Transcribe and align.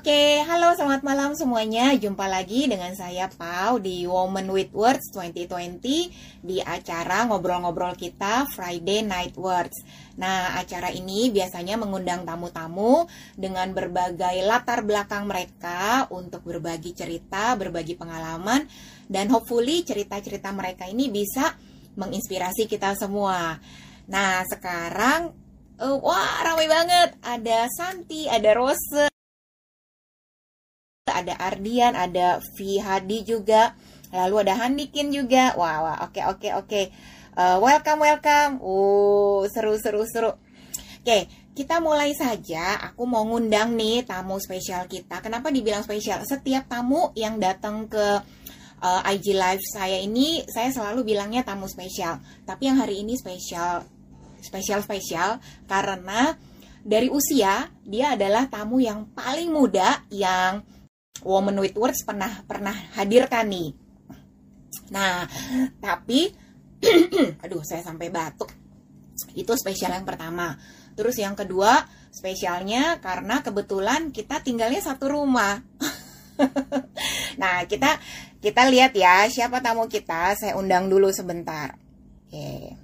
Oke, 0.00 0.40
halo 0.48 0.72
selamat 0.72 1.04
malam 1.04 1.36
semuanya. 1.36 1.92
Jumpa 1.92 2.24
lagi 2.24 2.64
dengan 2.64 2.88
saya 2.96 3.28
Pau 3.28 3.76
di 3.76 4.08
Woman 4.08 4.48
with 4.48 4.72
Words 4.72 5.12
2020 5.12 6.40
di 6.40 6.56
acara 6.56 7.28
ngobrol-ngobrol 7.28 7.92
kita 8.00 8.48
Friday 8.48 9.04
Night 9.04 9.36
Words. 9.36 9.76
Nah, 10.16 10.56
acara 10.56 10.88
ini 10.88 11.28
biasanya 11.28 11.76
mengundang 11.76 12.24
tamu-tamu 12.24 13.12
dengan 13.36 13.76
berbagai 13.76 14.40
latar 14.40 14.88
belakang 14.88 15.28
mereka 15.28 16.08
untuk 16.08 16.48
berbagi 16.48 16.96
cerita, 16.96 17.52
berbagi 17.60 17.92
pengalaman, 18.00 18.64
dan 19.04 19.28
hopefully 19.28 19.84
cerita-cerita 19.84 20.48
mereka 20.56 20.88
ini 20.88 21.12
bisa 21.12 21.52
menginspirasi 22.00 22.64
kita 22.64 22.96
semua. 22.96 23.60
Nah, 24.08 24.48
sekarang 24.48 25.36
uh, 25.76 25.96
wah 26.00 26.40
ramai 26.40 26.72
banget. 26.72 27.20
Ada 27.20 27.68
Santi, 27.68 28.24
ada 28.32 28.56
Rose, 28.56 29.09
ada 31.12 31.34
Ardian, 31.36 31.98
ada 31.98 32.38
V 32.56 32.78
Hadi 32.78 33.26
juga, 33.26 33.74
lalu 34.14 34.46
ada 34.48 34.54
Handikin 34.58 35.10
juga. 35.10 35.54
Wah, 35.58 35.78
wah, 35.82 35.96
oke, 36.08 36.20
oke, 36.36 36.48
oke. 36.66 36.82
Uh, 37.34 37.58
welcome, 37.62 38.02
welcome. 38.02 38.58
Uh, 38.58 39.46
seru, 39.50 39.78
seru, 39.78 40.02
seru. 40.06 40.32
Oke, 41.00 41.30
kita 41.54 41.80
mulai 41.80 42.12
saja. 42.12 42.76
Aku 42.92 43.06
mau 43.06 43.24
ngundang 43.24 43.72
nih 43.78 44.04
tamu 44.04 44.36
spesial 44.42 44.84
kita. 44.90 45.22
Kenapa 45.24 45.48
dibilang 45.48 45.86
spesial? 45.86 46.20
Setiap 46.26 46.68
tamu 46.68 47.14
yang 47.16 47.40
datang 47.40 47.86
ke 47.86 48.06
uh, 48.80 49.00
IG 49.08 49.36
Live 49.36 49.64
saya 49.64 50.00
ini, 50.00 50.42
saya 50.48 50.72
selalu 50.72 51.14
bilangnya 51.14 51.44
tamu 51.44 51.68
spesial. 51.68 52.18
Tapi 52.44 52.68
yang 52.68 52.80
hari 52.80 53.04
ini 53.04 53.16
spesial, 53.16 53.84
spesial, 54.40 54.80
spesial 54.82 55.38
karena 55.68 56.34
dari 56.80 57.12
usia 57.12 57.68
dia 57.84 58.16
adalah 58.16 58.48
tamu 58.48 58.80
yang 58.80 59.12
paling 59.12 59.52
muda 59.52 60.04
yang 60.08 60.64
Woman 61.20 61.60
with 61.60 61.76
Words 61.76 62.02
pernah 62.06 62.42
pernah 62.46 62.72
hadirkan 62.96 63.50
nih. 63.50 63.70
Nah, 64.94 65.26
tapi 65.78 66.32
aduh 67.44 67.62
saya 67.62 67.84
sampai 67.84 68.08
batuk. 68.08 68.50
Itu 69.36 69.52
spesial 69.54 69.92
yang 69.92 70.08
pertama. 70.08 70.56
Terus 70.96 71.20
yang 71.20 71.36
kedua, 71.36 71.84
spesialnya 72.08 72.98
karena 73.04 73.44
kebetulan 73.44 74.10
kita 74.10 74.40
tinggalnya 74.40 74.80
satu 74.80 75.12
rumah. 75.12 75.60
nah, 77.40 77.68
kita 77.68 78.00
kita 78.40 78.62
lihat 78.72 78.96
ya 78.96 79.28
siapa 79.28 79.60
tamu 79.60 79.86
kita. 79.86 80.32
Saya 80.40 80.56
undang 80.56 80.88
dulu 80.88 81.12
sebentar. 81.12 81.76
Oke. 82.26 82.32
Okay. 82.32 82.79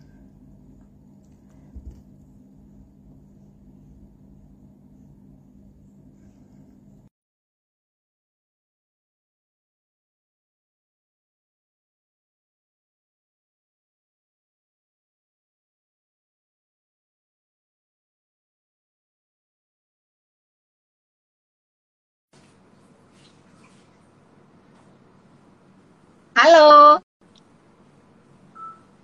Halo. 26.46 27.02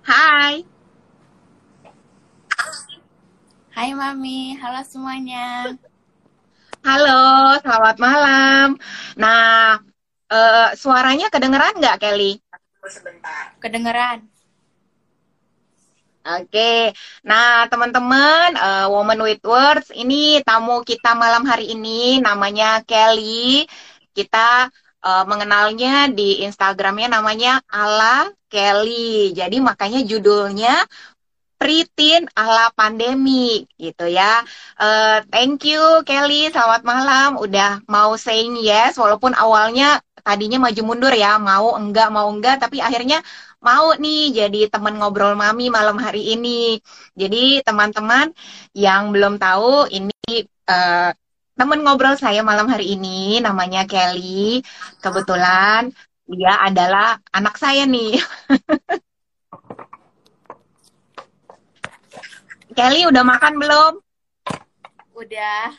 Hai. 0.06 0.62
Hai 3.74 3.90
Mami, 3.98 4.54
halo 4.62 4.86
semuanya. 4.86 5.74
Halo, 6.86 7.58
selamat 7.66 7.96
malam. 7.98 8.78
Nah, 9.18 9.82
uh, 10.30 10.70
suaranya 10.78 11.34
kedengeran 11.34 11.82
nggak 11.82 11.98
Kelly? 11.98 12.38
Sebentar. 12.86 13.58
Kedengeran. 13.58 14.22
Oke, 16.22 16.94
nah 17.26 17.66
teman-teman, 17.66 18.54
uh, 18.54 18.86
Woman 18.86 19.18
with 19.18 19.42
Words, 19.42 19.90
ini 19.90 20.38
tamu 20.46 20.86
kita 20.86 21.18
malam 21.18 21.42
hari 21.42 21.74
ini 21.74 22.22
namanya 22.22 22.86
Kelly. 22.86 23.66
Kita 24.14 24.70
uh, 25.02 25.24
mengenalnya 25.26 26.08
di 26.08 26.46
Instagramnya 26.46 27.18
namanya 27.18 27.60
Ala 27.68 28.30
Kelly. 28.48 29.34
Jadi 29.36 29.58
makanya 29.58 30.00
judulnya 30.06 30.86
Pritin 31.62 32.26
ala 32.34 32.74
pandemi 32.74 33.62
gitu 33.78 34.10
ya. 34.10 34.42
Uh, 34.74 35.22
thank 35.30 35.62
you 35.62 36.02
Kelly, 36.02 36.50
selamat 36.50 36.82
malam. 36.82 37.38
Udah 37.38 37.78
mau 37.86 38.18
saying 38.18 38.58
yes, 38.58 38.98
walaupun 38.98 39.30
awalnya 39.38 40.02
tadinya 40.26 40.58
maju 40.58 40.82
mundur 40.82 41.14
ya, 41.14 41.38
mau 41.38 41.78
enggak 41.78 42.10
mau 42.10 42.26
enggak, 42.34 42.58
tapi 42.58 42.82
akhirnya 42.82 43.22
mau 43.62 43.94
nih 43.94 44.42
jadi 44.42 44.74
teman 44.74 44.98
ngobrol 44.98 45.38
mami 45.38 45.70
malam 45.70 46.02
hari 46.02 46.34
ini. 46.34 46.82
Jadi 47.14 47.62
teman-teman 47.62 48.34
yang 48.74 49.14
belum 49.14 49.38
tahu 49.38 49.86
ini 49.86 50.50
uh, 50.66 51.14
temen 51.52 51.84
ngobrol 51.84 52.16
saya 52.16 52.40
malam 52.40 52.64
hari 52.68 52.96
ini 52.96 53.40
namanya 53.44 53.84
Kelly. 53.84 54.64
Kebetulan 55.02 55.92
dia 56.26 56.54
adalah 56.62 57.20
anak 57.34 57.58
saya 57.60 57.84
nih. 57.84 58.16
Kelly 62.76 63.04
udah 63.04 63.24
makan 63.24 63.54
belum? 63.60 63.92
Udah. 65.12 65.76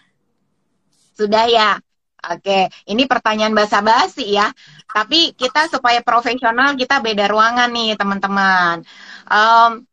Sudah 1.18 1.46
ya. 1.50 1.82
Oke, 2.24 2.72
ini 2.88 3.04
pertanyaan 3.04 3.52
basa-basi 3.52 4.32
ya. 4.32 4.48
Tapi 4.88 5.36
kita 5.36 5.68
supaya 5.68 6.00
profesional 6.00 6.72
kita 6.80 7.04
beda 7.04 7.28
ruangan 7.28 7.68
nih 7.68 8.00
teman-teman. 8.00 8.80
Um, 9.28 9.84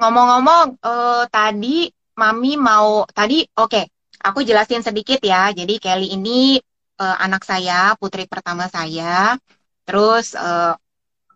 ngomong-ngomong 0.00 0.80
uh, 0.82 1.24
tadi 1.30 1.92
Mami 2.18 2.58
mau 2.58 3.06
tadi 3.08 3.46
oke 3.56 3.70
okay, 3.70 3.84
aku 4.20 4.44
jelasin 4.44 4.84
sedikit 4.84 5.20
ya. 5.24 5.50
Jadi 5.50 5.80
Kelly 5.82 6.14
ini 6.16 6.60
uh, 7.00 7.16
anak 7.20 7.42
saya, 7.48 7.96
putri 7.96 8.28
pertama 8.28 8.68
saya. 8.68 9.36
Terus 9.88 10.36
uh, 10.36 10.76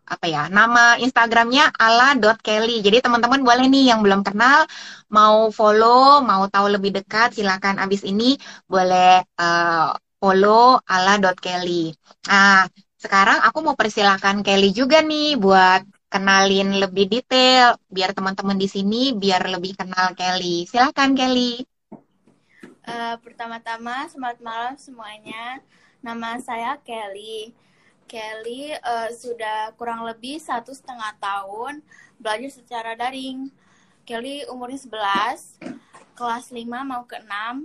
apa 0.04 0.26
ya? 0.28 0.52
Nama 0.52 1.00
Instagramnya 1.00 1.72
ala.kelly. 1.74 2.84
Jadi 2.84 3.00
teman-teman 3.00 3.40
boleh 3.40 3.66
nih 3.72 3.92
yang 3.92 4.04
belum 4.04 4.20
kenal 4.20 4.68
mau 5.08 5.48
follow, 5.48 6.20
mau 6.20 6.44
tahu 6.48 6.76
lebih 6.76 6.92
dekat 6.92 7.36
silakan 7.40 7.80
abis 7.80 8.04
ini 8.04 8.36
boleh 8.68 9.24
uh, 9.40 9.96
follow 10.20 10.80
ala.kelly. 10.84 11.92
Nah, 12.28 12.68
sekarang 13.04 13.44
aku 13.44 13.58
mau 13.60 13.76
persilahkan 13.76 14.40
Kelly 14.40 14.72
juga 14.72 15.04
nih 15.04 15.36
buat 15.36 15.84
kenalin 16.08 16.80
lebih 16.80 17.12
detail 17.12 17.76
biar 17.92 18.16
teman-teman 18.16 18.56
di 18.56 18.64
sini 18.64 19.12
biar 19.12 19.44
lebih 19.44 19.76
kenal 19.76 20.16
Kelly. 20.16 20.64
Silakan 20.64 21.12
Kelly. 21.12 21.73
Uh, 22.84 23.16
pertama-tama, 23.24 24.04
selamat 24.12 24.44
malam 24.44 24.76
semuanya. 24.76 25.64
Nama 26.04 26.36
saya 26.36 26.76
Kelly. 26.84 27.56
Kelly 28.04 28.76
uh, 28.76 29.08
sudah 29.08 29.72
kurang 29.80 30.04
lebih 30.04 30.36
satu 30.36 30.68
setengah 30.76 31.16
tahun 31.16 31.80
belajar 32.20 32.52
secara 32.52 32.92
daring. 32.92 33.48
Kelly 34.04 34.44
umurnya 34.52 34.76
11, 34.76 35.64
kelas 36.12 36.52
5 36.52 36.60
mau 36.84 37.08
ke 37.08 37.16
6. 37.24 37.64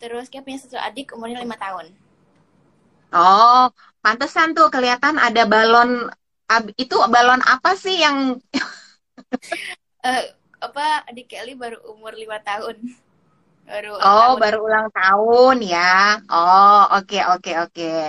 Terus 0.00 0.32
dia 0.32 0.40
punya 0.40 0.56
satu 0.56 0.80
adik 0.80 1.12
umurnya 1.12 1.44
5 1.44 1.60
tahun. 1.60 1.86
Oh, 3.12 3.68
pantesan 4.00 4.56
tuh 4.56 4.72
kelihatan 4.72 5.20
ada 5.20 5.44
balon 5.44 6.08
itu 6.80 6.96
balon 7.12 7.44
apa 7.44 7.76
sih 7.76 8.00
yang 8.00 8.40
uh, 10.00 10.22
apa 10.64 11.04
adik 11.12 11.28
Kelly 11.28 11.52
baru 11.52 11.76
umur 11.92 12.16
5 12.16 12.24
tahun. 12.40 12.76
Baru 13.70 13.94
oh, 13.94 14.02
tahun. 14.02 14.36
baru 14.42 14.58
ulang 14.66 14.88
tahun 14.90 15.56
ya. 15.62 16.18
Oh, 16.26 16.90
oke 16.98 17.06
okay, 17.06 17.22
oke 17.22 17.38
okay, 17.38 17.54
oke. 17.62 17.70
Okay. 17.70 18.02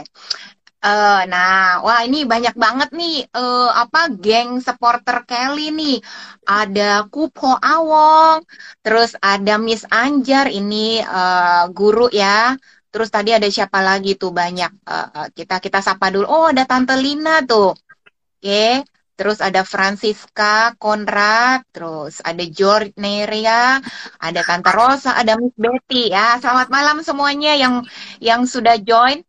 Uh, 0.81 1.21
eh, 1.21 1.29
nah, 1.29 1.85
wah 1.85 2.01
ini 2.01 2.25
banyak 2.25 2.57
banget 2.57 2.89
nih 2.97 3.29
uh, 3.37 3.69
apa 3.69 4.09
geng 4.17 4.57
supporter 4.57 5.21
Kelly 5.29 5.69
nih. 5.69 6.01
Ada 6.49 7.05
Kupo 7.13 7.53
Awong, 7.61 8.41
terus 8.81 9.13
ada 9.21 9.61
Miss 9.61 9.85
Anjar 9.93 10.49
ini 10.49 10.97
uh, 11.05 11.69
guru 11.69 12.09
ya. 12.09 12.57
Terus 12.89 13.13
tadi 13.13 13.29
ada 13.29 13.45
siapa 13.45 13.85
lagi 13.85 14.17
tuh 14.17 14.33
banyak. 14.33 14.71
Uh, 14.81 15.29
kita 15.37 15.61
kita 15.61 15.79
sapa 15.85 16.09
dulu. 16.09 16.25
Oh, 16.25 16.49
ada 16.49 16.65
Tante 16.65 16.97
Lina 16.97 17.45
tuh. 17.45 17.77
Oke. 17.77 18.41
Okay. 18.41 19.00
Terus 19.21 19.37
ada 19.37 19.61
Francisca 19.61 20.73
Konrad, 20.81 21.61
terus 21.69 22.25
ada 22.25 22.41
George 22.49 22.97
Neria, 22.97 23.77
ada 24.17 24.41
Tante 24.41 24.73
Rosa, 24.73 25.13
ada 25.13 25.37
Miss 25.37 25.53
Betty 25.53 26.09
ya. 26.09 26.41
Selamat 26.41 26.73
malam 26.73 27.05
semuanya 27.05 27.53
yang 27.53 27.85
yang 28.17 28.49
sudah 28.49 28.81
join. 28.81 29.21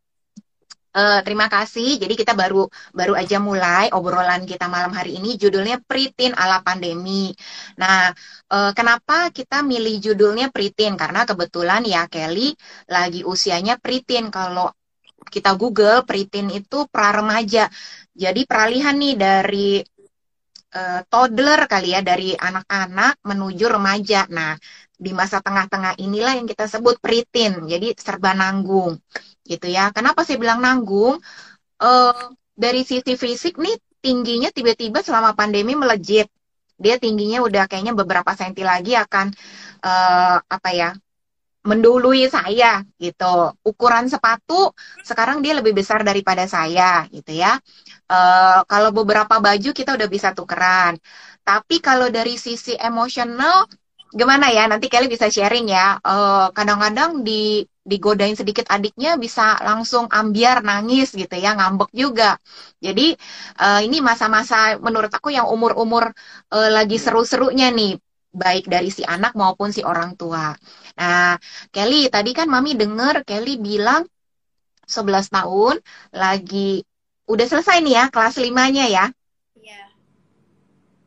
Uh, 0.97 1.21
terima 1.25 1.53
kasih. 1.53 2.01
Jadi 2.01 2.17
kita 2.17 2.33
baru 2.33 2.65
baru 2.97 3.13
aja 3.21 3.37
mulai 3.37 3.93
obrolan 3.93 4.49
kita 4.49 4.65
malam 4.65 4.97
hari 4.97 5.21
ini. 5.21 5.37
Judulnya 5.37 5.77
Pritin 5.85 6.33
ala 6.41 6.65
pandemi. 6.65 7.29
Nah, 7.77 8.17
uh, 8.49 8.73
kenapa 8.73 9.29
kita 9.29 9.61
milih 9.61 10.01
judulnya 10.01 10.49
Pritin? 10.49 10.97
Karena 10.97 11.29
kebetulan 11.29 11.85
ya 11.85 12.09
Kelly 12.09 12.57
lagi 12.89 13.29
usianya 13.29 13.77
Pritin. 13.77 14.33
Kalau 14.33 14.73
kita 15.33 15.55
Google 15.57 16.05
Pritin 16.05 16.51
itu 16.53 16.85
pra 16.89 17.13
remaja. 17.13 17.69
Jadi 18.13 18.45
peralihan 18.45 18.93
nih 18.97 19.15
dari 19.17 19.71
uh, 20.77 21.01
toddler 21.09 21.65
kali 21.65 21.97
ya, 21.97 22.01
dari 22.05 22.37
anak-anak 22.37 23.25
menuju 23.25 23.65
remaja. 23.73 24.29
Nah, 24.29 24.57
di 25.03 25.11
masa 25.11 25.43
tengah-tengah 25.43 25.99
inilah 25.99 26.39
yang 26.39 26.47
kita 26.47 26.71
sebut 26.71 27.01
Pritin. 27.03 27.67
Jadi 27.67 27.97
serba 27.99 28.37
nanggung 28.37 29.01
gitu 29.43 29.67
ya. 29.67 29.91
Kenapa 29.91 30.23
saya 30.23 30.39
bilang 30.39 30.63
nanggung? 30.63 31.19
Uh, 31.83 32.31
dari 32.55 32.87
sisi 32.87 33.19
fisik 33.19 33.59
nih 33.59 33.75
tingginya 33.99 34.55
tiba-tiba 34.55 35.03
selama 35.03 35.35
pandemi 35.35 35.75
melejit. 35.75 36.31
Dia 36.79 36.99
tingginya 36.99 37.43
udah 37.43 37.67
kayaknya 37.71 37.95
beberapa 37.95 38.35
senti 38.35 38.63
lagi 38.63 38.95
akan 38.95 39.31
uh, 39.83 40.37
apa 40.43 40.71
ya? 40.71 40.91
Mendului 41.63 42.27
saya 42.27 42.83
gitu. 42.99 43.55
Ukuran 43.63 44.11
sepatu 44.11 44.75
sekarang 45.07 45.41
dia 45.43 45.55
lebih 45.59 45.73
besar 45.79 46.03
daripada 46.03 46.45
saya 46.51 47.07
gitu 47.15 47.33
ya. 47.33 47.59
Uh, 48.11 48.67
kalau 48.67 48.91
beberapa 48.91 49.39
baju 49.39 49.71
kita 49.71 49.95
udah 49.95 50.09
bisa 50.11 50.35
tukeran. 50.35 50.99
Tapi 51.43 51.83
kalau 51.83 52.11
dari 52.11 52.39
sisi 52.39 52.75
emosional 52.79 53.67
gimana 54.13 54.51
ya? 54.51 54.67
Nanti 54.67 54.87
Kelly 54.91 55.07
bisa 55.11 55.31
sharing 55.31 55.71
ya. 55.71 55.99
Kadang-kadang 56.55 57.19
uh, 57.19 57.25
di 57.25 57.67
digodain 57.83 58.39
sedikit 58.39 58.71
adiknya 58.71 59.19
bisa 59.19 59.59
langsung 59.59 60.07
ambiar 60.07 60.63
nangis 60.63 61.11
gitu 61.19 61.35
ya 61.35 61.59
ngambek 61.59 61.91
juga 61.91 62.39
jadi 62.79 63.19
uh, 63.59 63.83
ini 63.83 63.99
masa-masa 63.99 64.79
menurut 64.79 65.11
aku 65.11 65.35
yang 65.35 65.51
umur-umur 65.51 66.15
uh, 66.55 66.71
lagi 66.71 67.03
seru-serunya 67.03 67.75
nih 67.75 67.99
baik 68.31 68.71
dari 68.71 68.89
si 68.89 69.03
anak 69.03 69.35
maupun 69.35 69.75
si 69.75 69.83
orang 69.83 70.15
tua 70.15 70.55
nah 70.99 71.37
Kelly 71.75 72.09
tadi 72.15 72.31
kan 72.39 72.47
mami 72.49 72.73
denger 72.77 73.25
Kelly 73.29 73.59
bilang 73.59 74.03
11 74.87 75.29
tahun 75.33 75.81
lagi 76.13 76.83
udah 77.33 77.47
selesai 77.49 77.81
nih 77.85 77.95
ya 77.99 78.05
kelas 78.13 78.37
limanya 78.43 78.85
ya 78.91 79.05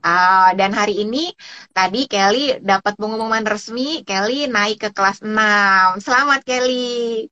Uh, 0.05 0.53
dan 0.53 0.69
hari 0.69 1.01
ini 1.01 1.33
tadi 1.73 2.05
Kelly 2.05 2.61
dapat 2.61 2.93
pengumuman 2.93 3.41
resmi 3.41 4.05
Kelly 4.05 4.45
naik 4.45 4.77
ke 4.77 4.89
kelas 4.93 5.25
6. 5.25 5.97
Selamat 5.97 6.45
Kelly. 6.45 7.25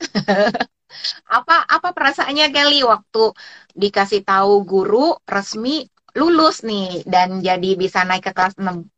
apa 1.36 1.56
apa 1.68 1.88
perasaannya 1.92 2.48
Kelly 2.48 2.80
waktu 2.80 3.24
dikasih 3.76 4.24
tahu 4.24 4.64
guru 4.64 5.20
resmi 5.28 5.84
lulus 6.16 6.64
nih 6.64 7.04
dan 7.04 7.44
jadi 7.44 7.76
bisa 7.76 8.00
naik 8.08 8.24
ke 8.24 8.32
kelas 8.32 8.56
6? 8.56 8.88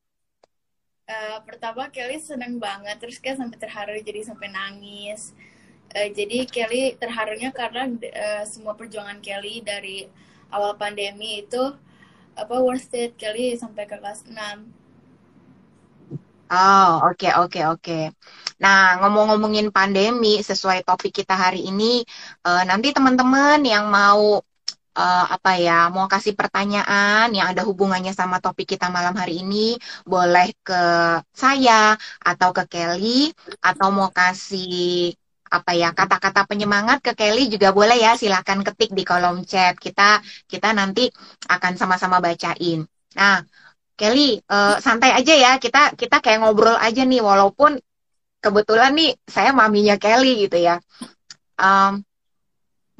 Eh, 1.12 1.38
pertama 1.44 1.92
Kelly 1.92 2.16
seneng 2.16 2.56
banget 2.56 2.96
terus 2.96 3.20
kayak 3.20 3.36
sampai 3.36 3.58
terharu 3.60 4.00
jadi 4.00 4.20
sampai 4.24 4.48
nangis. 4.48 5.36
Uh, 5.92 6.08
jadi 6.08 6.48
Kelly 6.48 6.96
terharunya 6.96 7.52
karena 7.52 7.84
uh, 7.84 8.44
semua 8.48 8.72
perjuangan 8.72 9.20
Kelly 9.20 9.60
dari 9.60 10.08
awal 10.48 10.72
pandemi 10.80 11.44
itu 11.44 11.60
apa 12.32 12.54
worth 12.64 12.96
it 12.96 13.12
kali 13.20 13.52
sampai 13.60 13.84
ke 13.84 14.00
kelas 14.00 14.24
6. 14.24 14.32
Oh, 16.48 16.92
oke 17.04 17.20
okay, 17.20 17.32
oke 17.36 17.48
okay, 17.52 17.64
oke. 17.68 17.80
Okay. 17.84 18.04
Nah, 18.56 19.04
ngomong-ngomongin 19.04 19.68
pandemi 19.68 20.40
sesuai 20.40 20.84
topik 20.88 21.12
kita 21.12 21.36
hari 21.36 21.68
ini, 21.68 22.04
uh, 22.44 22.64
nanti 22.64 22.92
teman-teman 22.96 23.60
yang 23.60 23.88
mau 23.92 24.40
uh, 24.96 25.24
apa 25.36 25.50
ya, 25.60 25.88
mau 25.94 26.06
kasih 26.08 26.34
pertanyaan 26.36 27.32
yang 27.32 27.46
ada 27.52 27.62
hubungannya 27.68 28.12
sama 28.12 28.38
topik 28.44 28.76
kita 28.76 28.88
malam 28.92 29.14
hari 29.16 29.40
ini, 29.44 29.76
boleh 30.04 30.52
ke 30.60 30.82
saya 31.32 31.96
atau 32.20 32.50
ke 32.56 32.64
Kelly 32.68 33.32
atau 33.60 33.88
mau 33.92 34.08
kasih 34.12 35.12
apa 35.52 35.76
ya 35.76 35.92
kata-kata 35.92 36.48
penyemangat 36.48 37.04
ke 37.04 37.12
Kelly 37.12 37.52
juga 37.52 37.76
boleh 37.76 38.00
ya 38.00 38.16
silahkan 38.16 38.64
ketik 38.64 38.96
di 38.96 39.04
kolom 39.04 39.44
chat 39.44 39.76
kita 39.76 40.24
kita 40.48 40.72
nanti 40.72 41.12
akan 41.44 41.76
sama-sama 41.76 42.24
bacain. 42.24 42.88
Nah 43.20 43.44
Kelly 43.92 44.40
uh, 44.48 44.80
santai 44.80 45.12
aja 45.12 45.34
ya 45.36 45.52
kita 45.60 45.92
kita 45.92 46.24
kayak 46.24 46.40
ngobrol 46.40 46.80
aja 46.80 47.04
nih 47.04 47.20
walaupun 47.20 47.76
kebetulan 48.40 48.96
nih 48.96 49.12
saya 49.28 49.52
maminya 49.52 50.00
Kelly 50.00 50.48
gitu 50.48 50.56
ya. 50.56 50.80
Um, 51.60 52.00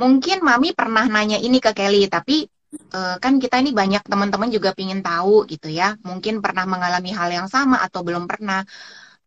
mungkin 0.03 0.43
mami 0.43 0.75
pernah 0.75 1.07
nanya 1.07 1.39
ini 1.39 1.63
ke 1.63 1.71
Kelly 1.71 2.11
tapi 2.11 2.43
uh, 2.91 3.23
kan 3.23 3.39
kita 3.39 3.63
ini 3.63 3.71
banyak 3.71 4.03
teman-teman 4.03 4.51
juga 4.51 4.75
pingin 4.75 4.99
tahu 4.99 5.47
gitu 5.47 5.71
ya 5.71 5.95
mungkin 6.03 6.43
pernah 6.43 6.67
mengalami 6.67 7.15
hal 7.15 7.31
yang 7.31 7.47
sama 7.47 7.79
atau 7.79 8.03
belum 8.03 8.27
pernah 8.27 8.67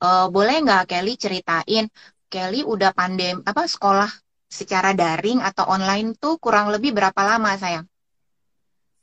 uh, 0.03 0.27
boleh 0.27 0.59
nggak 0.67 0.91
Kelly 0.91 1.15
ceritain 1.15 1.87
Kelly 2.27 2.67
udah 2.67 2.91
pandem 2.91 3.39
apa 3.47 3.63
sekolah 3.63 4.11
secara 4.51 4.91
daring 4.91 5.39
atau 5.39 5.67
online 5.67 6.15
tuh 6.15 6.39
kurang 6.39 6.71
lebih 6.71 6.95
berapa 6.95 7.21
lama 7.23 7.55
sayang? 7.55 7.85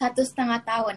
Satu 0.00 0.22
setengah 0.24 0.60
tahun. 0.64 0.96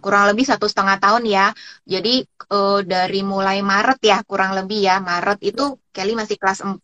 Kurang 0.00 0.30
lebih 0.30 0.46
satu 0.46 0.70
setengah 0.70 1.02
tahun 1.02 1.26
ya. 1.26 1.50
Jadi 1.82 2.22
uh, 2.54 2.80
dari 2.86 3.26
mulai 3.26 3.60
Maret 3.60 3.98
ya 4.02 4.18
kurang 4.22 4.54
lebih 4.54 4.78
ya 4.78 5.02
Maret 5.02 5.42
itu 5.42 5.76
Kelly 5.90 6.14
masih 6.14 6.38
kelas 6.38 6.62
4 6.62 6.78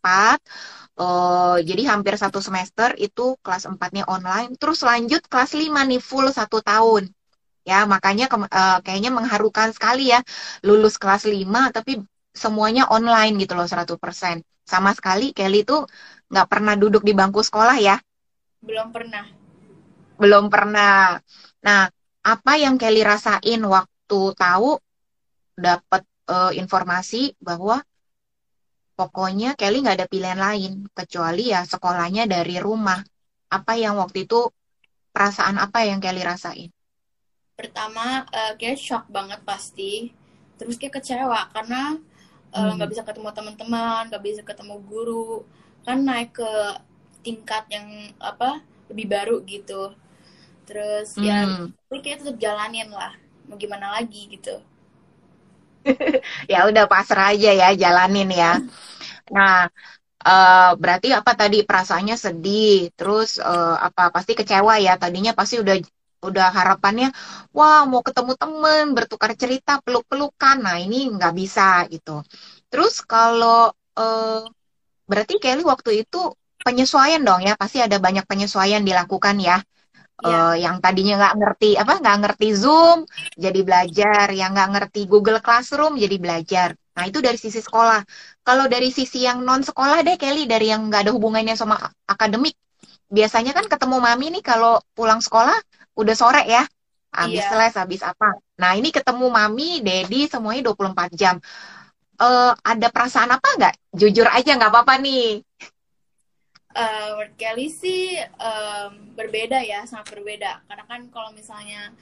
Uh, 0.93 1.57
eh, 1.57 1.65
jadi 1.65 1.89
hampir 1.89 2.13
satu 2.13 2.37
semester 2.37 2.93
itu 3.01 3.33
kelas 3.41 3.65
4-nya 3.65 4.05
online, 4.05 4.53
terus 4.61 4.85
lanjut 4.85 5.25
kelas 5.25 5.57
5 5.57 5.81
nih 5.89 5.97
full 5.97 6.29
satu 6.29 6.61
tahun. 6.61 7.09
Ya, 7.63 7.87
makanya 7.87 8.27
ke, 8.27 8.37
uh, 8.37 8.79
kayaknya 8.83 9.09
mengharukan 9.09 9.71
sekali 9.71 10.11
ya 10.11 10.19
lulus 10.67 10.99
kelas 10.99 11.23
5 11.23 11.71
tapi 11.71 12.03
semuanya 12.35 12.89
online 12.91 13.39
gitu 13.41 13.55
loh 13.57 13.65
100%. 13.65 14.43
Sama 14.67 14.91
sekali 14.93 15.31
Kelly 15.31 15.63
tuh 15.63 15.87
nggak 16.29 16.47
pernah 16.49 16.75
duduk 16.75 17.01
di 17.01 17.15
bangku 17.15 17.39
sekolah 17.41 17.77
ya? 17.79 17.95
Belum 18.61 18.91
pernah. 18.91 19.25
Belum 20.19 20.45
pernah. 20.51 21.17
Nah, 21.63 21.87
apa 22.23 22.53
yang 22.59 22.75
Kelly 22.77 23.01
rasain 23.01 23.61
waktu 23.63 24.19
tahu 24.35 24.77
dapat 25.53 26.03
uh, 26.27 26.51
informasi 26.55 27.37
bahwa 27.39 27.83
pokoknya 28.93 29.57
Kelly 29.57 29.83
nggak 29.83 29.97
ada 30.01 30.07
pilihan 30.09 30.39
lain 30.39 30.73
kecuali 30.93 31.51
ya 31.53 31.65
sekolahnya 31.65 32.29
dari 32.29 32.57
rumah. 32.57 33.01
Apa 33.53 33.77
yang 33.77 34.01
waktu 34.01 34.25
itu 34.25 34.49
perasaan 35.13 35.61
apa 35.61 35.85
yang 35.85 36.01
Kelly 36.01 36.25
rasain? 36.25 36.69
Pertama, 37.53 38.25
uh, 38.33 38.53
kayak 38.57 38.81
shock 38.81 39.05
banget 39.13 39.41
pasti. 39.45 40.09
Terus 40.57 40.77
kayak 40.81 41.01
kecewa 41.01 41.53
karena 41.53 42.01
Eh, 42.53 42.61
hmm. 42.61 42.77
nggak 42.77 42.89
uh, 42.89 42.93
bisa 42.93 43.01
ketemu 43.01 43.29
teman-teman 43.33 44.01
nggak 44.13 44.23
bisa 44.23 44.41
ketemu 44.45 44.77
guru 44.85 45.41
kan 45.81 45.97
naik 46.05 46.37
ke 46.37 46.51
tingkat 47.25 47.65
yang 47.73 48.13
apa 48.21 48.61
lebih 48.93 49.09
baru 49.09 49.41
gitu 49.49 49.89
terus 50.69 51.17
ya, 51.17 51.49
hmm. 51.49 51.73
ya 51.73 51.89
tapi 51.89 51.99
kayak 52.05 52.17
tetap 52.21 52.37
jalanin 52.37 52.93
lah 52.93 53.17
mau 53.49 53.57
gimana 53.57 53.97
lagi 53.97 54.29
gitu 54.29 54.61
ya 56.51 56.59
udah 56.69 56.85
pasrah 56.87 57.33
aja 57.35 57.51
ya 57.51 57.69
jalanin 57.75 58.29
ya. 58.31 58.51
Nah 59.35 59.67
uh, 60.23 60.71
berarti 60.79 61.11
apa 61.13 61.31
tadi? 61.35 61.63
Perasaannya 61.67 62.15
sedih 62.17 62.91
terus 62.97 63.39
uh, 63.39 63.77
apa? 63.79 64.09
Pasti 64.15 64.33
kecewa 64.39 64.79
ya. 64.79 64.95
Tadinya 64.97 65.31
pasti 65.35 65.59
udah 65.63 65.75
udah 66.23 66.55
harapannya 66.55 67.11
wah 67.51 67.83
mau 67.83 67.99
ketemu 67.99 68.31
temen 68.39 68.83
bertukar 68.95 69.31
cerita 69.35 69.79
peluk-pelukan. 69.83 70.57
Nah 70.63 70.79
ini 70.79 71.11
nggak 71.11 71.33
bisa 71.35 71.83
gitu. 71.91 72.23
Terus 72.71 73.03
kalau 73.03 73.71
uh, 73.99 74.41
berarti 75.09 75.37
Kelly 75.43 75.63
waktu 75.67 76.07
itu 76.07 76.31
penyesuaian 76.63 77.21
dong 77.21 77.43
ya? 77.43 77.53
Pasti 77.59 77.83
ada 77.83 77.99
banyak 77.99 78.23
penyesuaian 78.23 78.81
dilakukan 78.81 79.37
ya 79.43 79.59
yeah. 80.21 80.53
uh, 80.53 80.55
yang 80.59 80.77
tadinya 80.83 81.17
nggak 81.17 81.35
ngerti 81.41 81.69
apa 81.79 81.93
nggak 81.97 82.17
ngerti 82.21 82.47
Zoom 82.53 83.07
jadi 83.33 83.59
belajar. 83.65 84.27
Yang 84.29 84.49
nggak 84.53 84.69
ngerti 84.77 85.01
Google 85.09 85.39
Classroom 85.41 85.97
jadi 85.97 86.17
belajar. 86.21 86.69
Nah 86.93 87.03
itu 87.09 87.19
dari 87.23 87.39
sisi 87.41 87.57
sekolah. 87.57 88.05
Kalau 88.45 88.69
dari 88.69 88.93
sisi 88.93 89.25
yang 89.25 89.41
non 89.41 89.65
sekolah 89.65 90.05
deh 90.05 90.19
Kelly 90.19 90.45
dari 90.45 90.69
yang 90.69 90.91
nggak 90.91 91.09
ada 91.09 91.11
hubungannya 91.15 91.57
sama 91.57 91.79
akademik 92.05 92.53
biasanya 93.13 93.53
kan 93.53 93.69
ketemu 93.69 94.01
mami 94.01 94.33
nih 94.33 94.41
kalau 94.41 94.81
pulang 94.97 95.21
sekolah 95.21 95.57
udah 95.97 96.15
sore 96.17 96.45
ya. 96.45 96.65
Habis 97.13 97.45
yeah. 97.45 97.57
les 97.61 97.73
habis 97.77 98.01
apa. 98.01 98.41
Nah 98.57 98.73
ini 98.73 98.89
ketemu 98.89 99.29
mami 99.29 99.85
daddy 99.85 100.25
semuanya 100.25 100.73
24 100.73 101.13
jam. 101.13 101.37
Uh, 102.17 102.53
ada 102.61 102.89
perasaan 102.89 103.29
apa 103.29 103.47
nggak? 103.57 103.75
Jujur 103.93 104.25
aja 104.29 104.57
nggak 104.57 104.69
apa-apa 104.73 104.97
nih 105.01 105.41
uh, 106.75 107.17
menurut 107.17 107.33
Kelly 107.37 107.69
sih 107.69 108.17
um, 108.37 109.13
berbeda 109.17 109.61
ya 109.63 109.85
sangat 109.89 110.13
berbeda 110.13 110.61
karena 110.69 110.83
kan 110.89 111.01
kalau 111.13 111.29
misalnya 111.31 111.93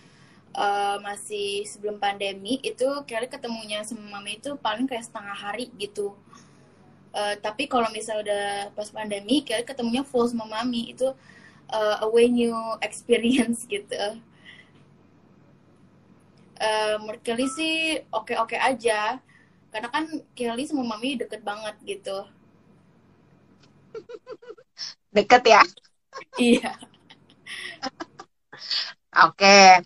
uh, 0.55 0.97
masih 1.03 1.63
sebelum 1.67 1.99
pandemi 1.99 2.59
itu 2.63 2.87
Kelly 3.07 3.27
ketemunya 3.27 3.83
sama 3.83 4.19
mami 4.19 4.39
itu 4.39 4.55
paling 4.59 4.87
kayak 4.87 5.07
setengah 5.07 5.35
hari 5.35 5.69
gitu 5.79 6.15
Uh, 7.11 7.35
tapi 7.43 7.67
kalau 7.67 7.91
misalnya 7.91 8.23
udah 8.23 8.47
pas 8.71 8.87
pandemi, 8.87 9.43
Kelly 9.43 9.67
ketemunya 9.67 9.99
full 10.07 10.31
sama 10.31 10.47
mami 10.47 10.95
itu 10.95 11.11
uh, 11.67 11.95
a 11.99 12.07
way 12.07 12.31
new 12.31 12.55
experience 12.79 13.67
gitu. 13.73 13.99
Uh, 16.55 16.95
Kelly 17.19 17.51
sih 17.51 17.99
oke-oke 18.15 18.55
aja, 18.55 19.19
karena 19.75 19.89
kan 19.91 20.07
Kelly 20.39 20.63
sama 20.63 20.87
mami 20.87 21.19
deket 21.19 21.43
banget 21.43 21.75
gitu. 21.83 22.23
Deket 25.11 25.43
ya? 25.43 25.61
iya. 26.39 26.71
Oke. 29.11 29.83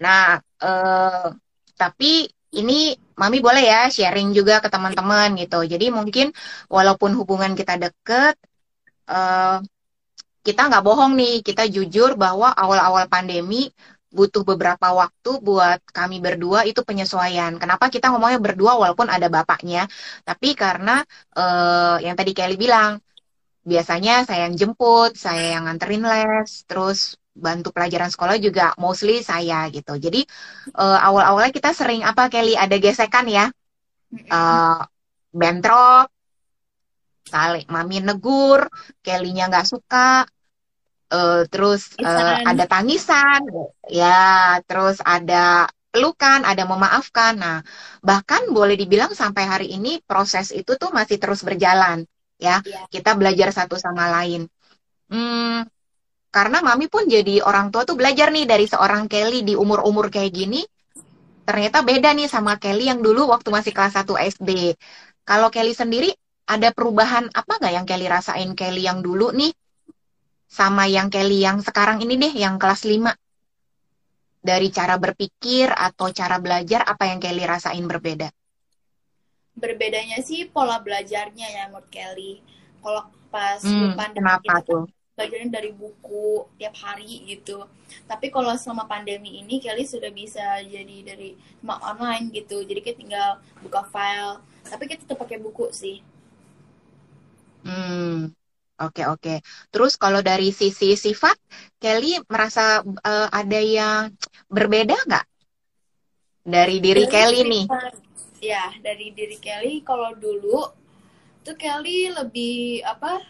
Nah, 0.00 0.40
uh, 0.64 1.28
tapi 1.76 2.26
ini 2.52 2.96
Mami 3.20 3.38
boleh 3.44 3.64
ya 3.64 3.80
sharing 3.92 4.32
juga 4.32 4.58
ke 4.64 4.68
teman-teman 4.72 5.36
gitu. 5.36 5.62
Jadi 5.68 5.92
mungkin 5.92 6.32
walaupun 6.72 7.12
hubungan 7.20 7.52
kita 7.52 7.76
deket, 7.76 8.34
uh, 9.12 9.60
kita 10.42 10.60
nggak 10.68 10.84
bohong 10.84 11.12
nih, 11.14 11.44
kita 11.46 11.68
jujur 11.70 12.18
bahwa 12.18 12.50
awal-awal 12.50 13.06
pandemi 13.06 13.70
butuh 14.12 14.44
beberapa 14.44 14.92
waktu 14.92 15.30
buat 15.40 15.80
kami 15.88 16.20
berdua 16.20 16.68
itu 16.68 16.80
penyesuaian. 16.84 17.56
Kenapa 17.56 17.88
kita 17.88 18.12
ngomongnya 18.12 18.40
berdua 18.42 18.76
walaupun 18.76 19.08
ada 19.08 19.28
bapaknya? 19.32 19.88
Tapi 20.26 20.52
karena 20.58 21.00
uh, 21.38 21.96
yang 22.04 22.16
tadi 22.18 22.32
Kelly 22.36 22.56
bilang, 22.60 23.00
biasanya 23.62 24.26
saya 24.26 24.50
yang 24.50 24.58
jemput, 24.58 25.14
saya 25.14 25.58
yang 25.58 25.70
nganterin 25.70 26.02
les, 26.02 26.66
terus 26.66 27.14
bantu 27.32 27.72
pelajaran 27.72 28.12
sekolah 28.12 28.36
juga 28.36 28.76
mostly 28.76 29.24
saya 29.24 29.64
gitu. 29.72 29.96
Jadi 29.96 30.26
uh, 30.76 30.98
awal-awalnya 31.00 31.54
kita 31.54 31.72
sering 31.72 32.04
apa 32.04 32.28
Kelly 32.28 32.58
ada 32.58 32.76
gesekan 32.76 33.24
ya, 33.30 33.48
uh, 34.28 34.80
bentrok, 35.32 36.12
kali 37.32 37.64
mami 37.72 38.04
negur, 38.04 38.68
Kellynya 39.00 39.48
nggak 39.48 39.64
suka, 39.64 40.28
uh, 41.08 41.42
terus 41.48 41.96
uh, 42.02 42.44
ada 42.44 42.68
tangisan, 42.68 43.48
ya, 43.88 44.60
terus 44.68 45.00
ada 45.00 45.70
pelukan, 45.88 46.44
ada 46.44 46.68
memaafkan. 46.68 47.36
Nah, 47.40 47.58
bahkan 48.04 48.48
boleh 48.52 48.76
dibilang 48.76 49.16
sampai 49.16 49.44
hari 49.48 49.68
ini 49.72 50.04
proses 50.04 50.52
itu 50.52 50.76
tuh 50.76 50.92
masih 50.92 51.16
terus 51.16 51.40
berjalan, 51.40 52.04
ya. 52.42 52.58
Yeah. 52.66 52.90
Kita 52.90 53.14
belajar 53.14 53.54
satu 53.54 53.78
sama 53.78 54.10
lain. 54.10 54.50
Hmm, 55.06 55.62
karena 56.32 56.64
mami 56.64 56.88
pun 56.88 57.04
jadi 57.04 57.44
orang 57.44 57.68
tua 57.68 57.84
tuh 57.84 57.94
belajar 57.94 58.32
nih 58.32 58.48
dari 58.48 58.64
seorang 58.64 59.06
Kelly 59.06 59.44
di 59.46 59.54
umur-umur 59.54 60.08
kayak 60.08 60.32
gini. 60.32 60.64
Ternyata 61.44 61.84
beda 61.84 62.16
nih 62.16 62.26
sama 62.26 62.56
Kelly 62.56 62.88
yang 62.88 63.04
dulu 63.04 63.28
waktu 63.28 63.52
masih 63.52 63.76
kelas 63.76 63.94
1 64.00 64.16
SD. 64.16 64.72
Kalau 65.28 65.52
Kelly 65.52 65.76
sendiri 65.76 66.10
ada 66.48 66.72
perubahan 66.72 67.28
apa 67.30 67.60
nggak 67.60 67.72
yang 67.76 67.86
Kelly 67.86 68.08
rasain 68.08 68.50
Kelly 68.58 68.88
yang 68.88 69.04
dulu 69.04 69.30
nih 69.30 69.52
sama 70.48 70.88
yang 70.88 71.12
Kelly 71.12 71.44
yang 71.44 71.60
sekarang 71.60 72.00
ini 72.00 72.16
deh 72.16 72.32
yang 72.32 72.56
kelas 72.56 72.88
5? 72.88 73.12
Dari 74.42 74.68
cara 74.72 74.96
berpikir 74.96 75.68
atau 75.68 76.10
cara 76.16 76.40
belajar 76.40 76.82
apa 76.88 77.12
yang 77.12 77.20
Kelly 77.20 77.44
rasain 77.44 77.84
berbeda? 77.84 78.32
Berbedanya 79.52 80.18
sih 80.24 80.48
pola 80.48 80.80
belajarnya 80.80 81.46
ya 81.46 81.62
menurut 81.68 81.88
Kelly. 81.92 82.40
Kalau 82.82 83.04
pas 83.32 83.60
hmm, 83.64 83.96
kenapa 84.12 84.60
tuh? 84.60 84.84
belajarin 85.12 85.52
dari 85.52 85.70
buku 85.76 86.48
tiap 86.56 86.72
hari 86.80 87.24
gitu 87.28 87.68
tapi 88.08 88.32
kalau 88.32 88.56
selama 88.56 88.88
pandemi 88.88 89.44
ini 89.44 89.60
Kelly 89.60 89.84
sudah 89.84 90.08
bisa 90.08 90.60
jadi 90.64 91.04
dari 91.04 91.36
cuma 91.60 91.76
online 91.84 92.32
gitu 92.32 92.64
jadi 92.64 92.80
kita 92.80 92.96
tinggal 92.96 93.30
buka 93.60 93.84
file 93.92 94.40
tapi 94.64 94.88
kita 94.88 95.04
tetap 95.04 95.20
pakai 95.20 95.36
buku 95.36 95.68
sih 95.72 96.00
hmm 97.64 98.32
Oke 98.82 99.06
oke. 99.06 99.38
Terus 99.70 99.94
kalau 99.94 100.26
dari 100.26 100.50
sisi 100.50 100.98
sifat, 100.98 101.38
Kelly 101.78 102.18
merasa 102.26 102.82
uh, 102.82 103.28
ada 103.30 103.60
yang 103.62 104.10
berbeda 104.50 104.98
nggak 105.06 105.26
dari 106.42 106.82
diri 106.82 107.06
dari 107.06 107.12
Kelly 107.12 107.40
nih? 107.46 107.64
Ya 108.42 108.74
dari 108.82 109.14
diri 109.14 109.38
Kelly. 109.38 109.86
Kalau 109.86 110.18
dulu 110.18 110.66
tuh 111.46 111.54
Kelly 111.54 112.10
lebih 112.10 112.82
apa 112.82 113.22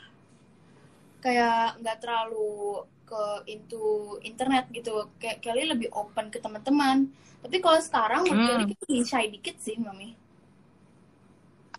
kayak 1.20 1.84
nggak 1.84 2.00
terlalu 2.00 2.88
ke 3.04 3.24
into 3.52 4.16
internet 4.24 4.72
gitu. 4.72 5.12
Kayak 5.20 5.44
Kelly 5.44 5.68
lebih 5.68 5.92
open 5.92 6.32
ke 6.32 6.40
teman-teman. 6.40 7.12
Tapi 7.44 7.60
kalau 7.60 7.76
sekarang 7.84 8.24
hmm. 8.24 8.32
Kelly 8.32 8.54
lebih 8.64 8.76
shy 9.04 9.28
dikit 9.28 9.60
sih 9.60 9.76
mami. 9.76 10.16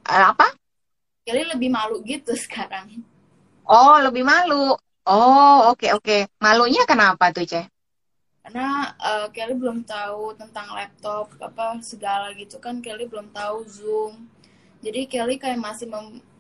Uh, 0.05 0.29
apa? 0.29 0.53
Kelly 1.25 1.49
lebih 1.49 1.73
malu 1.73 2.05
gitu 2.05 2.37
sekarang. 2.45 3.01
Oh 3.65 3.97
lebih 3.97 4.21
malu. 4.21 4.77
Oh 5.09 5.73
oke 5.73 5.81
okay, 5.81 5.89
oke. 5.91 6.05
Okay. 6.05 6.21
malunya 6.37 6.85
kenapa 6.85 7.33
tuh 7.33 7.49
ceh 7.49 7.72
karena 8.43 8.91
uh, 8.99 9.27
Kelly 9.31 9.55
belum 9.55 9.87
tahu 9.87 10.35
tentang 10.35 10.67
laptop 10.75 11.31
apa 11.39 11.79
segala 11.79 12.35
gitu 12.35 12.59
kan 12.59 12.83
Kelly 12.83 13.07
belum 13.07 13.31
tahu 13.31 13.63
Zoom 13.65 14.27
jadi 14.83 15.07
Kelly 15.07 15.39
kayak 15.39 15.63
masih 15.63 15.87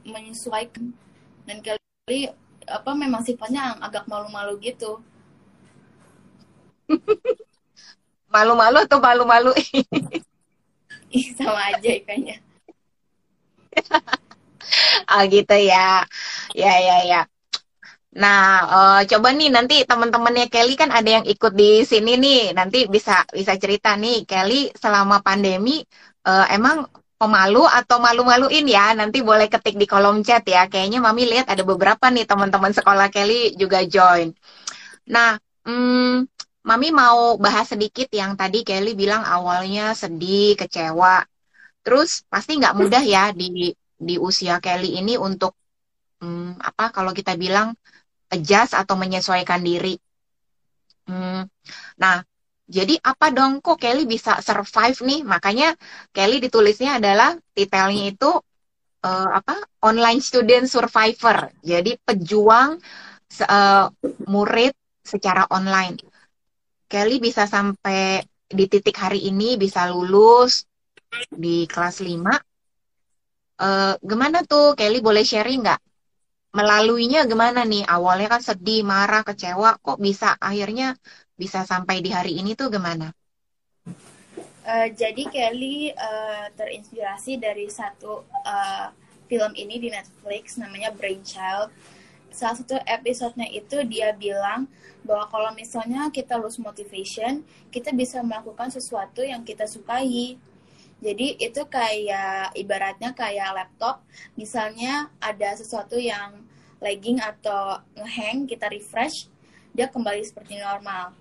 menyesuaikan 0.03 0.91
dan 1.47 1.63
Kelly 1.63 2.27
apa 2.67 2.91
memang 2.91 3.23
sifatnya 3.23 3.79
agak 3.79 4.03
malu-malu 4.07 4.59
gitu. 4.59 4.99
Malu-malu 8.33 8.83
atau 8.83 8.99
malu-malu? 8.99 9.55
Sama 11.39 11.71
aja 11.71 11.91
kayaknya. 12.03 12.41
oh 15.07 15.23
gitu 15.33 15.55
ya. 15.55 16.03
Ya 16.51 16.73
ya 16.83 16.97
ya. 17.07 17.21
Nah, 18.13 18.41
uh, 18.69 19.01
coba 19.09 19.33
nih 19.33 19.49
nanti 19.49 19.81
teman-temannya 19.89 20.45
Kelly 20.53 20.77
kan 20.77 20.93
ada 20.93 21.09
yang 21.17 21.25
ikut 21.25 21.53
di 21.57 21.81
sini 21.81 22.13
nih. 22.21 22.53
Nanti 22.53 22.85
bisa 22.85 23.25
bisa 23.33 23.57
cerita 23.57 23.97
nih 23.97 24.29
Kelly 24.29 24.69
selama 24.77 25.25
pandemi 25.25 25.81
uh, 26.29 26.45
emang 26.53 26.85
pemalu 27.17 27.65
atau 27.65 27.97
malu-maluin 27.97 28.65
ya? 28.69 28.93
Nanti 28.93 29.25
boleh 29.25 29.49
ketik 29.49 29.81
di 29.81 29.89
kolom 29.89 30.21
chat 30.21 30.45
ya. 30.45 30.69
Kayaknya 30.69 31.01
mami 31.01 31.25
lihat 31.25 31.49
ada 31.49 31.65
beberapa 31.65 32.13
nih 32.13 32.29
teman-teman 32.29 32.73
sekolah 32.77 33.09
Kelly 33.09 33.57
juga 33.57 33.81
join. 33.81 34.29
Nah 35.09 35.33
hmm, 35.65 36.29
mami 36.69 36.89
mau 36.93 37.41
bahas 37.41 37.73
sedikit 37.73 38.13
yang 38.13 38.37
tadi 38.37 38.61
Kelly 38.61 38.93
bilang 38.93 39.25
awalnya 39.25 39.97
sedih 39.97 40.53
kecewa. 40.53 41.25
Terus 41.81 42.21
pasti 42.29 42.61
nggak 42.61 42.77
mudah 42.77 43.01
ya 43.01 43.33
di 43.33 43.73
di 43.97 44.15
usia 44.21 44.61
Kelly 44.61 45.01
ini 45.01 45.17
untuk 45.17 45.57
hmm, 46.21 46.61
apa 46.61 46.93
kalau 46.93 47.11
kita 47.11 47.33
bilang 47.35 47.73
adjust 48.33 48.73
atau 48.73 48.97
menyesuaikan 48.97 49.61
diri 49.61 49.93
hmm, 51.05 51.45
nah 52.01 52.25
jadi 52.63 52.95
apa 53.03 53.29
dong 53.35 53.59
kok 53.59 53.75
Kelly 53.75 54.07
bisa 54.07 54.39
survive 54.39 54.97
nih? 55.03 55.21
Makanya 55.27 55.75
Kelly 56.15 56.39
ditulisnya 56.39 56.95
adalah 56.95 57.35
titelnya 57.51 58.09
itu 58.15 58.31
uh, 59.03 59.29
apa? 59.35 59.59
Online 59.83 60.17
student 60.23 60.65
survivor. 60.71 61.51
Jadi 61.59 61.99
pejuang 61.99 62.79
uh, 63.45 63.85
murid 64.31 64.73
secara 65.03 65.43
online. 65.51 65.99
Kelly 66.87 67.19
bisa 67.19 67.43
sampai 67.45 68.23
di 68.47 68.65
titik 68.71 68.95
hari 68.95 69.27
ini 69.27 69.59
bisa 69.59 69.89
lulus 69.91 70.63
di 71.29 71.67
kelas 71.67 71.99
5. 71.99 72.09
Uh, 72.09 72.33
eh, 73.65 73.93
gimana 74.01 74.41
tuh 74.45 74.73
Kelly 74.77 75.03
boleh 75.03 75.25
sharing 75.25 75.61
nggak? 75.61 75.81
Melaluinya 76.53 77.25
gimana 77.25 77.65
nih? 77.65 77.81
Awalnya 77.89 78.37
kan 78.37 78.41
sedih, 78.45 78.85
marah, 78.85 79.25
kecewa, 79.25 79.81
kok 79.81 79.97
bisa 79.97 80.37
akhirnya 80.37 80.93
bisa 81.33 81.65
sampai 81.65 82.05
di 82.05 82.13
hari 82.13 82.37
ini 82.37 82.53
tuh 82.53 82.69
gimana? 82.69 83.09
Uh, 84.63 84.87
jadi 84.93 85.27
Kelly 85.33 85.91
uh, 85.97 86.47
terinspirasi 86.53 87.41
dari 87.41 87.67
satu 87.67 88.21
uh, 88.45 88.87
film 89.25 89.51
ini 89.57 89.81
di 89.81 89.89
Netflix 89.89 90.61
namanya 90.61 90.93
Brainchild. 90.93 91.73
Salah 92.29 92.55
satu 92.61 92.77
episodenya 92.85 93.49
itu 93.49 93.81
dia 93.89 94.13
bilang 94.13 94.69
bahwa 95.01 95.25
kalau 95.33 95.51
misalnya 95.57 96.13
kita 96.13 96.37
lose 96.37 96.61
motivation, 96.61 97.41
kita 97.73 97.89
bisa 97.97 98.21
melakukan 98.21 98.69
sesuatu 98.69 99.25
yang 99.25 99.41
kita 99.41 99.65
sukai. 99.65 100.37
Jadi 101.03 101.35
itu 101.35 101.61
kayak 101.67 102.55
ibaratnya 102.55 103.11
kayak 103.11 103.51
laptop, 103.51 104.07
misalnya 104.39 105.11
ada 105.19 105.51
sesuatu 105.59 105.99
yang 105.99 106.47
lagging 106.79 107.19
atau 107.19 107.83
ngehang, 107.99 108.47
kita 108.47 108.71
refresh, 108.71 109.27
dia 109.75 109.91
kembali 109.91 110.23
seperti 110.23 110.63
normal. 110.63 111.11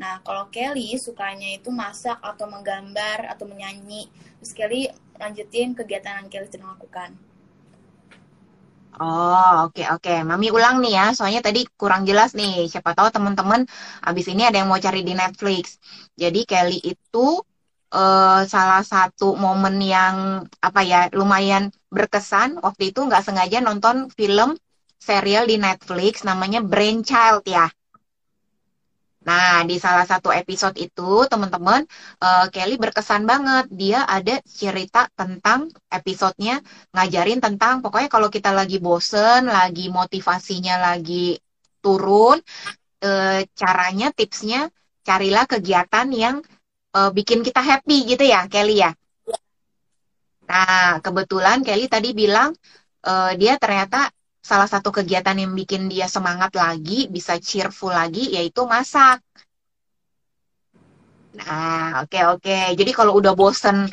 Nah, 0.00 0.24
kalau 0.24 0.48
Kelly 0.48 0.96
sukanya 0.96 1.52
itu 1.52 1.68
masak 1.68 2.16
atau 2.24 2.48
menggambar 2.48 3.28
atau 3.28 3.44
menyanyi. 3.44 4.08
Terus 4.40 4.52
Kelly 4.56 4.82
lanjutin 5.20 5.76
kegiatan 5.76 6.24
yang 6.24 6.28
Kelly 6.32 6.48
sedang 6.48 6.72
lakukan. 6.72 7.12
Oh, 9.00 9.68
oke 9.68 9.76
okay, 9.76 9.86
oke. 9.92 10.00
Okay. 10.00 10.18
Mami 10.24 10.48
ulang 10.48 10.80
nih 10.80 10.96
ya, 10.96 11.06
soalnya 11.12 11.44
tadi 11.44 11.68
kurang 11.76 12.08
jelas 12.08 12.32
nih. 12.32 12.68
Siapa 12.68 12.96
tahu 12.96 13.12
teman-teman 13.12 13.68
abis 14.00 14.26
ini 14.32 14.48
ada 14.48 14.60
yang 14.60 14.68
mau 14.72 14.80
cari 14.80 15.04
di 15.04 15.12
Netflix. 15.12 15.76
Jadi 16.16 16.48
Kelly 16.48 16.80
itu 16.84 17.26
uh, 17.94 18.42
salah 18.46 18.82
satu 18.82 19.34
momen 19.34 19.78
yang 19.82 20.46
apa 20.62 20.80
ya 20.82 21.00
lumayan 21.14 21.70
berkesan 21.90 22.58
waktu 22.62 22.94
itu 22.94 23.00
nggak 23.04 23.22
sengaja 23.26 23.58
nonton 23.62 24.10
film 24.14 24.54
serial 25.00 25.48
di 25.48 25.56
Netflix 25.56 26.22
namanya 26.22 26.60
Brainchild 26.62 27.44
ya. 27.48 27.66
Nah, 29.20 29.60
di 29.68 29.76
salah 29.76 30.08
satu 30.08 30.32
episode 30.32 30.80
itu, 30.80 31.28
teman-teman, 31.28 31.84
uh, 32.24 32.48
Kelly 32.48 32.80
berkesan 32.80 33.28
banget. 33.28 33.68
Dia 33.68 34.08
ada 34.08 34.40
cerita 34.48 35.12
tentang 35.12 35.68
episodenya 35.92 36.64
ngajarin 36.96 37.36
tentang, 37.44 37.84
pokoknya 37.84 38.08
kalau 38.08 38.32
kita 38.32 38.48
lagi 38.48 38.80
bosen, 38.80 39.44
lagi 39.44 39.92
motivasinya 39.92 40.80
lagi 40.80 41.36
turun, 41.84 42.40
uh, 43.04 43.40
caranya, 43.52 44.08
tipsnya, 44.08 44.72
carilah 45.04 45.44
kegiatan 45.44 46.08
yang 46.16 46.40
uh, 46.94 47.10
bikin 47.14 47.40
kita 47.46 47.60
happy 47.62 48.06
gitu 48.16 48.24
ya, 48.26 48.46
Kelly 48.50 48.82
ya. 48.82 48.90
Nah, 50.50 50.98
kebetulan 50.98 51.62
Kelly 51.62 51.86
tadi 51.86 52.10
bilang 52.10 52.50
uh, 53.06 53.32
dia 53.38 53.54
ternyata 53.56 54.10
salah 54.40 54.66
satu 54.66 54.90
kegiatan 54.90 55.36
yang 55.36 55.52
bikin 55.54 55.86
dia 55.86 56.10
semangat 56.10 56.56
lagi, 56.56 57.06
bisa 57.06 57.38
cheerful 57.38 57.92
lagi, 57.92 58.34
yaitu 58.34 58.66
masak. 58.66 59.22
Nah, 61.38 62.02
oke 62.02 62.10
okay, 62.10 62.22
oke. 62.26 62.42
Okay. 62.42 62.64
Jadi 62.74 62.90
kalau 62.90 63.14
udah 63.14 63.38
bosen, 63.38 63.86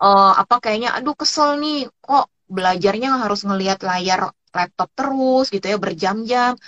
uh, 0.00 0.32
apa 0.40 0.56
kayaknya, 0.62 0.96
aduh 0.96 1.12
kesel 1.12 1.60
nih, 1.60 1.84
kok 2.00 2.32
belajarnya 2.48 3.20
harus 3.20 3.44
ngelihat 3.44 3.84
layar 3.84 4.32
laptop 4.50 4.90
terus 4.96 5.46
gitu 5.52 5.66
ya 5.68 5.78
berjam-jam, 5.78 6.58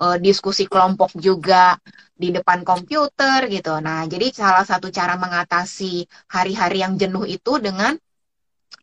uh, 0.00 0.16
diskusi 0.16 0.64
kelompok 0.64 1.12
juga 1.18 1.76
di 2.16 2.30
depan 2.30 2.62
komputer 2.62 3.50
gitu. 3.50 3.76
Nah, 3.82 4.06
jadi 4.06 4.30
salah 4.32 4.64
satu 4.64 4.88
cara 4.88 5.18
mengatasi 5.18 6.06
hari-hari 6.30 6.80
yang 6.80 6.94
jenuh 6.96 7.26
itu 7.26 7.58
dengan 7.58 7.98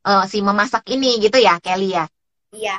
uh, 0.05 0.25
si 0.27 0.43
memasak 0.43 0.85
ini 0.91 1.17
gitu 1.23 1.39
ya, 1.39 1.57
Kelly 1.63 1.95
ya. 1.95 2.05
Iya. 2.53 2.77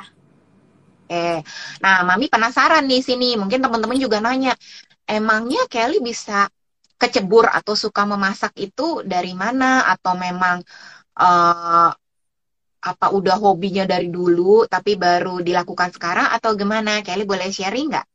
Oke. 1.11 1.43
Nah, 1.83 2.07
Mami 2.07 2.31
penasaran 2.31 2.87
nih 2.87 3.03
sini. 3.03 3.35
Mungkin 3.35 3.59
teman-teman 3.59 3.97
juga 3.99 4.23
nanya, 4.23 4.55
emangnya 5.03 5.67
Kelly 5.67 5.99
bisa 5.99 6.47
kecebur 7.01 7.49
atau 7.49 7.73
suka 7.73 8.05
memasak 8.05 8.53
itu 8.61 9.01
dari 9.03 9.33
mana? 9.33 9.89
Atau 9.89 10.13
memang 10.15 10.61
uh, 11.17 11.89
apa 12.81 13.07
udah 13.13 13.37
hobinya 13.37 13.85
dari 13.85 14.09
dulu 14.09 14.65
tapi 14.65 14.97
baru 14.97 15.41
dilakukan 15.41 15.89
sekarang 15.95 16.31
atau 16.31 16.53
gimana? 16.55 17.01
Kelly 17.01 17.25
boleh 17.25 17.49
sharing 17.49 17.91
nggak? 17.91 18.10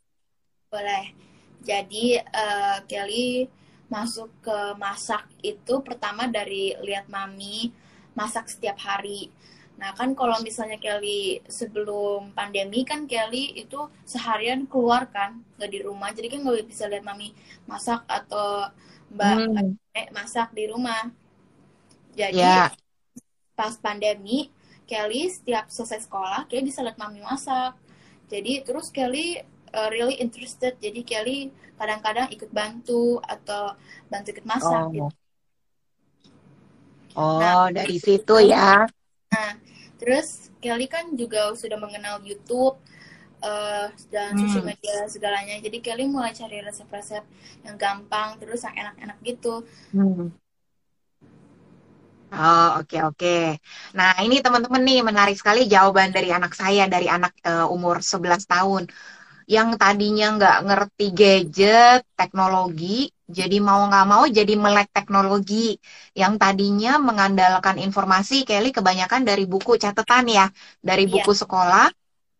Boleh. 0.69 1.15
Jadi 1.63 2.19
uh, 2.21 2.79
Kelly 2.87 3.49
masuk 3.87 4.31
ke 4.43 4.59
masak 4.79 5.31
itu 5.43 5.79
pertama 5.83 6.27
dari 6.27 6.75
lihat 6.83 7.07
mami 7.07 7.71
masak 8.19 8.51
setiap 8.51 8.83
hari 8.83 9.31
Nah 9.77 9.93
kan 9.93 10.17
kalau 10.17 10.41
misalnya 10.41 10.81
Kelly 10.81 11.45
sebelum 11.47 12.33
pandemi 12.33 12.83
kan 12.83 13.05
Kelly 13.05 13.53
itu 13.61 13.77
seharian 14.09 14.65
keluar 14.65 15.09
kan 15.13 15.45
nggak 15.61 15.71
di 15.71 15.81
rumah 15.85 16.11
jadi 16.17 16.33
kan 16.33 16.41
nggak 16.45 16.65
bisa 16.69 16.89
lihat 16.89 17.05
mami 17.05 17.37
masak 17.69 18.01
atau 18.09 18.73
mbak 19.13 19.37
hmm. 19.37 20.09
masak 20.17 20.49
di 20.57 20.65
rumah. 20.73 21.13
Jadi 22.17 22.41
yeah. 22.41 22.73
pas 23.53 23.77
pandemi 23.77 24.49
Kelly 24.89 25.29
setiap 25.29 25.69
selesai 25.69 26.09
sekolah 26.09 26.49
Kelly 26.49 26.73
bisa 26.73 26.81
lihat 26.81 26.97
mami 26.97 27.21
masak. 27.21 27.77
Jadi 28.33 28.65
terus 28.65 28.89
Kelly 28.89 29.45
uh, 29.77 29.89
really 29.93 30.17
interested 30.17 30.75
jadi 30.81 31.05
Kelly 31.05 31.53
kadang-kadang 31.77 32.33
ikut 32.33 32.49
bantu 32.49 33.21
atau 33.21 33.77
bantu 34.09 34.33
ikut 34.33 34.47
masak 34.49 34.83
oh. 34.89 34.91
gitu. 34.91 35.13
Oh, 37.17 37.41
nah, 37.41 37.73
dari 37.73 37.97
situ 37.97 38.37
ya. 38.45 38.85
Nah, 39.33 39.53
terus 39.97 40.53
Kelly 40.61 40.85
kan 40.85 41.17
juga 41.17 41.49
sudah 41.57 41.81
mengenal 41.81 42.21
YouTube 42.21 42.77
uh, 43.41 43.89
dan 44.13 44.37
hmm. 44.37 44.41
sosial 44.45 44.65
media 44.69 44.97
segalanya. 45.09 45.57
Jadi 45.57 45.81
Kelly 45.81 46.05
mulai 46.13 46.37
cari 46.37 46.61
resep-resep 46.61 47.25
yang 47.65 47.77
gampang, 47.81 48.37
terus 48.37 48.69
yang 48.69 48.77
enak-enak 48.77 49.19
gitu. 49.25 49.65
Hmm. 49.97 50.29
Oh 52.37 52.83
oke 52.83 52.91
okay, 52.91 53.01
oke. 53.01 53.17
Okay. 53.17 53.45
Nah 53.95 54.19
ini 54.21 54.43
teman-teman 54.43 54.83
nih 54.83 55.01
menarik 55.01 55.39
sekali 55.39 55.71
jawaban 55.71 56.11
dari 56.11 56.35
anak 56.35 56.53
saya 56.53 56.91
dari 56.91 57.07
anak 57.07 57.33
uh, 57.47 57.71
umur 57.71 58.03
11 58.03 58.45
tahun 58.45 58.83
yang 59.47 59.79
tadinya 59.79 60.35
nggak 60.35 60.59
ngerti 60.67 61.07
gadget, 61.15 62.03
teknologi, 62.19 63.07
jadi 63.27 63.63
mau 63.63 63.87
nggak 63.87 64.07
mau 64.07 64.25
jadi 64.27 64.55
melek 64.59 64.91
teknologi. 64.91 65.79
Yang 66.19 66.35
tadinya 66.43 66.99
mengandalkan 66.99 67.79
informasi, 67.79 68.43
Kelly 68.43 68.75
kebanyakan 68.75 69.23
dari 69.23 69.47
buku 69.47 69.79
catatan 69.79 70.27
ya, 70.27 70.47
dari 70.83 71.07
iya. 71.07 71.13
buku 71.15 71.31
yeah. 71.31 71.41
sekolah. 71.47 71.87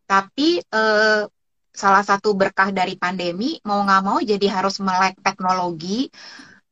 Tapi 0.07 0.49
eh, 0.63 1.23
salah 1.71 2.05
satu 2.07 2.35
berkah 2.35 2.75
dari 2.75 2.99
pandemi, 2.99 3.59
mau 3.63 3.87
nggak 3.87 4.03
mau 4.03 4.19
jadi 4.19 4.47
harus 4.51 4.83
melek 4.83 5.23
teknologi. 5.23 6.11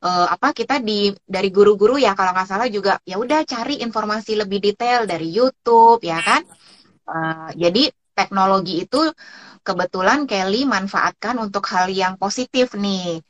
Eh, 0.04 0.26
apa 0.34 0.50
kita 0.50 0.82
di 0.82 1.14
dari 1.22 1.48
guru-guru 1.54 1.94
ya 1.98 2.18
kalau 2.18 2.34
nggak 2.34 2.48
salah 2.50 2.68
juga 2.68 2.98
ya 3.06 3.22
udah 3.22 3.46
cari 3.46 3.86
informasi 3.86 4.34
lebih 4.34 4.58
detail 4.58 5.06
dari 5.06 5.30
YouTube 5.30 6.02
ya 6.02 6.18
kan. 6.18 6.42
Uh, 7.04 7.52
jadi 7.52 7.92
teknologi 8.14 8.86
itu 8.86 9.00
kebetulan 9.66 10.24
Kelly 10.30 10.64
manfaatkan 10.68 11.36
untuk 11.42 11.64
hal 11.72 11.90
yang 11.90 12.14
positif 12.16 12.72
nih. 12.78 13.20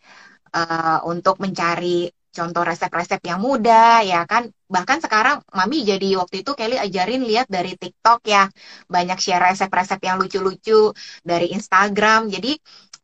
Uh, 0.54 1.02
untuk 1.10 1.42
mencari 1.42 2.06
contoh 2.30 2.62
resep-resep 2.62 3.18
yang 3.26 3.42
mudah 3.42 4.06
ya 4.06 4.22
kan? 4.26 4.46
Bahkan 4.70 5.02
sekarang 5.02 5.42
mami 5.50 5.82
jadi 5.82 6.18
waktu 6.18 6.46
itu 6.46 6.54
Kelly 6.54 6.78
ajarin 6.78 7.22
lihat 7.26 7.46
dari 7.50 7.74
TikTok 7.74 8.22
ya. 8.26 8.46
Banyak 8.86 9.18
share 9.18 9.42
resep-resep 9.50 9.98
yang 10.02 10.16
lucu-lucu 10.22 10.94
dari 11.26 11.50
Instagram. 11.54 12.30
Jadi 12.30 12.54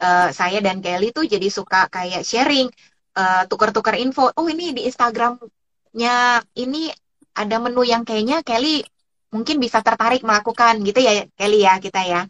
uh, 0.02 0.28
saya 0.30 0.58
dan 0.62 0.78
Kelly 0.82 1.10
tuh 1.10 1.26
jadi 1.26 1.46
suka 1.50 1.86
kayak 1.90 2.22
sharing 2.22 2.70
uh, 3.18 3.42
tukar-tukar 3.50 3.98
info. 3.98 4.30
Oh 4.34 4.46
ini 4.50 4.74
di 4.74 4.86
Instagramnya 4.86 6.18
ini 6.58 6.90
ada 7.34 7.56
menu 7.62 7.82
yang 7.86 8.02
kayaknya 8.02 8.42
Kelly 8.42 8.82
mungkin 9.30 9.56
bisa 9.62 9.78
tertarik 9.80 10.26
melakukan 10.26 10.82
gitu 10.82 10.98
ya 10.98 11.24
Kelly 11.38 11.62
ya 11.62 11.78
kita 11.78 12.02
ya. 12.02 12.22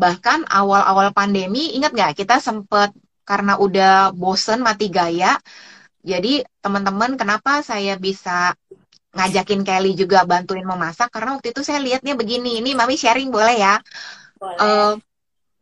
Bahkan 0.00 0.48
awal-awal 0.48 1.12
pandemi, 1.12 1.76
ingat 1.76 1.92
nggak 1.92 2.24
kita 2.24 2.40
sempat 2.40 2.96
karena 3.28 3.60
udah 3.60 4.16
bosen 4.16 4.64
mati 4.64 4.88
gaya. 4.88 5.36
Jadi 6.00 6.40
teman-teman 6.64 7.20
kenapa 7.20 7.60
saya 7.60 8.00
bisa 8.00 8.56
ngajakin 9.12 9.60
Kelly 9.60 9.92
juga 9.92 10.24
bantuin 10.24 10.64
memasak? 10.64 11.12
Karena 11.12 11.36
waktu 11.36 11.52
itu 11.52 11.60
saya 11.60 11.84
lihatnya 11.84 12.16
begini 12.16 12.64
ini 12.64 12.72
mami 12.72 12.96
sharing 12.96 13.28
boleh 13.28 13.56
ya? 13.60 13.76
Boleh. 14.40 14.56
Uh, 14.56 14.94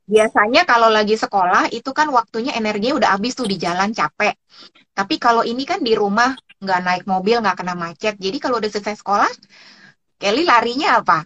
biasanya 0.07 0.63
kalau 0.65 0.89
lagi 0.89 1.19
sekolah 1.19 1.69
itu 1.75 1.91
kan 1.91 2.07
waktunya 2.15 2.55
energinya 2.55 2.97
udah 3.03 3.11
habis 3.19 3.35
tuh 3.35 3.51
di 3.51 3.59
jalan 3.59 3.91
capek. 3.91 4.39
Tapi 4.95 5.19
kalau 5.19 5.43
ini 5.43 5.67
kan 5.67 5.83
di 5.83 5.99
rumah 5.99 6.39
nggak 6.63 6.81
naik 6.87 7.05
mobil 7.11 7.43
nggak 7.43 7.59
kena 7.59 7.75
macet. 7.75 8.15
Jadi 8.23 8.39
kalau 8.39 8.63
udah 8.63 8.71
selesai 8.71 9.03
sekolah 9.03 9.31
Kelly 10.19 10.43
larinya 10.45 11.01
apa? 11.01 11.25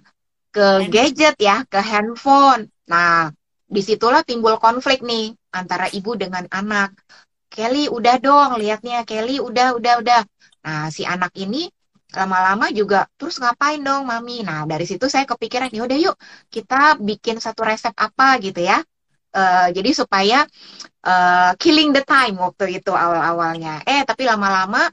Ke 0.53 0.87
gadget 0.93 1.37
ya 1.41 1.65
ke 1.65 1.81
handphone. 1.81 2.69
Nah, 2.93 3.33
di 3.65 3.81
situlah 3.81 4.21
timbul 4.23 4.61
konflik 4.61 5.01
nih 5.01 5.33
antara 5.53 5.89
ibu 5.89 6.13
dengan 6.15 6.45
anak. 6.53 6.93
Kelly 7.53 7.89
udah 7.89 8.17
dong, 8.21 8.51
lihatnya 8.61 9.05
Kelly 9.09 9.41
udah, 9.41 9.77
udah, 9.77 9.95
udah. 10.01 10.23
Nah, 10.65 10.89
si 10.93 11.05
anak 11.05 11.33
ini 11.37 11.69
lama-lama 12.13 12.69
juga 12.69 13.09
terus 13.17 13.41
ngapain 13.41 13.81
dong 13.81 14.05
mami? 14.05 14.45
Nah 14.45 14.69
dari 14.69 14.85
situ 14.85 15.09
saya 15.09 15.25
kepikiran 15.25 15.73
ya 15.73 15.83
udah 15.89 15.99
yuk 15.99 16.17
kita 16.53 17.01
bikin 17.01 17.41
satu 17.41 17.65
resep 17.65 17.93
apa 17.97 18.37
gitu 18.45 18.61
ya. 18.61 18.85
Uh, 19.33 19.73
jadi 19.73 19.97
supaya 19.97 20.45
uh, 21.09 21.57
killing 21.57 21.97
the 21.97 22.05
time 22.05 22.37
waktu 22.37 22.77
itu 22.77 22.93
awal-awalnya. 22.93 23.81
Eh 23.89 24.05
tapi 24.05 24.29
lama-lama 24.29 24.93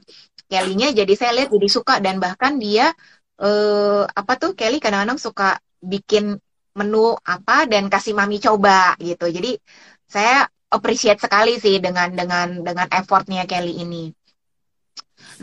Kelly-nya 0.50 0.90
jadi 0.90 1.12
saya 1.14 1.32
lihat 1.38 1.54
jadi 1.54 1.68
suka 1.70 2.02
dan 2.02 2.18
bahkan 2.18 2.58
dia 2.58 2.90
uh, 3.40 4.04
apa 4.06 4.32
tuh 4.36 4.52
Kelly 4.52 4.78
kadang-kadang 4.78 5.18
suka 5.18 5.58
bikin 5.80 6.36
menu 6.76 7.16
apa 7.24 7.66
dan 7.66 7.90
kasih 7.90 8.14
mami 8.14 8.38
coba 8.38 8.94
gitu. 9.00 9.26
Jadi 9.26 9.58
saya 10.06 10.46
appreciate 10.70 11.18
sekali 11.18 11.58
sih 11.58 11.82
dengan 11.82 12.14
dengan 12.14 12.62
dengan 12.62 12.86
effortnya 12.92 13.48
Kelly 13.48 13.82
ini. 13.82 14.04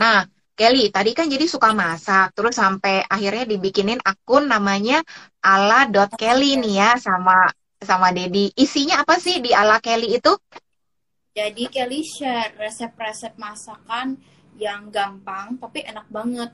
Nah, 0.00 0.24
Kelly 0.58 0.90
tadi 0.90 1.14
kan 1.14 1.30
jadi 1.30 1.46
suka 1.46 1.70
masak, 1.70 2.34
terus 2.34 2.56
sampai 2.58 3.04
akhirnya 3.06 3.46
dibikinin 3.46 4.02
akun 4.02 4.50
namanya 4.50 5.04
ala.kelly 5.38 6.58
nih 6.58 6.74
ya 6.82 6.90
sama 6.98 7.46
sama 7.78 8.10
Dedi. 8.10 8.50
Isinya 8.58 9.06
apa 9.06 9.22
sih 9.22 9.38
di 9.38 9.54
ala 9.54 9.78
Kelly 9.78 10.18
itu? 10.18 10.34
Jadi 11.38 11.70
Kelly 11.70 12.02
share 12.02 12.58
resep-resep 12.58 13.38
masakan 13.38 14.18
yang 14.58 14.90
gampang 14.90 15.54
tapi 15.62 15.86
enak 15.86 16.10
banget. 16.10 16.50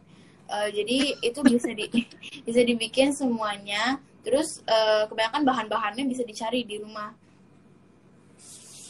Uh, 0.54 0.70
jadi 0.70 1.18
itu 1.18 1.40
bisa 1.42 1.74
di 1.74 1.90
bisa 2.46 2.60
dibikin 2.62 3.10
semuanya 3.10 3.98
Terus 4.24 4.64
uh, 4.64 5.04
kebanyakan 5.06 5.44
bahan-bahannya 5.44 6.08
bisa 6.08 6.24
dicari 6.24 6.64
di 6.64 6.80
rumah. 6.80 7.12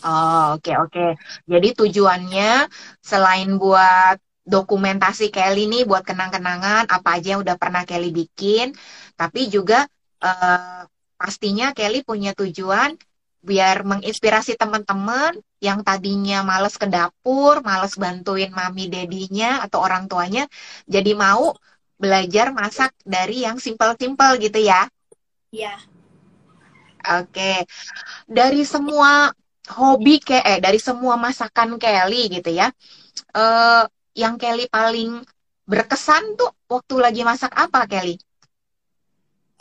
Oh, 0.07 0.55
oke 0.57 0.63
okay, 0.63 0.75
oke. 0.79 0.95
Okay. 0.95 1.11
Jadi 1.51 1.69
tujuannya 1.75 2.71
selain 3.03 3.59
buat 3.59 4.23
dokumentasi 4.47 5.35
Kelly 5.35 5.67
nih 5.67 5.83
buat 5.89 6.07
kenang-kenangan 6.07 6.87
apa 6.87 7.19
aja 7.19 7.35
yang 7.35 7.43
udah 7.43 7.59
pernah 7.59 7.83
Kelly 7.83 8.15
bikin. 8.15 8.79
Tapi 9.19 9.51
juga 9.51 9.91
uh, 10.23 10.87
pastinya 11.19 11.75
Kelly 11.75 12.07
punya 12.07 12.31
tujuan 12.39 12.95
biar 13.45 13.85
menginspirasi 13.85 14.57
teman-teman 14.57 15.37
yang 15.61 15.85
tadinya 15.85 16.41
males 16.41 16.81
ke 16.81 16.89
dapur, 16.89 17.61
males 17.61 17.95
bantuin 18.01 18.49
mami 18.49 18.89
dedinya 18.89 19.61
atau 19.61 19.85
orang 19.85 20.09
tuanya, 20.09 20.49
jadi 20.89 21.13
mau 21.13 21.53
belajar 22.01 22.51
masak 22.57 22.91
dari 23.05 23.45
yang 23.45 23.61
simple-simple 23.61 24.41
gitu 24.41 24.59
ya. 24.65 24.89
Iya. 25.53 25.77
Oke. 27.21 27.69
Dari 28.25 28.63
semua 28.65 29.29
hobi 29.77 30.21
ke 30.21 30.37
eh 30.41 30.61
dari 30.61 30.81
semua 30.81 31.17
masakan 31.21 31.77
Kelly 31.77 32.41
gitu 32.41 32.51
ya. 32.51 32.73
Eh 33.37 33.85
yang 34.17 34.41
Kelly 34.41 34.67
paling 34.73 35.21
berkesan 35.65 36.37
tuh 36.37 36.53
waktu 36.69 36.95
lagi 37.01 37.23
masak 37.25 37.53
apa 37.55 37.85
Kelly? 37.89 38.17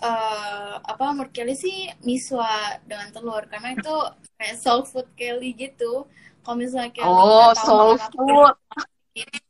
Uh, 0.04 0.84
apa 0.84 1.16
menurut 1.16 1.32
Kelly 1.32 1.56
sih 1.56 1.88
miswa 2.04 2.76
dengan 2.84 3.08
telur 3.16 3.48
karena 3.48 3.72
itu 3.72 3.96
kayak 4.36 4.60
soul 4.60 4.84
food 4.84 5.08
Kelly 5.16 5.56
gitu. 5.56 6.04
Kalau 6.44 6.60
misalnya 6.60 6.92
Kelly 6.92 7.08
Oh, 7.08 7.56
soul 7.56 7.96
food. 8.12 8.52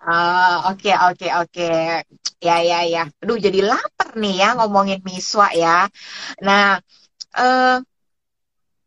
Ah, 0.00 0.72
oke 0.72 0.88
oke 0.88 1.28
oke. 1.44 1.68
Ya 2.40 2.56
ya 2.64 2.78
ya. 2.88 3.02
Aduh 3.20 3.36
jadi 3.36 3.60
lapar 3.60 4.16
nih 4.16 4.32
ya 4.40 4.48
ngomongin 4.56 5.04
miswa 5.04 5.52
ya. 5.52 5.92
Nah, 6.40 6.80
uh, 7.36 7.84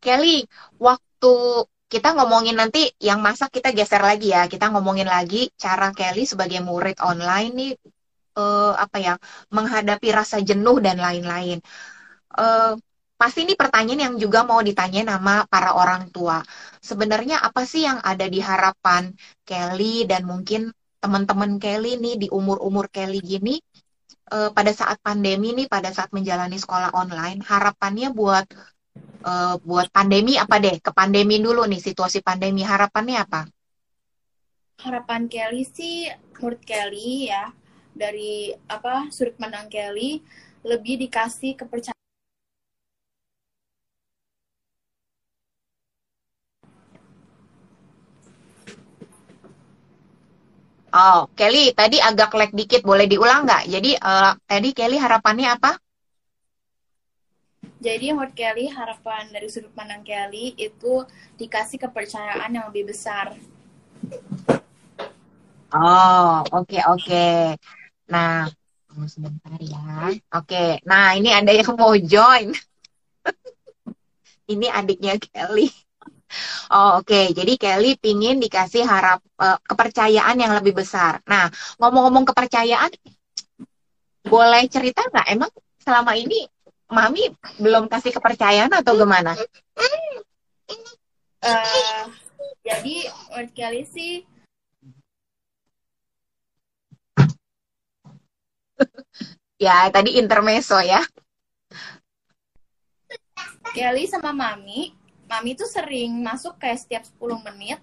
Kelly, 0.01 0.41
waktu 0.81 1.33
kita 1.85 2.17
ngomongin 2.17 2.57
nanti 2.57 2.89
yang 2.97 3.21
masak 3.21 3.53
kita 3.53 3.69
geser 3.77 4.01
lagi 4.01 4.33
ya. 4.33 4.49
Kita 4.49 4.73
ngomongin 4.73 5.05
lagi 5.05 5.53
cara 5.53 5.93
Kelly 5.93 6.25
sebagai 6.25 6.59
murid 6.65 6.97
online 6.97 7.51
nih 7.53 7.71
uh, 8.37 8.73
apa 8.77 8.97
ya 8.99 9.13
menghadapi 9.49 10.09
rasa 10.13 10.41
jenuh 10.41 10.77
dan 10.83 10.99
lain-lain. 10.99 11.59
Uh, 12.33 12.77
pasti 13.15 13.45
ini 13.45 13.53
pertanyaan 13.55 14.11
yang 14.11 14.15
juga 14.19 14.43
mau 14.43 14.59
ditanya 14.59 15.15
nama 15.15 15.45
para 15.47 15.77
orang 15.77 16.09
tua. 16.09 16.43
Sebenarnya 16.83 17.39
apa 17.39 17.63
sih 17.63 17.87
yang 17.87 18.01
ada 18.03 18.25
di 18.27 18.43
harapan 18.43 19.13
Kelly 19.47 20.09
dan 20.09 20.27
mungkin 20.27 20.73
teman-teman 20.99 21.59
Kelly 21.59 21.99
nih 21.99 22.15
di 22.15 22.27
umur-umur 22.31 22.87
Kelly 22.87 23.19
gini 23.19 23.59
uh, 24.31 24.49
pada 24.51 24.71
saat 24.71 24.99
pandemi 24.99 25.51
nih 25.55 25.67
pada 25.67 25.91
saat 25.91 26.11
menjalani 26.15 26.55
sekolah 26.55 26.95
online 26.95 27.43
harapannya 27.43 28.11
buat 28.11 28.47
uh, 29.23 29.55
buat 29.63 29.87
pandemi 29.89 30.35
apa 30.37 30.59
deh? 30.59 30.77
Ke 30.83 30.91
pandemi 30.91 31.39
dulu 31.39 31.65
nih, 31.65 31.79
situasi 31.79 32.21
pandemi 32.21 32.61
harapannya 32.61 33.17
apa? 33.23 33.41
Harapan 34.83 35.31
Kelly 35.31 35.63
sih, 35.63 36.11
menurut 36.35 36.59
Kelly 36.67 37.31
ya, 37.31 37.55
dari 37.93 38.51
apa 38.67 39.07
sudut 39.13 39.37
pandang 39.37 39.69
Kelly 39.69 40.19
lebih 40.65 40.97
dikasih 41.07 41.57
kepercayaan 41.57 41.93
Oh, 50.93 51.25
Kelly, 51.33 51.73
tadi 51.73 51.97
agak 51.97 52.37
lag 52.37 52.53
dikit, 52.53 52.85
boleh 52.85 53.09
diulang 53.09 53.49
nggak? 53.49 53.65
Jadi, 53.65 53.97
uh, 53.97 54.37
tadi 54.45 54.77
Kelly 54.77 55.01
harapannya 55.01 55.49
apa? 55.49 55.73
Jadi 57.81 58.13
menurut 58.13 58.37
Kelly 58.37 58.69
harapan 58.69 59.25
dari 59.33 59.49
sudut 59.49 59.73
pandang 59.73 60.05
Kelly 60.05 60.53
itu 60.53 61.01
dikasih 61.41 61.81
kepercayaan 61.81 62.53
yang 62.53 62.69
lebih 62.69 62.93
besar. 62.93 63.33
Oh, 65.73 66.45
oke 66.53 66.69
okay, 66.69 66.81
oke. 66.85 67.01
Okay. 67.01 67.57
Nah, 68.09 68.49
tunggu 68.89 69.07
sebentar 69.07 69.55
ya. 69.59 70.11
Oke, 70.35 70.81
nah 70.83 71.15
ini 71.15 71.31
ada 71.31 71.51
yang 71.51 71.75
mau 71.77 71.95
join. 71.95 72.51
ini 74.53 74.67
adiknya 74.67 75.15
Kelly. 75.21 75.71
Oh, 76.73 76.99
oke. 76.99 77.05
Okay. 77.05 77.25
Jadi 77.31 77.53
Kelly 77.61 77.93
pingin 78.01 78.41
dikasih 78.41 78.83
harap 78.83 79.21
uh, 79.37 79.61
kepercayaan 79.61 80.35
yang 80.41 80.57
lebih 80.57 80.73
besar. 80.73 81.21
Nah, 81.29 81.47
ngomong-ngomong 81.77 82.25
kepercayaan, 82.33 82.89
boleh 84.25 84.63
cerita 84.65 85.05
nggak? 85.05 85.27
Emang 85.29 85.51
selama 85.77 86.17
ini 86.17 86.47
Mami 86.93 87.25
belum 87.57 87.89
kasih 87.89 88.13
kepercayaan 88.13 88.69
atau 88.69 88.93
gimana? 88.93 89.33
Uh, 91.43 92.03
jadi 92.63 93.11
menurut 93.33 93.51
Kelly 93.51 93.83
sih 93.83 94.23
ya 99.65 99.89
tadi 99.89 100.19
intermeso 100.19 100.77
ya. 100.81 101.01
Kelly 103.73 104.05
sama 104.05 104.29
Mami, 104.29 104.93
Mami 105.25 105.57
tuh 105.57 105.65
sering 105.65 106.21
masuk 106.21 106.61
kayak 106.61 106.77
setiap 106.77 107.03
10 107.17 107.41
menit 107.41 107.81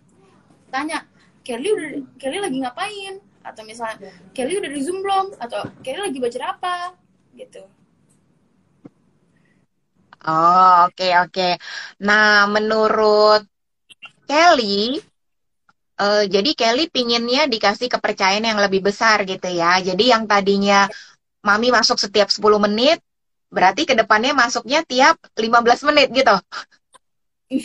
tanya, 0.71 1.03
Kelly 1.43 1.69
udah 1.75 1.91
Kelly 2.17 2.39
lagi 2.39 2.59
ngapain? 2.63 3.15
Atau 3.43 3.67
misalnya 3.67 3.99
Kelly 4.31 4.63
udah 4.63 4.71
di 4.71 4.81
Zoom 4.81 5.03
belum? 5.03 5.35
Atau 5.43 5.67
Kelly 5.83 6.01
lagi 6.07 6.19
baca 6.23 6.41
apa? 6.47 6.77
Gitu. 7.35 7.63
Oh, 10.21 10.87
oke 10.87 10.95
okay, 10.95 11.13
oke. 11.17 11.33
Okay. 11.33 11.53
Nah, 12.05 12.47
menurut 12.47 13.43
Kelly 14.29 15.01
uh, 16.01 16.25
jadi 16.25 16.51
Kelly 16.57 16.89
pinginnya 16.89 17.45
dikasih 17.45 17.93
kepercayaan 17.93 18.49
yang 18.49 18.59
lebih 18.59 18.81
besar 18.81 19.23
gitu 19.29 19.47
ya. 19.53 19.77
Jadi 19.85 20.09
yang 20.09 20.25
tadinya 20.25 20.89
Mami 21.45 21.73
masuk 21.73 22.01
setiap 22.01 22.29
10 22.29 22.41
menit, 22.69 23.01
berarti 23.53 23.85
ke 23.89 23.97
depannya 23.97 24.33
masuknya 24.33 24.85
tiap 24.85 25.21
15 25.37 25.89
menit 25.93 26.09
gitu. 26.13 26.37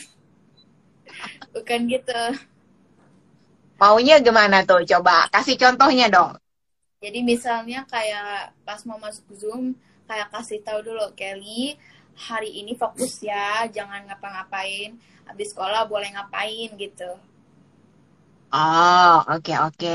Bukan 1.55 1.79
gitu. 1.87 2.21
Maunya 3.75 4.19
gimana 4.23 4.63
tuh? 4.63 4.83
Coba 4.87 5.27
kasih 5.31 5.59
contohnya 5.59 6.07
dong. 6.07 6.39
Jadi 7.03 7.19
misalnya 7.21 7.83
kayak 7.85 8.55
pas 8.63 8.79
mau 8.87 8.95
masuk 8.95 9.27
Zoom, 9.35 9.75
kayak 10.07 10.31
kasih 10.31 10.63
tahu 10.63 10.79
dulu 10.81 11.11
Kelly, 11.13 11.75
hari 12.15 12.63
ini 12.63 12.73
fokus 12.79 13.19
ya, 13.19 13.67
jangan 13.67 14.07
ngapa-ngapain. 14.07 14.95
Habis 15.27 15.51
sekolah 15.51 15.83
boleh 15.91 16.15
ngapain 16.15 16.71
gitu. 16.79 17.19
Oh, 18.53 19.11
oke 19.35 19.51
oke. 19.67 19.87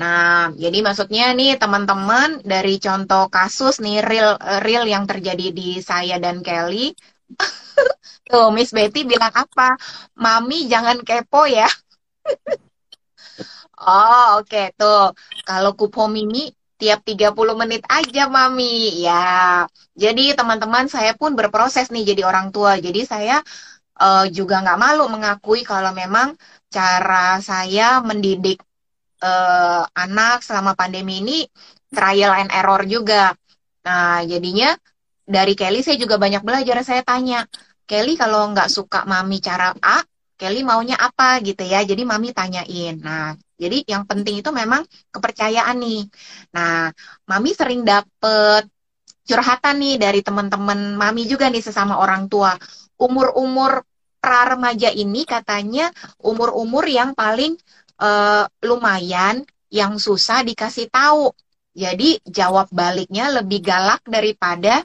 Nah, 0.00 0.52
jadi 0.62 0.78
maksudnya 0.86 1.22
nih 1.38 1.56
teman-teman 1.62 2.28
dari 2.44 2.76
contoh 2.84 3.22
kasus 3.32 3.74
nih 3.84 4.04
real 4.04 4.30
real 4.66 4.84
yang 4.94 5.04
terjadi 5.10 5.44
di 5.58 5.80
saya 5.80 6.14
dan 6.24 6.42
Kelly. 6.46 6.92
Tuh, 8.28 8.48
Miss 8.56 8.70
Betty 8.76 8.98
bilang 9.08 9.32
apa? 9.32 9.76
Mami 10.22 10.68
jangan 10.72 11.00
kepo 11.06 11.48
ya. 11.48 11.66
oh, 13.80 14.38
oke 14.38 14.48
okay. 14.48 14.64
tuh. 14.78 15.14
Kalau 15.46 15.70
Kupo 15.78 16.06
Mimi 16.10 16.50
tiap 16.78 17.02
30 17.02 17.58
menit 17.58 17.82
aja 17.90 18.30
mami 18.30 19.02
ya 19.02 19.66
jadi 19.98 20.38
teman-teman 20.38 20.86
saya 20.86 21.10
pun 21.18 21.34
berproses 21.34 21.90
nih 21.90 22.14
jadi 22.14 22.22
orang 22.30 22.54
tua 22.54 22.78
jadi 22.78 23.02
saya 23.02 23.36
uh, 23.98 24.24
juga 24.30 24.62
nggak 24.62 24.78
malu 24.78 25.10
mengakui 25.10 25.66
kalau 25.66 25.90
memang 25.90 26.38
cara 26.68 27.40
saya 27.40 28.04
mendidik 28.04 28.60
uh, 29.24 29.84
anak 29.92 30.44
selama 30.44 30.76
pandemi 30.76 31.24
ini 31.24 31.38
trial 31.92 32.36
and 32.36 32.52
error 32.52 32.84
juga. 32.84 33.32
Nah 33.84 34.20
jadinya 34.24 34.76
dari 35.24 35.52
Kelly 35.56 35.80
saya 35.80 35.96
juga 35.96 36.20
banyak 36.20 36.44
belajar. 36.44 36.80
Saya 36.84 37.02
tanya 37.04 37.44
Kelly 37.88 38.16
kalau 38.20 38.52
nggak 38.52 38.68
suka 38.68 39.08
mami 39.08 39.40
cara 39.40 39.72
A 39.80 40.04
Kelly 40.38 40.62
maunya 40.62 40.94
apa? 40.94 41.40
Gitu 41.42 41.64
ya. 41.66 41.82
Jadi 41.82 42.04
mami 42.06 42.30
tanyain. 42.30 43.00
Nah 43.00 43.34
jadi 43.58 43.82
yang 43.90 44.06
penting 44.06 44.38
itu 44.38 44.50
memang 44.54 44.86
kepercayaan 45.10 45.76
nih. 45.82 46.06
Nah, 46.54 46.94
mami 47.26 47.50
sering 47.50 47.82
dapet 47.82 48.70
curhatan 49.26 49.76
nih 49.82 49.98
dari 49.98 50.20
teman-teman 50.22 50.94
mami 50.94 51.26
juga 51.26 51.50
nih 51.50 51.60
sesama 51.60 51.98
orang 51.98 52.30
tua. 52.30 52.54
Umur-umur 52.96 53.82
pra 54.28 54.44
remaja 54.44 54.92
ini 54.92 55.24
katanya 55.24 55.88
umur-umur 56.20 56.84
yang 56.84 57.16
paling 57.16 57.56
uh, 57.96 58.44
lumayan 58.60 59.40
yang 59.72 59.96
susah 59.96 60.44
dikasih 60.44 60.92
tahu. 60.92 61.32
Jadi 61.72 62.20
jawab 62.28 62.68
baliknya 62.68 63.32
lebih 63.32 63.64
galak 63.64 64.04
daripada 64.04 64.84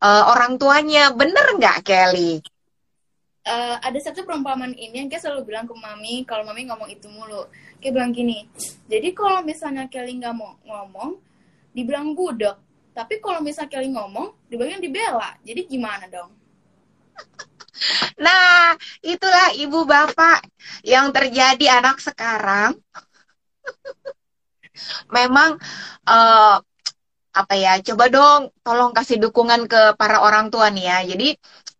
uh, 0.00 0.24
orang 0.32 0.56
tuanya. 0.56 1.12
Bener 1.12 1.52
nggak 1.60 1.84
Kelly? 1.84 2.40
Uh, 3.44 3.76
ada 3.84 3.98
satu 4.00 4.24
perumpamaan 4.24 4.72
ini 4.72 5.04
yang 5.04 5.12
kayak 5.12 5.28
selalu 5.28 5.52
bilang 5.52 5.68
ke 5.68 5.76
mami 5.76 6.24
kalau 6.24 6.48
mami 6.48 6.64
ngomong 6.64 6.88
itu 6.88 7.10
mulu 7.10 7.50
kayak 7.82 7.90
bilang 7.90 8.14
gini 8.14 8.46
jadi 8.86 9.10
kalau 9.18 9.42
misalnya 9.42 9.90
Kelly 9.90 10.14
nggak 10.22 10.30
mau 10.30 10.54
ngomong 10.62 11.18
dibilang 11.74 12.14
budak 12.14 12.54
tapi 12.94 13.18
kalau 13.18 13.42
misalnya 13.42 13.66
Kelly 13.66 13.90
ngomong 13.90 14.46
dibilang 14.46 14.78
dibela 14.78 15.34
jadi 15.42 15.58
gimana 15.66 16.06
dong 16.06 16.30
nah 18.18 18.74
itulah 19.02 19.54
ibu 19.58 19.82
bapak 19.86 20.44
yang 20.86 21.10
terjadi 21.10 21.82
anak 21.82 21.98
sekarang 22.00 22.76
Memang 25.16 25.58
uh, 26.08 26.56
apa 27.32 27.54
ya? 27.56 27.80
Coba 27.80 28.04
dong, 28.12 28.52
tolong 28.64 28.92
kasih 28.92 29.18
dukungan 29.20 29.68
ke 29.68 29.96
para 29.96 30.20
orang 30.24 30.52
tua 30.52 30.68
nih 30.72 30.84
ya. 30.88 30.98
Jadi 31.14 31.28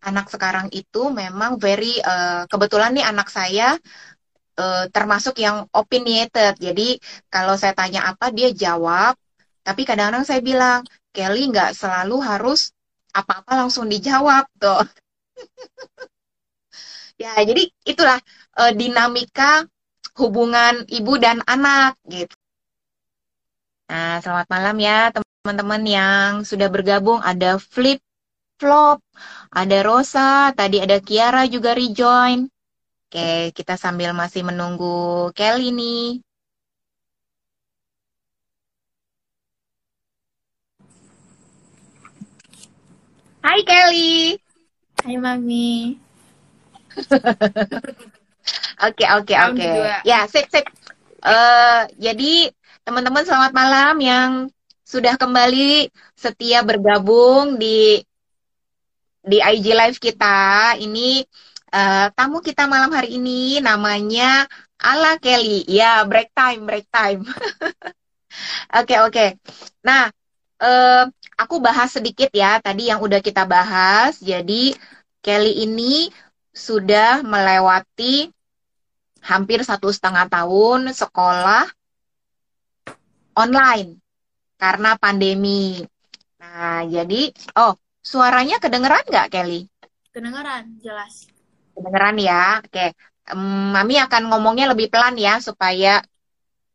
anak 0.02 0.26
sekarang 0.32 0.66
itu 0.74 1.12
memang 1.12 1.60
very 1.60 2.00
uh, 2.02 2.44
kebetulan 2.50 2.92
nih 2.96 3.06
anak 3.06 3.28
saya 3.30 3.76
uh, 4.58 4.84
termasuk 4.92 5.38
yang 5.40 5.68
opinionated. 5.72 6.56
Jadi 6.58 6.98
kalau 7.28 7.54
saya 7.56 7.76
tanya 7.76 8.08
apa 8.12 8.32
dia 8.32 8.50
jawab. 8.52 9.16
Tapi 9.62 9.86
kadang-kadang 9.86 10.26
saya 10.26 10.42
bilang 10.42 10.82
Kelly 11.14 11.46
nggak 11.54 11.78
selalu 11.78 12.18
harus 12.18 12.74
apa-apa 13.14 13.62
langsung 13.62 13.86
dijawab 13.86 14.48
tuh. 14.58 14.82
ya 17.22 17.32
jadi 17.44 17.62
itulah 17.86 18.18
uh, 18.58 18.72
dinamika 18.72 19.66
hubungan 20.18 20.84
ibu 20.92 21.16
dan 21.16 21.40
anak 21.48 21.96
gitu. 22.08 22.36
Nah, 23.92 24.24
selamat 24.24 24.48
malam 24.48 24.76
ya 24.80 25.12
teman-teman 25.12 25.82
yang 25.84 26.30
sudah 26.48 26.68
bergabung. 26.72 27.20
Ada 27.20 27.60
Flip, 27.60 28.00
Flop, 28.56 29.04
ada 29.52 29.78
Rosa, 29.84 30.52
tadi 30.56 30.80
ada 30.80 30.96
Kiara 31.00 31.44
juga 31.48 31.76
rejoin. 31.76 32.48
Oke, 33.08 33.52
kita 33.52 33.76
sambil 33.76 34.16
masih 34.16 34.40
menunggu 34.48 35.28
Kelly 35.36 35.68
nih. 35.76 36.24
Hai 43.42 43.60
Kelly. 43.68 44.41
Hai 45.02 45.18
Mami. 45.18 45.98
Oke 48.82 49.06
oke 49.06 49.34
oke. 49.34 49.70
Ya 50.02 50.26
sip 50.26 50.46
sip. 50.50 50.66
Uh, 51.22 51.86
jadi 51.98 52.50
teman-teman 52.82 53.22
selamat 53.22 53.54
malam 53.54 53.94
yang 54.02 54.30
sudah 54.82 55.14
kembali 55.14 55.86
setia 56.18 56.66
bergabung 56.66 57.58
di 57.58 58.02
di 59.22 59.38
IG 59.38 59.74
Live 59.74 59.98
kita. 60.02 60.74
Ini 60.78 61.22
uh, 61.70 62.06
tamu 62.14 62.42
kita 62.42 62.66
malam 62.66 62.90
hari 62.90 63.18
ini 63.18 63.62
namanya 63.62 64.46
Ala 64.82 65.18
Kelly. 65.18 65.62
Ya, 65.70 66.02
break 66.06 66.34
time, 66.34 66.66
break 66.66 66.86
time. 66.90 67.22
Oke, 68.72 68.96
oke. 68.98 68.98
Okay, 68.98 68.98
okay. 69.06 69.28
Nah, 69.84 70.08
uh, 70.62 71.04
aku 71.34 71.58
bahas 71.58 71.90
sedikit 71.90 72.30
ya 72.30 72.62
tadi 72.62 72.86
yang 72.88 73.02
udah 73.02 73.18
kita 73.18 73.42
bahas. 73.42 74.22
Jadi 74.22 74.72
Kelly 75.18 75.66
ini 75.66 76.06
sudah 76.54 77.26
melewati 77.26 78.30
hampir 79.22 79.62
satu 79.62 79.90
setengah 79.90 80.26
tahun 80.30 80.94
sekolah 80.94 81.66
online 83.38 84.02
karena 84.58 84.94
pandemi. 84.98 85.82
Nah, 86.42 86.82
jadi, 86.86 87.30
oh, 87.58 87.78
suaranya 88.02 88.58
kedengeran 88.58 89.06
nggak, 89.06 89.30
Kelly? 89.30 89.66
Kedengeran, 90.10 90.78
jelas. 90.82 91.30
Kedengeran 91.74 92.18
ya, 92.18 92.58
oke. 92.62 92.86
Mami 93.74 93.96
akan 94.02 94.22
ngomongnya 94.30 94.70
lebih 94.74 94.90
pelan 94.90 95.14
ya, 95.14 95.38
supaya 95.38 96.02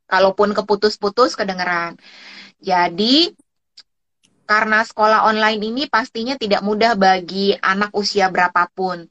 kalaupun 0.08 0.56
keputus-putus 0.56 1.36
kedengeran. 1.36 2.00
Jadi, 2.63 3.36
karena 4.48 4.80
sekolah 4.88 5.28
online 5.28 5.60
ini 5.60 5.84
pastinya 5.92 6.40
tidak 6.40 6.64
mudah 6.64 6.96
bagi 6.96 7.52
anak 7.60 7.92
usia 7.92 8.32
berapapun. 8.32 9.04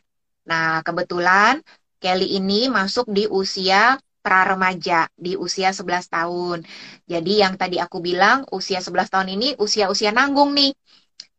Nah, 0.49 0.81
kebetulan 0.81 1.61
Kelly 2.01 2.41
ini 2.41 2.73
masuk 2.73 3.13
di 3.13 3.29
usia 3.29 4.01
pra-remaja, 4.25 5.07
di 5.15 5.39
usia 5.39 5.71
11 5.71 6.09
tahun. 6.11 6.59
Jadi 7.07 7.33
yang 7.45 7.55
tadi 7.61 7.79
aku 7.79 8.03
bilang, 8.03 8.43
usia 8.51 8.83
11 8.83 9.13
tahun 9.13 9.29
ini 9.39 9.55
usia-usia 9.61 10.11
nanggung 10.11 10.57
nih. 10.57 10.73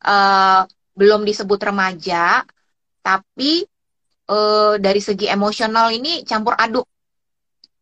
Uh, 0.08 0.64
belum 0.96 1.26
disebut 1.28 1.60
remaja, 1.62 2.46
tapi 3.02 3.66
uh, 4.30 4.80
dari 4.80 5.02
segi 5.04 5.28
emosional 5.28 5.92
ini 5.92 6.24
campur 6.24 6.56
aduk. 6.56 6.88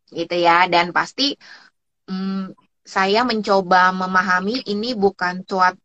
Gitu 0.09 0.35
ya, 0.35 0.65
dan 0.71 0.89
pasti 0.89 1.35
um, 2.09 2.49
saya 2.85 3.21
mencoba 3.25 3.93
memahami 3.93 4.65
ini 4.69 4.97
bukan 4.97 5.45
suatu 5.45 5.84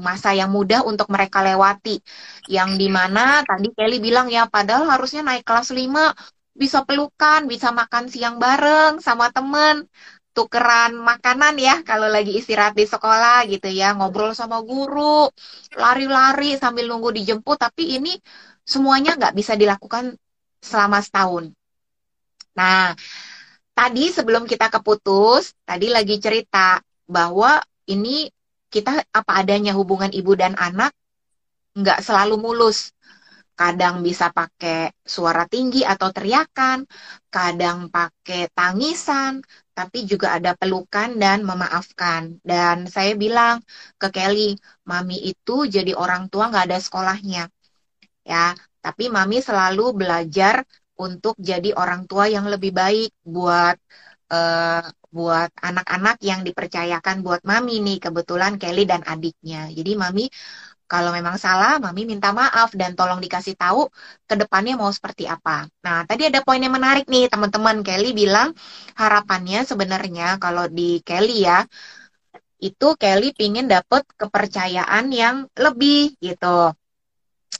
masa 0.00 0.32
yang 0.32 0.48
mudah 0.48 0.80
untuk 0.86 1.10
mereka 1.10 1.44
lewati. 1.44 2.00
Yang 2.48 2.70
di 2.80 2.88
mana 2.88 3.44
tadi 3.44 3.68
Kelly 3.76 3.98
bilang 4.00 4.30
ya, 4.32 4.48
padahal 4.48 4.88
harusnya 4.88 5.20
naik 5.26 5.44
kelas 5.44 5.74
5 5.74 6.14
bisa 6.56 6.84
pelukan, 6.86 7.44
bisa 7.48 7.74
makan 7.74 8.08
siang 8.12 8.36
bareng 8.36 9.00
sama 9.00 9.32
temen, 9.32 9.88
tukeran 10.30 10.94
makanan 10.94 11.58
ya 11.58 11.82
kalau 11.82 12.06
lagi 12.06 12.38
istirahat 12.38 12.76
di 12.76 12.86
sekolah 12.86 13.44
gitu 13.50 13.66
ya, 13.70 13.96
ngobrol 13.96 14.32
sama 14.36 14.62
guru, 14.62 15.26
lari-lari 15.74 16.54
sambil 16.56 16.86
nunggu 16.86 17.10
dijemput, 17.16 17.56
tapi 17.58 17.98
ini 17.98 18.14
semuanya 18.62 19.18
nggak 19.18 19.34
bisa 19.34 19.58
dilakukan 19.58 20.14
selama 20.60 21.00
setahun. 21.02 21.50
Nah, 22.54 22.92
tadi 23.72 24.12
sebelum 24.12 24.44
kita 24.44 24.68
keputus, 24.68 25.56
tadi 25.64 25.88
lagi 25.88 26.20
cerita 26.20 26.78
bahwa 27.08 27.58
ini 27.90 28.30
kita 28.74 29.02
apa 29.10 29.32
adanya 29.42 29.72
hubungan 29.78 30.10
ibu 30.14 30.32
dan 30.38 30.54
anak 30.56 30.94
nggak 31.78 32.00
selalu 32.06 32.34
mulus. 32.40 32.94
Kadang 33.60 34.00
bisa 34.00 34.32
pakai 34.32 34.88
suara 35.04 35.44
tinggi 35.44 35.84
atau 35.84 36.08
teriakan, 36.16 36.88
kadang 37.28 37.92
pakai 37.92 38.48
tangisan, 38.56 39.44
tapi 39.76 40.08
juga 40.08 40.32
ada 40.32 40.56
pelukan 40.56 41.12
dan 41.20 41.44
memaafkan. 41.44 42.40
Dan 42.40 42.88
saya 42.88 43.12
bilang 43.20 43.60
ke 44.00 44.08
Kelly, 44.08 44.56
mami 44.88 45.20
itu 45.28 45.68
jadi 45.68 45.92
orang 45.92 46.32
tua 46.32 46.48
nggak 46.48 46.72
ada 46.72 46.78
sekolahnya. 46.80 47.52
Ya, 48.24 48.56
tapi 48.80 49.12
mami 49.12 49.44
selalu 49.44 49.92
belajar 49.92 50.64
untuk 50.96 51.36
jadi 51.36 51.76
orang 51.76 52.08
tua 52.08 52.32
yang 52.32 52.48
lebih 52.48 52.72
baik 52.72 53.12
buat 53.24 53.76
uh, 54.32 54.84
buat 55.10 55.50
anak-anak 55.58 56.16
yang 56.22 56.40
dipercayakan 56.46 57.22
buat 57.26 57.42
mami 57.42 57.82
nih 57.86 57.98
kebetulan 58.04 58.56
Kelly 58.62 58.86
dan 58.86 59.02
adiknya. 59.06 59.66
Jadi 59.70 59.92
mami 59.98 60.26
kalau 60.90 61.14
memang 61.14 61.38
salah, 61.38 61.78
mami 61.78 62.02
minta 62.02 62.34
maaf 62.34 62.74
dan 62.74 62.98
tolong 62.98 63.22
dikasih 63.22 63.54
tahu 63.54 63.86
ke 64.26 64.34
depannya 64.34 64.74
mau 64.74 64.90
seperti 64.90 65.22
apa. 65.30 65.70
Nah, 65.86 66.02
tadi 66.02 66.26
ada 66.26 66.42
poin 66.42 66.58
yang 66.58 66.74
menarik 66.74 67.06
nih, 67.06 67.30
teman-teman. 67.30 67.86
Kelly 67.86 68.10
bilang 68.10 68.50
harapannya 68.98 69.62
sebenarnya 69.62 70.42
kalau 70.42 70.66
di 70.66 70.98
Kelly 71.06 71.46
ya, 71.46 71.62
itu 72.58 72.88
Kelly 72.98 73.30
pingin 73.38 73.70
dapet 73.70 74.02
kepercayaan 74.18 75.14
yang 75.14 75.46
lebih 75.54 76.18
gitu 76.18 76.74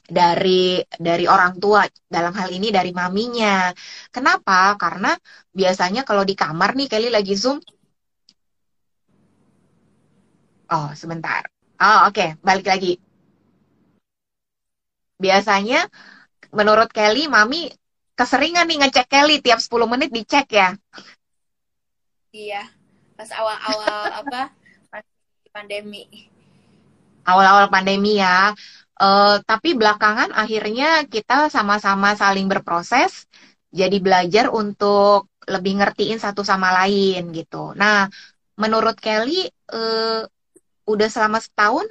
dari 0.05 0.81
dari 0.97 1.25
orang 1.29 1.55
tua 1.61 1.85
dalam 2.09 2.33
hal 2.35 2.49
ini 2.51 2.73
dari 2.73 2.91
maminya. 2.91 3.71
Kenapa? 4.11 4.75
Karena 4.75 5.15
biasanya 5.53 6.03
kalau 6.03 6.27
di 6.27 6.35
kamar 6.35 6.75
nih 6.75 6.87
Kelly 6.91 7.09
lagi 7.13 7.33
zoom. 7.37 7.61
Oh 10.71 10.89
sebentar. 10.95 11.47
Oh 11.79 12.07
oke 12.07 12.15
okay. 12.15 12.29
balik 12.43 12.67
lagi. 12.67 12.99
Biasanya 15.21 15.85
menurut 16.51 16.89
Kelly 16.91 17.29
mami 17.29 17.71
keseringan 18.17 18.67
nih 18.67 18.77
ngecek 18.83 19.07
Kelly 19.07 19.39
tiap 19.39 19.63
10 19.63 19.85
menit 19.87 20.09
dicek 20.11 20.47
ya. 20.51 20.75
Iya. 22.31 22.63
Pas 23.15 23.29
awal-awal 23.37 24.25
apa? 24.25 24.41
pandemi. 25.51 26.07
Awal-awal 27.27 27.67
pandemi 27.67 28.17
ya 28.17 28.55
Uh, 29.01 29.41
tapi 29.49 29.73
belakangan 29.73 30.29
akhirnya 30.29 31.09
kita 31.09 31.49
sama-sama 31.49 32.13
saling 32.13 32.45
berproses, 32.45 33.25
jadi 33.73 33.97
belajar 33.97 34.53
untuk 34.53 35.25
lebih 35.49 35.81
ngertiin 35.81 36.21
satu 36.21 36.45
sama 36.45 36.69
lain 36.85 37.33
gitu. 37.33 37.73
Nah, 37.73 38.05
menurut 38.61 38.93
Kelly, 39.01 39.49
uh, 39.73 40.21
udah 40.85 41.09
selama 41.09 41.41
setahun, 41.41 41.89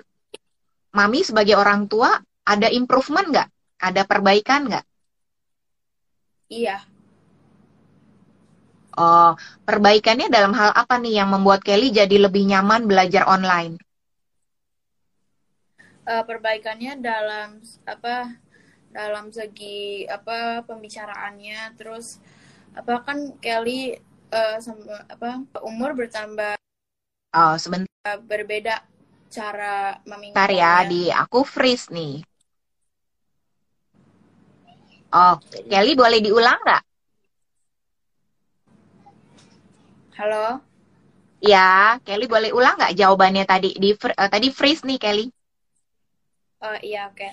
Mami 0.94 1.27
sebagai 1.27 1.59
orang 1.59 1.90
tua 1.90 2.14
ada 2.46 2.70
improvement 2.70 3.27
nggak? 3.27 3.49
Ada 3.83 4.03
perbaikan 4.07 4.70
nggak? 4.70 4.85
Iya. 6.51 6.83
Oh, 8.99 9.38
perbaikannya 9.66 10.31
dalam 10.31 10.51
hal 10.55 10.75
apa 10.75 10.99
nih 10.99 11.23
yang 11.23 11.31
membuat 11.31 11.62
Kelly 11.62 11.94
jadi 11.94 12.27
lebih 12.27 12.46
nyaman 12.46 12.90
belajar 12.90 13.27
online? 13.27 13.79
Uh, 16.11 16.25
perbaikannya 16.27 16.99
dalam 16.99 17.62
apa 17.87 18.35
dalam 18.90 19.31
segi 19.31 20.05
apa 20.11 20.66
pembicaraannya. 20.66 21.79
Terus 21.79 22.18
apa 22.75 23.07
kan 23.07 23.38
Kelly 23.38 23.94
uh, 24.35 24.59
sama 24.59 25.07
apa 25.07 25.46
umur 25.62 25.94
bertambah 25.94 26.59
oh 27.35 27.55
sebentar. 27.55 28.18
berbeda 28.27 28.83
cara 29.31 30.03
meminta 30.03 30.51
ya 30.51 30.83
di 30.83 31.07
aku 31.14 31.46
freeze 31.46 31.87
nih. 31.94 32.27
Oh 35.14 35.38
Kelly 35.70 35.94
boleh 35.94 36.18
diulang 36.18 36.59
nggak? 36.66 36.83
Halo? 40.20 40.61
Ya, 41.40 41.96
Kelly 42.05 42.29
boleh 42.29 42.53
ulang 42.53 42.77
nggak 42.77 42.92
jawabannya 42.92 43.49
tadi? 43.49 43.73
Di 43.73 43.96
uh, 43.96 44.29
tadi 44.29 44.53
freeze 44.53 44.85
nih 44.85 45.01
Kelly. 45.01 45.33
Uh, 46.61 46.77
iya 46.85 47.09
oke. 47.09 47.16
Okay. 47.16 47.33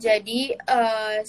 Jadi 0.00 0.56
uh, 0.64 1.20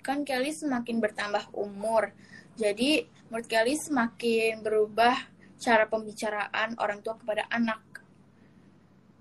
kan 0.00 0.24
Kelly 0.24 0.50
semakin 0.56 0.96
bertambah 0.96 1.52
umur. 1.52 2.08
Jadi 2.56 3.04
menurut 3.28 3.46
Kelly 3.46 3.76
semakin 3.76 4.64
berubah 4.64 5.16
cara 5.60 5.84
pembicaraan 5.84 6.80
orang 6.80 7.04
tua 7.04 7.20
kepada 7.20 7.44
anak 7.52 7.84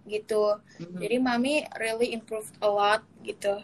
gitu. 0.07 0.57
Mm-hmm. 0.79 0.99
Jadi 1.03 1.15
mami 1.19 1.55
really 1.75 2.15
improved 2.15 2.55
a 2.63 2.69
lot 2.71 3.03
gitu. 3.27 3.59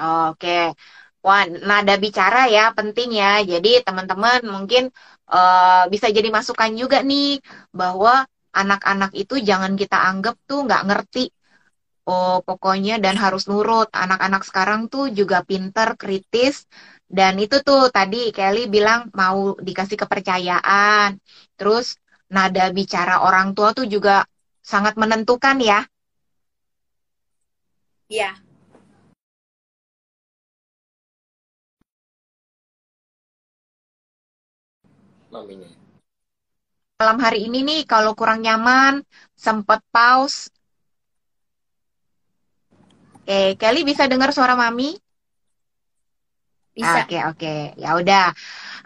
Oke. 0.00 0.40
Okay. 0.40 0.66
Wah, 1.20 1.44
nada 1.44 2.00
bicara 2.00 2.48
ya 2.48 2.72
penting 2.72 3.12
ya. 3.12 3.44
Jadi 3.44 3.84
teman-teman 3.84 4.40
mungkin 4.48 4.88
uh, 5.28 5.84
bisa 5.92 6.08
jadi 6.08 6.32
masukan 6.32 6.72
juga 6.72 7.04
nih 7.04 7.44
bahwa 7.76 8.24
anak-anak 8.56 9.12
itu 9.12 9.36
jangan 9.44 9.76
kita 9.76 10.00
anggap 10.00 10.40
tuh 10.48 10.64
nggak 10.64 10.82
ngerti 10.88 11.28
oh 12.06 12.40
pokoknya 12.46 12.96
dan 13.04 13.16
harus 13.18 13.44
nurut 13.50 13.88
anak-anak 13.92 14.42
sekarang 14.48 14.80
tuh 14.92 15.10
juga 15.12 15.42
pinter 15.44 15.88
kritis 16.00 16.66
dan 17.10 17.36
itu 17.42 17.60
tuh 17.66 17.90
tadi 17.90 18.30
Kelly 18.36 18.70
bilang 18.70 19.10
mau 19.16 19.54
dikasih 19.58 19.98
kepercayaan 19.98 21.18
terus 21.58 21.98
nada 22.30 22.70
bicara 22.70 23.20
orang 23.26 23.52
tua 23.56 23.74
tuh 23.74 23.86
juga 23.90 24.24
sangat 24.62 24.94
menentukan 25.00 25.58
ya 25.60 25.80
Iya, 28.10 28.34
maminya. 35.30 35.70
Malam 37.00 37.18
hari 37.24 37.48
ini 37.48 37.58
nih 37.64 37.80
kalau 37.88 38.12
kurang 38.18 38.42
nyaman, 38.44 39.06
sempat 39.32 39.80
pause. 39.94 40.50
Oke, 43.24 43.54
Kelly 43.60 43.86
bisa 43.86 44.08
dengar 44.10 44.34
suara 44.34 44.58
mami? 44.58 44.96
Bisa. 46.74 47.04
Oke, 47.04 47.18
oke. 47.26 47.54
Ya 47.76 47.94
udah. 47.98 48.32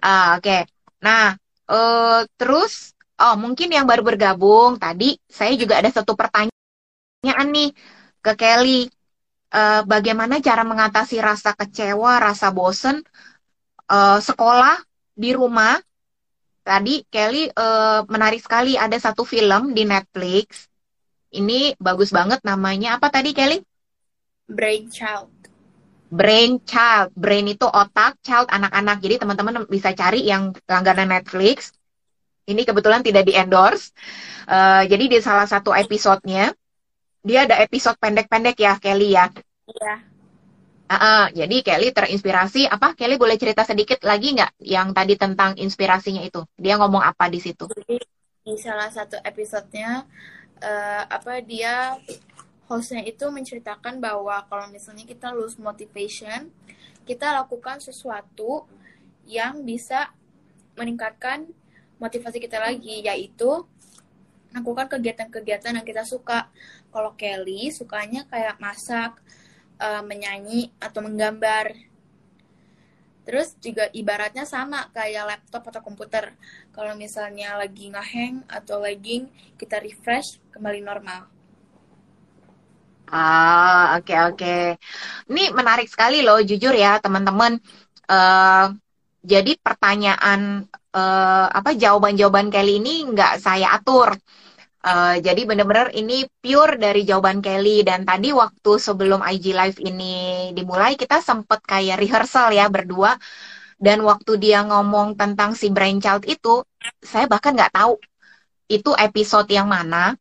Uh, 0.02 0.28
oke. 0.40 0.66
Nah, 1.04 1.36
uh, 1.70 2.26
terus 2.36 2.92
oh 3.20 3.38
mungkin 3.38 3.70
yang 3.70 3.86
baru 3.86 4.02
bergabung 4.02 4.76
tadi 4.76 5.14
saya 5.30 5.54
juga 5.54 5.78
ada 5.78 5.88
satu 5.92 6.18
pertanyaan 6.18 7.48
nih 7.54 7.70
ke 8.24 8.32
Kelly. 8.34 8.90
Uh, 9.54 9.86
bagaimana 9.86 10.42
cara 10.42 10.66
mengatasi 10.66 11.22
rasa 11.22 11.54
kecewa, 11.54 12.18
rasa 12.18 12.50
bosen 12.50 13.06
uh, 13.86 14.18
sekolah 14.18 14.82
di 15.14 15.30
rumah 15.30 15.78
tadi 16.66 17.06
Kelly 17.06 17.54
uh, 17.54 18.02
menarik 18.10 18.42
sekali 18.42 18.74
ada 18.74 18.98
satu 18.98 19.22
film 19.22 19.70
di 19.70 19.86
Netflix. 19.86 20.66
Ini 21.30 21.78
bagus 21.78 22.10
banget 22.10 22.42
namanya 22.42 22.98
apa 22.98 23.14
tadi 23.14 23.30
Kelly? 23.30 23.62
Brain 24.44 24.92
Child. 24.92 25.30
Brain 26.12 26.60
Child. 26.62 27.10
Brain 27.16 27.46
itu 27.50 27.66
otak, 27.66 28.20
child 28.22 28.46
anak-anak. 28.52 29.02
Jadi 29.02 29.14
teman-teman 29.18 29.66
bisa 29.66 29.90
cari 29.96 30.22
yang 30.28 30.54
langganan 30.68 31.10
Netflix. 31.10 31.72
Ini 32.44 32.62
kebetulan 32.62 33.00
tidak 33.00 33.24
di 33.24 33.32
endorse. 33.34 33.90
Uh, 34.44 34.84
jadi 34.84 35.04
di 35.08 35.18
salah 35.24 35.48
satu 35.48 35.72
episodenya 35.72 36.52
dia 37.24 37.48
ada 37.48 37.56
episode 37.64 37.96
pendek-pendek 37.96 38.60
ya 38.60 38.76
Kelly 38.76 39.16
ya. 39.16 39.32
Iya. 39.64 39.94
Uh, 40.84 40.94
uh, 40.94 41.24
jadi 41.32 41.56
Kelly 41.64 41.88
terinspirasi 41.96 42.68
apa? 42.68 42.92
Kelly 42.92 43.16
boleh 43.16 43.40
cerita 43.40 43.64
sedikit 43.64 44.04
lagi 44.04 44.36
nggak 44.36 44.60
yang 44.60 44.92
tadi 44.92 45.16
tentang 45.16 45.56
inspirasinya 45.56 46.20
itu? 46.20 46.44
Dia 46.60 46.76
ngomong 46.76 47.00
apa 47.00 47.32
di 47.32 47.40
situ? 47.40 47.64
Jadi 47.72 47.96
di 48.44 48.54
salah 48.60 48.92
satu 48.92 49.16
episodenya 49.24 50.04
uh, 50.60 51.02
apa 51.08 51.40
dia 51.40 51.96
hostnya 52.68 53.04
itu 53.04 53.28
menceritakan 53.28 54.00
bahwa 54.00 54.44
kalau 54.48 54.66
misalnya 54.72 55.04
kita 55.04 55.32
lose 55.36 55.60
motivation, 55.60 56.48
kita 57.04 57.32
lakukan 57.36 57.80
sesuatu 57.84 58.64
yang 59.28 59.64
bisa 59.64 60.12
meningkatkan 60.76 61.48
motivasi 62.00 62.40
kita 62.40 62.60
lagi, 62.60 63.04
yaitu 63.04 63.64
lakukan 64.54 64.86
kegiatan-kegiatan 64.86 65.76
yang 65.76 65.86
kita 65.86 66.06
suka. 66.06 66.48
Kalau 66.94 67.12
Kelly 67.18 67.74
sukanya 67.74 68.24
kayak 68.30 68.56
masak, 68.62 69.18
uh, 69.82 70.02
menyanyi 70.06 70.70
atau 70.78 71.02
menggambar. 71.02 71.74
Terus 73.24 73.56
juga 73.56 73.88
ibaratnya 73.96 74.44
sama 74.44 74.92
kayak 74.92 75.24
laptop 75.24 75.64
atau 75.72 75.80
komputer. 75.80 76.36
Kalau 76.76 76.92
misalnya 76.92 77.56
lagi 77.56 77.88
ngehang 77.88 78.44
atau 78.46 78.84
lagging, 78.84 79.32
kita 79.56 79.80
refresh 79.80 80.38
kembali 80.52 80.84
normal. 80.84 81.33
Ah, 83.12 84.00
oke 84.00 84.04
okay, 84.08 84.18
oke. 84.28 84.36
Okay. 84.38 84.62
Ini 85.30 85.52
menarik 85.52 85.86
sekali 85.92 86.24
loh, 86.24 86.40
jujur 86.40 86.72
ya 86.74 86.98
teman-teman. 87.04 87.60
Uh, 88.08 88.72
jadi 89.24 89.56
pertanyaan 89.60 90.68
uh, 90.92 91.46
apa 91.48 91.72
jawaban-jawaban 91.76 92.52
Kelly 92.52 92.80
ini 92.80 93.08
nggak 93.12 93.40
saya 93.40 93.76
atur 93.76 94.16
Uh, 94.84 95.16
jadi 95.24 95.48
benar-benar 95.48 95.96
ini 95.96 96.28
pure 96.44 96.76
dari 96.76 97.08
jawaban 97.08 97.40
Kelly 97.40 97.80
dan 97.88 98.04
tadi 98.04 98.36
waktu 98.36 98.76
sebelum 98.76 99.24
IG 99.24 99.56
Live 99.56 99.80
ini 99.80 100.52
dimulai 100.52 100.92
kita 100.92 101.24
sempat 101.24 101.64
kayak 101.64 102.04
rehearsal 102.04 102.52
ya 102.52 102.68
berdua 102.68 103.16
dan 103.80 104.04
waktu 104.04 104.36
dia 104.36 104.60
ngomong 104.60 105.16
tentang 105.16 105.56
si 105.56 105.72
brainchild 105.72 106.28
itu 106.28 106.60
saya 107.00 107.24
bahkan 107.24 107.56
nggak 107.56 107.72
tahu 107.72 107.96
itu 108.68 108.92
episode 109.00 109.48
yang 109.48 109.72
mana 109.72 110.20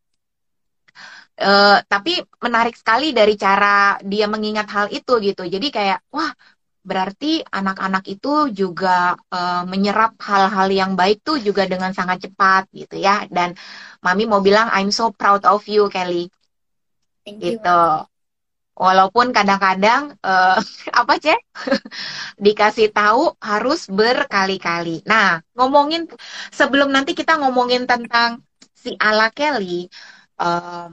uh, 1.44 1.78
tapi 1.86 2.24
menarik 2.40 2.74
sekali 2.80 3.12
dari 3.12 3.36
cara 3.36 4.00
dia 4.00 4.26
mengingat 4.32 4.68
hal 4.72 4.88
itu 4.90 5.20
gitu. 5.20 5.44
Jadi 5.44 5.68
kayak 5.70 6.00
wah 6.16 6.32
berarti 6.84 7.40
anak-anak 7.48 8.04
itu 8.12 8.52
juga 8.52 9.16
uh, 9.32 9.64
menyerap 9.68 10.20
hal-hal 10.20 10.68
yang 10.72 10.92
baik 11.00 11.24
tuh 11.24 11.40
juga 11.40 11.64
dengan 11.68 11.92
sangat 11.92 12.28
cepat 12.28 12.72
gitu 12.72 12.96
ya. 13.00 13.28
Dan 13.28 13.56
mami 14.04 14.24
mau 14.28 14.40
bilang 14.40 14.72
I'm 14.72 14.92
so 14.96 15.12
proud 15.12 15.44
of 15.44 15.64
you 15.68 15.92
Kelly. 15.92 16.32
Thank 17.24 17.40
gitu. 17.40 17.68
You, 17.68 18.08
walaupun 18.74 19.32
kadang-kadang 19.32 20.18
uh, 20.26 20.60
apa 21.00 21.14
cek? 21.22 21.40
Dikasih 22.46 22.90
tahu 22.92 23.38
harus 23.40 23.88
berkali-kali. 23.88 25.06
Nah 25.06 25.40
ngomongin 25.54 26.10
sebelum 26.50 26.90
nanti 26.90 27.14
kita 27.14 27.38
ngomongin 27.40 27.86
tentang 27.86 28.42
si 28.74 28.98
ala 29.00 29.32
Kelly 29.32 29.88
uh, 30.42 30.92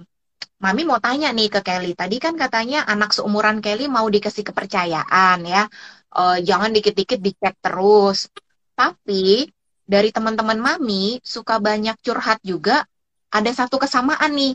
Mami 0.60 0.84
mau 0.84 1.00
tanya 1.00 1.32
nih 1.32 1.48
ke 1.48 1.60
Kelly. 1.64 1.96
Tadi 1.96 2.20
kan 2.20 2.36
katanya 2.36 2.84
anak 2.84 3.16
seumuran 3.16 3.64
Kelly 3.64 3.88
mau 3.88 4.04
dikasih 4.04 4.44
kepercayaan 4.44 5.38
ya. 5.48 5.64
Uh, 6.12 6.36
jangan 6.44 6.68
dikit-dikit 6.76 7.16
dicek 7.16 7.56
terus. 7.64 8.28
Tapi 8.76 9.48
dari 9.88 10.12
teman-teman 10.12 10.60
Mami 10.60 11.16
suka 11.24 11.56
banyak 11.56 11.96
curhat 12.04 12.44
juga. 12.44 12.84
Ada 13.32 13.64
satu 13.64 13.80
kesamaan 13.80 14.36
nih. 14.36 14.52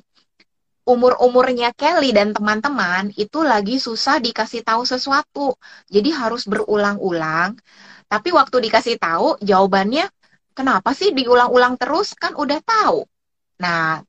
Umur-umurnya 0.85 1.73
Kelly 1.73 2.13
dan 2.13 2.37
teman-teman 2.37 3.09
itu 3.17 3.41
lagi 3.41 3.81
susah 3.81 4.21
dikasih 4.21 4.61
tahu 4.61 4.85
sesuatu. 4.85 5.57
Jadi 5.89 6.13
harus 6.13 6.45
berulang-ulang. 6.45 7.57
Tapi 8.05 8.29
waktu 8.29 8.69
dikasih 8.69 9.01
tahu 9.01 9.41
jawabannya 9.41 10.05
kenapa 10.53 10.93
sih 10.93 11.17
diulang-ulang 11.17 11.81
terus 11.81 12.13
kan 12.13 12.37
udah 12.37 12.61
tahu. 12.61 13.09
Nah, 13.57 14.05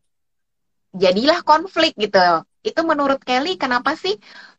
jadilah 0.96 1.40
konflik 1.46 1.94
gitu. 1.96 2.44
Itu 2.64 2.82
menurut 2.82 3.22
Kelly 3.22 3.54
kenapa 3.61 3.94
sih? 3.94 4.16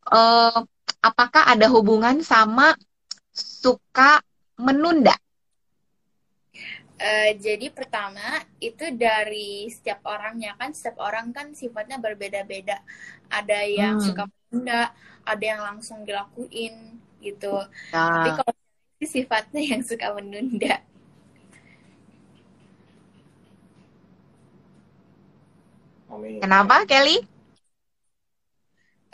Uh, 0.07 0.63
apakah 1.03 1.43
ada 1.49 1.67
hubungan 1.67 2.23
sama 2.23 2.73
suka 3.35 4.23
menunda? 4.57 5.13
Uh, 6.97 7.29
jadi 7.37 7.69
pertama 7.69 8.41
itu 8.57 8.89
dari 8.97 9.69
setiap 9.69 10.01
orangnya 10.09 10.57
kan 10.57 10.73
setiap 10.73 10.97
orang 10.97 11.29
kan 11.29 11.53
sifatnya 11.53 12.01
berbeda-beda. 12.01 12.81
Ada 13.29 13.59
yang 13.69 14.01
hmm. 14.01 14.05
suka 14.07 14.23
menunda, 14.25 14.95
ada 15.21 15.43
yang 15.43 15.61
langsung 15.61 16.01
dilakuin 16.07 16.97
gitu. 17.21 17.53
Nah. 17.93 18.25
Tapi 18.25 18.29
kalau 18.41 18.53
sifatnya 19.05 19.61
yang 19.61 19.81
suka 19.85 20.09
menunda. 20.17 20.81
Kenapa, 26.21 26.85
Kelly? 26.89 27.21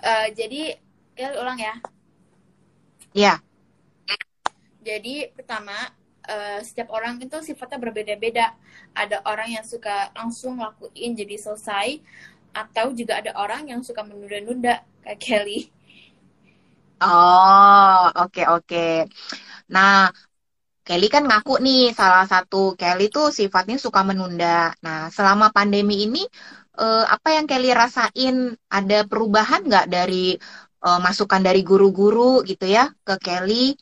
Uh, 0.03 0.27
jadi, 0.35 0.77
Kelly 1.15 1.35
ulang 1.39 1.59
ya. 1.59 1.75
Iya. 3.13 3.33
Jadi, 4.83 5.31
pertama, 5.31 5.75
uh, 6.27 6.59
setiap 6.59 6.91
orang 6.91 7.19
itu 7.23 7.37
sifatnya 7.39 7.79
berbeda-beda. 7.79 8.51
Ada 8.91 9.23
orang 9.23 9.55
yang 9.55 9.65
suka 9.65 10.11
langsung 10.15 10.59
lakuin 10.59 11.15
jadi 11.15 11.39
selesai, 11.39 12.03
atau 12.53 12.93
juga 12.93 13.17
ada 13.23 13.33
orang 13.39 13.65
yang 13.71 13.81
suka 13.81 14.05
menunda-nunda, 14.05 14.83
kayak 15.01 15.19
Kelly. 15.19 15.59
Oh, 17.03 18.07
oke 18.15 18.31
okay, 18.31 18.45
oke. 18.47 18.63
Okay. 18.63 18.95
Nah, 19.71 20.07
Kelly 20.83 21.07
kan 21.07 21.23
ngaku 21.27 21.63
nih 21.63 21.91
salah 21.95 22.27
satu 22.27 22.75
Kelly 22.75 23.07
tuh 23.07 23.31
sifatnya 23.31 23.79
suka 23.79 24.03
menunda. 24.03 24.75
Nah, 24.83 25.07
selama 25.11 25.51
pandemi 25.51 26.03
ini 26.07 26.23
uh, 26.77 27.05
apa 27.09 27.37
yang 27.37 27.45
Kelly 27.45 27.71
rasain? 27.73 28.57
Ada 28.69 29.05
perubahan 29.05 29.65
nggak 29.65 29.87
dari 29.89 30.37
uh, 30.83 30.99
masukan 31.01 31.41
dari 31.41 31.61
guru-guru 31.61 32.41
gitu 32.45 32.65
ya 32.65 32.89
ke 33.05 33.15
Kelly? 33.21 33.73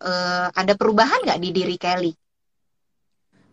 Uh, 0.00 0.48
ada 0.56 0.72
perubahan 0.76 1.20
nggak 1.24 1.40
di 1.40 1.50
diri 1.52 1.76
Kelly? 1.76 2.12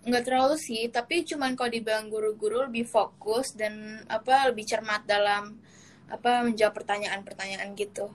Nggak 0.08 0.24
terlalu 0.24 0.56
sih, 0.56 0.88
tapi 0.88 1.28
cuman 1.28 1.60
kalau 1.60 1.68
dibilang 1.68 2.08
guru-guru 2.08 2.64
lebih 2.64 2.88
fokus 2.88 3.52
dan 3.52 4.00
apa 4.08 4.48
lebih 4.48 4.64
cermat 4.64 5.04
dalam 5.04 5.60
apa 6.08 6.48
menjawab 6.48 6.72
pertanyaan-pertanyaan 6.72 7.76
gitu. 7.76 8.08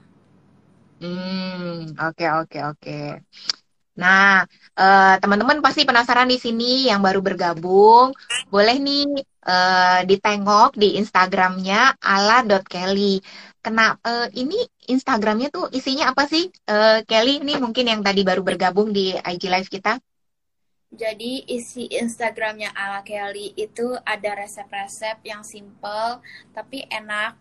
Hmm, 1.05 1.93
oke 1.99 2.16
okay, 2.16 2.29
oke 2.33 2.49
okay, 2.49 2.62
oke. 2.64 2.81
Okay. 2.81 3.09
Nah, 3.93 4.49
uh, 4.81 5.14
teman-teman 5.20 5.61
pasti 5.61 5.85
penasaran 5.85 6.25
di 6.25 6.41
sini 6.41 6.89
yang 6.89 7.05
baru 7.05 7.20
bergabung, 7.20 8.16
boleh 8.49 8.77
nih 8.81 9.05
uh, 9.47 10.01
ditengok 10.07 10.78
di 10.78 10.99
Instagramnya 10.99 11.99
ala.kelly. 11.99 13.22
Kena 13.62 13.95
uh, 14.03 14.26
ini 14.34 14.59
Instagramnya 14.90 15.55
tuh 15.55 15.70
isinya 15.70 16.11
apa 16.11 16.26
sih, 16.26 16.51
uh, 16.66 17.07
Kelly? 17.07 17.38
Ini 17.47 17.62
mungkin 17.62 17.86
yang 17.86 18.03
tadi 18.03 18.26
baru 18.26 18.43
bergabung 18.43 18.90
di 18.90 19.14
IG 19.14 19.43
Live 19.47 19.70
kita. 19.70 20.03
Jadi 20.93 21.49
isi 21.49 21.88
Instagramnya 21.88 22.74
ala 22.76 23.01
Kelly 23.01 23.55
itu 23.57 23.97
ada 24.05 24.36
resep-resep 24.36 25.24
yang 25.24 25.40
simple 25.40 26.20
tapi 26.53 26.84
enak. 26.90 27.38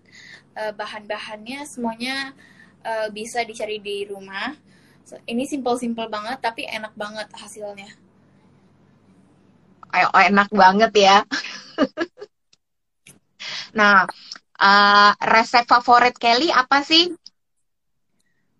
Bahan-bahannya 0.52 1.64
semuanya 1.64 2.36
bisa 3.16 3.40
dicari 3.48 3.80
di 3.80 4.04
rumah 4.04 4.52
ini 5.28 5.44
simple-simple 5.44 6.08
banget 6.08 6.40
tapi 6.40 6.64
enak 6.68 6.94
banget 6.96 7.28
hasilnya. 7.36 7.90
Ayo, 9.92 10.08
enak 10.16 10.50
banget 10.56 10.92
ya. 10.96 11.18
nah, 13.78 14.08
uh, 14.56 15.12
resep 15.20 15.68
favorit 15.68 16.16
Kelly 16.16 16.48
apa 16.48 16.80
sih? 16.88 17.12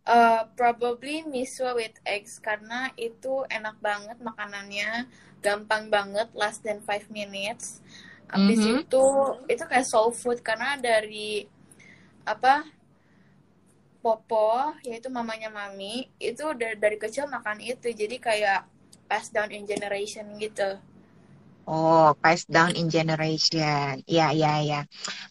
Uh, 0.02 0.44
probably 0.60 1.24
miso 1.24 1.72
with 1.78 1.96
eggs 2.04 2.42
karena 2.42 2.92
itu 3.00 3.48
enak 3.48 3.80
banget 3.80 4.20
makanannya, 4.20 5.08
gampang 5.40 5.88
banget, 5.88 6.28
less 6.36 6.60
than 6.60 6.84
5 6.84 7.08
minutes. 7.08 7.80
Habis 8.28 8.60
mm 8.60 8.68
-hmm. 8.68 8.82
itu 8.84 9.06
itu 9.48 9.64
kayak 9.64 9.88
soul 9.88 10.12
food 10.12 10.44
karena 10.44 10.76
dari 10.76 11.48
apa 12.28 12.68
Popo 14.02 14.74
yaitu 14.82 15.14
mamanya 15.14 15.54
mami 15.54 16.10
itu 16.18 16.42
dari, 16.58 16.74
dari 16.74 16.98
kecil 16.98 17.30
makan 17.30 17.62
itu 17.62 17.94
jadi 17.94 18.18
kayak 18.18 18.66
pass 19.06 19.30
down 19.30 19.54
in 19.54 19.70
generation 19.70 20.26
gitu. 20.42 20.82
Oh, 21.72 22.12
pass 22.20 22.44
down 22.52 22.76
in 22.76 22.92
generation. 22.92 24.04
Iya, 24.04 24.36
iya, 24.36 24.54
iya. 24.60 24.82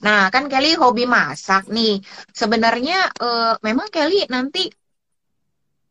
Nah, 0.01 0.33
kan 0.33 0.49
Kelly 0.49 0.73
hobi 0.73 1.05
masak 1.05 1.69
nih. 1.69 2.01
Sebenarnya 2.33 3.13
uh, 3.21 3.61
memang 3.61 3.93
Kelly 3.93 4.25
nanti 4.33 4.73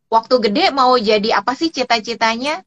waktu 0.10 0.36
gede 0.50 0.74
mau 0.74 0.98
jadi 0.98 1.38
apa 1.38 1.54
sih 1.54 1.70
cita-citanya? 1.70 2.66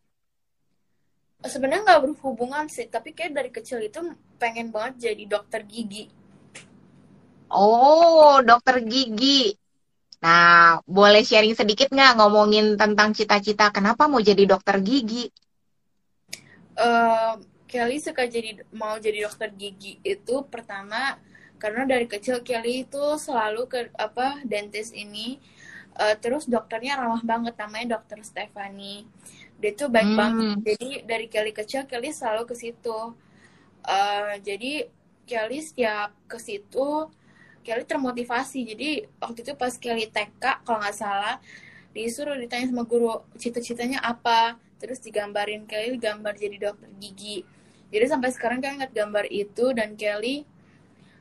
Sebenarnya 1.43 1.83
nggak 1.83 2.03
berhubungan 2.07 2.70
sih, 2.70 2.87
tapi 2.87 3.18
kayak 3.18 3.35
dari 3.35 3.51
kecil 3.51 3.83
itu 3.83 3.99
pengen 4.39 4.70
banget 4.70 5.11
jadi 5.11 5.26
dokter 5.26 5.66
gigi. 5.66 6.07
Oh, 7.51 8.39
dokter 8.47 8.78
gigi. 8.87 9.59
Nah, 10.22 10.78
boleh 10.87 11.26
sharing 11.26 11.59
sedikit 11.59 11.91
nggak 11.91 12.14
ngomongin 12.14 12.78
tentang 12.78 13.11
cita-cita 13.11 13.74
kenapa 13.74 14.07
mau 14.07 14.22
jadi 14.22 14.47
dokter 14.47 14.78
gigi? 14.78 15.26
Uh, 16.78 17.43
Kelly 17.72 17.96
suka 18.04 18.28
jadi 18.28 18.60
mau 18.76 19.00
jadi 19.00 19.24
dokter 19.24 19.48
gigi 19.56 19.96
itu 20.04 20.44
pertama 20.44 21.16
karena 21.56 21.88
dari 21.88 22.04
kecil 22.04 22.44
Kelly 22.44 22.84
itu 22.84 23.00
selalu 23.16 23.64
ke 23.64 23.78
apa 23.96 24.44
dentist 24.44 24.92
ini. 24.92 25.40
Uh, 25.92 26.16
terus 26.20 26.48
dokternya 26.48 27.00
ramah 27.00 27.24
banget 27.24 27.56
namanya 27.56 27.96
dokter 27.96 28.20
Stephanie. 28.24 29.08
Dia 29.56 29.72
tuh 29.72 29.88
baik 29.88 30.12
hmm. 30.12 30.20
banget. 30.20 30.56
Jadi 30.68 30.90
dari 31.08 31.26
Kelly 31.32 31.52
kecil 31.56 31.88
Kelly 31.88 32.12
selalu 32.12 32.44
ke 32.44 32.54
situ. 32.58 33.16
Uh, 33.88 34.36
jadi 34.44 34.92
Kelly 35.24 35.64
setiap 35.64 36.12
ke 36.28 36.36
situ 36.36 37.08
Kelly 37.64 37.88
termotivasi. 37.88 38.68
Jadi 38.68 38.90
waktu 39.16 39.48
itu 39.48 39.52
pas 39.56 39.72
Kelly 39.80 40.12
TK 40.12 40.66
kalau 40.68 40.76
nggak 40.76 40.96
salah 40.98 41.40
disuruh 41.96 42.36
ditanya 42.36 42.68
sama 42.68 42.84
guru 42.84 43.24
cita-citanya 43.40 44.04
apa. 44.04 44.60
Terus 44.76 45.00
digambarin 45.00 45.64
Kelly 45.64 45.96
gambar 45.96 46.36
jadi 46.36 46.56
dokter 46.68 46.92
gigi 47.00 47.61
jadi 47.93 48.09
sampai 48.09 48.32
sekarang 48.32 48.59
Kelly 48.64 48.80
ingat 48.80 48.90
gambar 48.97 49.28
itu 49.28 49.76
dan 49.76 49.95
Kelly 49.95 50.49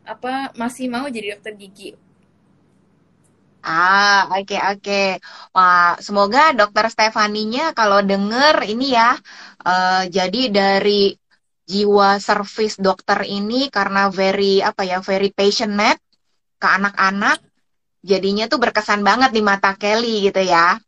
apa 0.07 0.55
masih 0.57 0.87
mau 0.89 1.05
jadi 1.11 1.37
dokter 1.37 1.53
gigi 1.53 1.93
Ah, 3.61 4.25
oke 4.33 4.49
okay, 4.49 4.59
oke. 4.73 4.81
Okay. 4.81 5.07
Wah, 5.53 5.93
semoga 6.01 6.49
dokter 6.57 6.89
Stefaninya 6.89 7.77
kalau 7.77 8.01
denger 8.01 8.65
ini 8.65 8.97
ya, 8.97 9.13
uh, 9.61 10.01
jadi 10.09 10.49
dari 10.49 11.13
jiwa 11.69 12.17
service 12.17 12.81
dokter 12.81 13.21
ini 13.21 13.69
karena 13.69 14.09
very 14.09 14.65
apa 14.65 14.81
ya, 14.81 14.97
very 15.05 15.29
passionate 15.29 16.01
ke 16.57 16.67
anak-anak 16.67 17.37
jadinya 18.01 18.49
tuh 18.49 18.57
berkesan 18.57 19.05
banget 19.05 19.29
di 19.29 19.41
mata 19.45 19.77
Kelly 19.77 20.25
gitu 20.25 20.41
ya. 20.41 20.81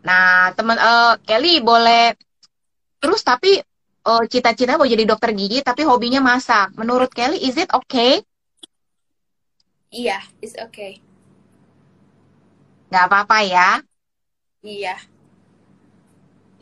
Nah, 0.00 0.52
teman 0.56 0.80
uh, 0.80 1.14
Kelly 1.24 1.60
boleh 1.60 2.16
terus 3.00 3.20
tapi 3.24 3.60
uh, 4.04 4.24
cita-cita 4.28 4.76
mau 4.76 4.88
jadi 4.88 5.04
dokter 5.04 5.32
gigi 5.36 5.60
tapi 5.60 5.84
hobinya 5.84 6.20
masak. 6.24 6.72
Menurut 6.76 7.12
Kelly, 7.12 7.40
is 7.40 7.56
it 7.60 7.68
okay? 7.72 8.24
Iya, 9.90 10.22
it's 10.38 10.54
okay. 10.56 11.02
Gak 12.90 13.06
apa-apa 13.10 13.38
ya? 13.42 13.70
Iya. 14.62 14.96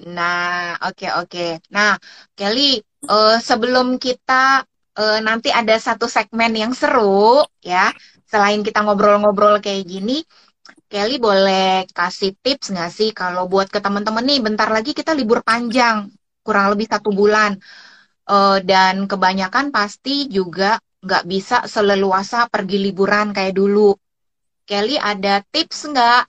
Nah, 0.07 0.79
oke 0.87 1.03
okay, 1.03 1.11
oke. 1.11 1.29
Okay. 1.29 1.51
Nah, 1.75 1.99
Kelly, 2.39 2.79
uh, 3.11 3.37
sebelum 3.43 3.99
kita 3.99 4.63
uh, 4.95 5.19
nanti 5.23 5.51
ada 5.51 5.75
satu 5.79 6.07
segmen 6.07 6.55
yang 6.55 6.73
seru 6.75 7.43
ya. 7.63 7.91
Selain 8.29 8.61
kita 8.61 8.85
ngobrol-ngobrol 8.85 9.59
kayak 9.65 9.89
gini, 9.89 10.21
Kelly 10.89 11.21
boleh 11.21 11.85
kasih 11.93 12.33
tips 12.41 12.73
nggak 12.73 12.91
sih 12.93 13.11
kalau 13.13 13.45
buat 13.45 13.69
ke 13.69 13.77
teman-teman 13.85 14.25
nih, 14.25 14.41
bentar 14.41 14.73
lagi 14.73 14.97
kita 14.97 15.13
libur 15.13 15.45
panjang, 15.45 16.09
kurang 16.41 16.73
lebih 16.73 16.89
satu 16.89 17.13
bulan. 17.13 17.61
Uh, 18.29 18.61
dan 18.65 19.09
kebanyakan 19.09 19.69
pasti 19.73 20.29
juga 20.29 20.81
nggak 21.05 21.25
bisa 21.29 21.57
seleluasa 21.69 22.49
pergi 22.49 22.81
liburan 22.89 23.37
kayak 23.37 23.53
dulu. 23.57 23.93
Kelly 24.65 24.97
ada 24.97 25.45
tips 25.53 25.93
nggak? 25.93 26.23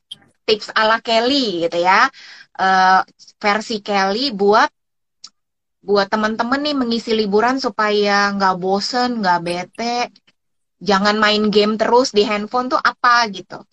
Tips 0.44 0.68
ala 0.76 1.00
Kelly 1.00 1.68
gitu 1.68 1.80
ya. 1.80 2.12
Uh, 2.60 3.00
versi 3.40 3.80
Kelly 3.80 4.36
buat 4.36 4.68
buat 5.80 6.12
teman-teman 6.12 6.60
nih 6.60 6.76
mengisi 6.76 7.16
liburan 7.16 7.64
supaya 7.64 8.36
nggak 8.36 8.56
bosen, 8.60 9.24
nggak 9.24 9.40
bete, 9.40 10.12
jangan 10.84 11.16
main 11.16 11.48
game 11.48 11.80
terus 11.80 12.12
di 12.12 12.28
handphone 12.28 12.68
tuh 12.68 12.80
apa 12.84 13.24
gitu? 13.32 13.64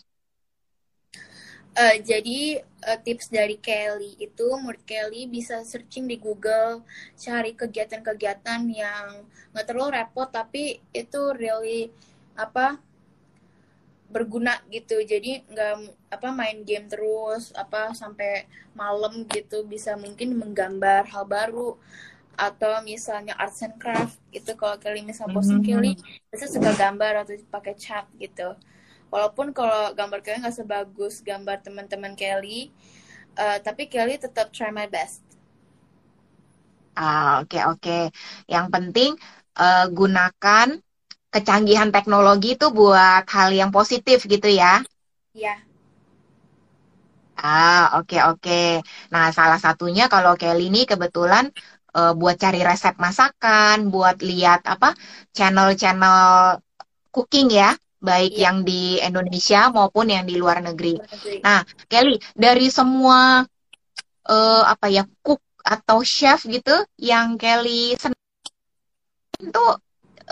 Uh, 1.77 2.01
jadi 2.01 2.65
uh, 2.89 2.97
tips 3.05 3.29
dari 3.29 3.61
Kelly 3.61 4.17
itu 4.17 4.49
menurut 4.57 4.81
Kelly 4.89 5.29
bisa 5.29 5.61
searching 5.61 6.09
di 6.09 6.17
Google 6.17 6.81
cari 7.21 7.53
kegiatan-kegiatan 7.53 8.65
yang 8.73 9.29
nggak 9.53 9.67
terlalu 9.69 10.01
repot 10.01 10.25
tapi 10.33 10.81
itu 10.97 11.21
really 11.37 11.93
apa 12.33 12.81
berguna 14.09 14.57
gitu. 14.73 15.05
Jadi 15.05 15.45
nggak 15.53 16.17
apa 16.17 16.29
main 16.33 16.65
game 16.65 16.89
terus 16.89 17.53
apa 17.53 17.93
sampai 17.93 18.49
malam 18.73 19.29
gitu 19.29 19.69
bisa 19.69 20.01
mungkin 20.01 20.33
menggambar 20.33 21.05
hal 21.13 21.29
baru. 21.29 21.77
Atau 22.41 22.73
misalnya 22.89 23.37
arts 23.37 23.61
and 23.61 23.77
craft 23.77 24.17
itu 24.33 24.57
kalau 24.57 24.81
Kelly 24.81 25.05
misal 25.05 25.29
posting 25.29 25.61
mm 25.61 25.69
-hmm. 25.69 25.77
Kelly 25.77 25.93
bisa 26.33 26.49
suka 26.49 26.73
gambar 26.73 27.29
atau 27.29 27.37
pakai 27.53 27.77
cat 27.77 28.09
gitu 28.17 28.57
walaupun 29.13 29.55
kalau 29.55 29.95
gambar 29.95 30.21
Kelly 30.23 30.43
nggak 30.43 30.57
sebagus 30.57 31.23
gambar 31.23 31.63
teman-teman 31.63 32.15
Kelly 32.19 32.71
uh, 33.39 33.59
tapi 33.63 33.87
Kelly 33.87 34.19
tetap 34.19 34.51
try 34.51 34.73
my 34.75 34.87
best 34.91 35.23
ah 36.97 37.45
oke 37.45 37.53
okay, 37.53 37.63
oke 37.65 37.79
okay. 37.81 38.03
yang 38.51 38.73
penting 38.73 39.15
uh, 39.57 39.87
gunakan 39.93 40.81
kecanggihan 41.37 41.93
teknologi 41.93 42.57
itu 42.57 42.73
buat 42.73 43.29
hal 43.29 43.53
yang 43.53 43.69
positif 43.69 44.25
gitu 44.25 44.49
ya? 44.49 44.81
Iya. 45.37 45.61
Ah, 47.37 48.01
oke 48.01 48.17
okay, 48.17 48.21
oke. 48.25 48.41
Okay. 48.41 48.69
Nah, 49.13 49.29
salah 49.37 49.61
satunya 49.61 50.09
kalau 50.09 50.33
Kelly 50.41 50.73
ini 50.73 50.89
kebetulan 50.89 51.53
uh, 51.93 52.17
buat 52.17 52.41
cari 52.41 52.65
resep 52.65 52.97
masakan, 52.97 53.93
buat 53.93 54.25
lihat 54.25 54.65
apa 54.65 54.97
channel-channel 55.37 56.57
cooking 57.13 57.53
ya, 57.53 57.77
baik 58.09 58.33
Iya. 58.35 58.43
yang 58.47 58.57
di 58.69 58.81
Indonesia 59.09 59.61
maupun 59.77 60.07
yang 60.15 60.25
di 60.31 60.35
luar 60.43 60.59
negeri. 60.69 60.95
Nah, 61.47 61.61
Kelly, 61.91 62.15
dari 62.45 62.67
semua 62.79 63.21
eh, 64.35 64.63
apa 64.75 64.87
ya 64.97 65.03
cook 65.25 65.43
atau 65.75 65.99
chef 66.07 66.41
gitu 66.47 66.75
yang 67.11 67.35
Kelly 67.43 67.99
senang 67.99 68.15
itu 69.47 69.65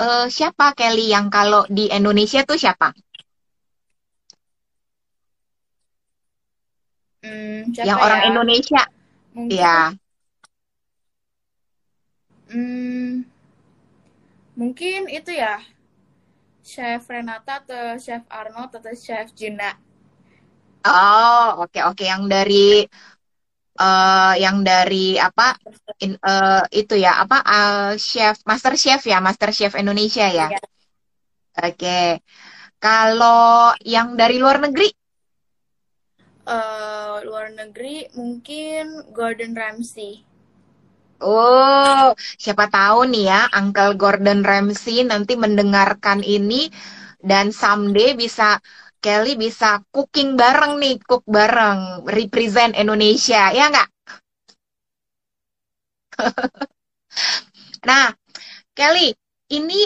eh, 0.05 0.27
siapa 0.37 0.67
Kelly 0.79 1.07
yang 1.15 1.27
kalau 1.37 1.63
di 1.77 1.85
Indonesia 1.99 2.41
tuh 2.49 2.59
siapa? 2.63 2.89
Hmm, 7.25 7.61
siapa 7.75 7.87
Yang 7.89 7.99
orang 8.05 8.21
ya? 8.21 8.27
Indonesia, 8.31 8.83
Mungkin 9.35 9.59
ya. 9.59 9.79
hmm, 12.51 13.11
mungkin 14.59 15.01
itu 15.11 15.31
ya. 15.35 15.55
Chef 16.71 17.03
Renata 17.13 17.55
atau 17.63 17.85
Chef 18.05 18.25
Arnold 18.41 18.71
atau 18.79 18.95
Chef 19.05 19.29
Juna. 19.39 19.71
Oh, 20.87 21.45
oke 21.65 21.79
oke 21.89 22.03
yang 22.13 22.25
dari 22.33 22.85
eh 23.85 24.33
yang 24.45 24.57
dari 24.71 25.19
apa 25.29 25.47
in- 26.05 26.21
eh, 26.31 26.63
itu 26.81 26.95
ya 27.05 27.13
apa 27.23 27.37
eh, 27.57 27.91
chef 28.09 28.37
Master 28.49 28.75
Chef 28.83 29.01
ya 29.13 29.19
Master 29.27 29.51
Chef 29.57 29.73
Indonesia 29.83 30.27
ya. 30.39 30.47
Iya. 30.51 30.59
Oke. 31.67 32.01
Kalau 32.85 33.75
yang 33.95 34.09
dari 34.21 34.37
luar 34.43 34.59
negeri, 34.65 34.89
Eh, 36.57 37.17
luar 37.27 37.47
negeri 37.61 37.97
mungkin 38.19 38.85
Gordon 39.17 39.53
Ramsay. 39.61 40.13
Oh 41.27 42.07
siapa 42.43 42.65
tahu 42.77 42.99
nih 43.13 43.25
ya 43.31 43.41
Uncle 43.59 43.93
Gordon 44.01 44.41
Ramsay 44.51 44.99
nanti 45.11 45.33
mendengarkan 45.45 46.21
ini 46.37 46.63
dan 47.31 47.47
someday 47.61 48.11
bisa 48.23 48.49
Kelly 49.05 49.37
bisa 49.37 49.71
cooking 49.93 50.31
bareng 50.41 50.81
nih, 50.83 50.97
cook 51.09 51.25
bareng, 51.29 52.09
represent 52.09 52.73
Indonesia, 52.83 53.53
ya 53.53 53.65
nggak? 53.69 53.89
Nah, 57.89 58.11
Kelly, 58.77 59.15
ini 59.53 59.81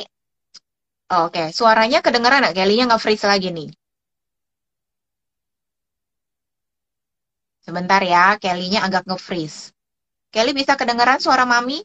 oke, 1.24 1.44
suaranya 1.58 1.98
kedengeran 2.04 2.40
nggak? 2.42 2.56
Kelly-nya 2.56 2.84
nggak 2.88 3.02
freeze 3.04 3.24
lagi 3.32 3.48
nih. 3.56 3.68
Sebentar 7.66 8.02
ya, 8.12 8.24
Kelly-nya 8.42 8.80
agak 8.86 9.02
nge-freeze. 9.06 9.70
Kelly 10.34 10.52
bisa 10.60 10.72
kedengeran 10.80 11.20
suara 11.24 11.44
Mami? 11.52 11.78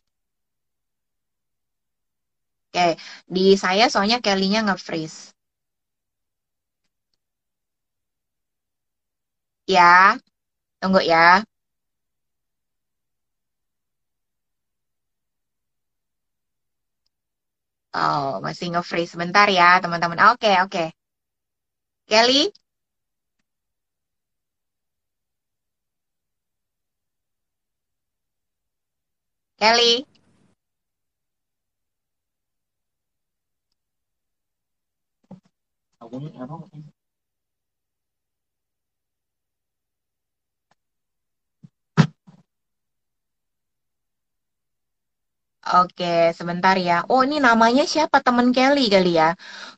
Oke, 2.74 2.88
di 3.36 3.46
saya 3.64 3.86
soalnya 3.94 4.18
Kelly-nya 4.26 4.62
nge-freeze. 4.68 5.20
Ya, 9.68 10.18
tunggu 10.82 11.02
ya. 11.04 11.44
Oh, 18.02 18.32
masih 18.46 18.68
nge-freeze. 18.74 19.12
Sebentar 19.16 19.48
ya, 19.58 19.70
teman-teman. 19.84 20.20
Oke, 20.34 20.52
oke. 20.66 20.84
Kelly? 22.08 22.54
Kelly? 29.64 30.03
Oke, 45.80 46.14
sebentar 46.39 46.76
ya. 46.88 46.97
Oh, 47.11 47.22
ini 47.28 47.38
namanya 47.47 47.84
siapa? 47.93 48.18
Temen 48.26 48.47
Kelly 48.55 48.86
kali 48.93 49.11
ya. 49.20 49.30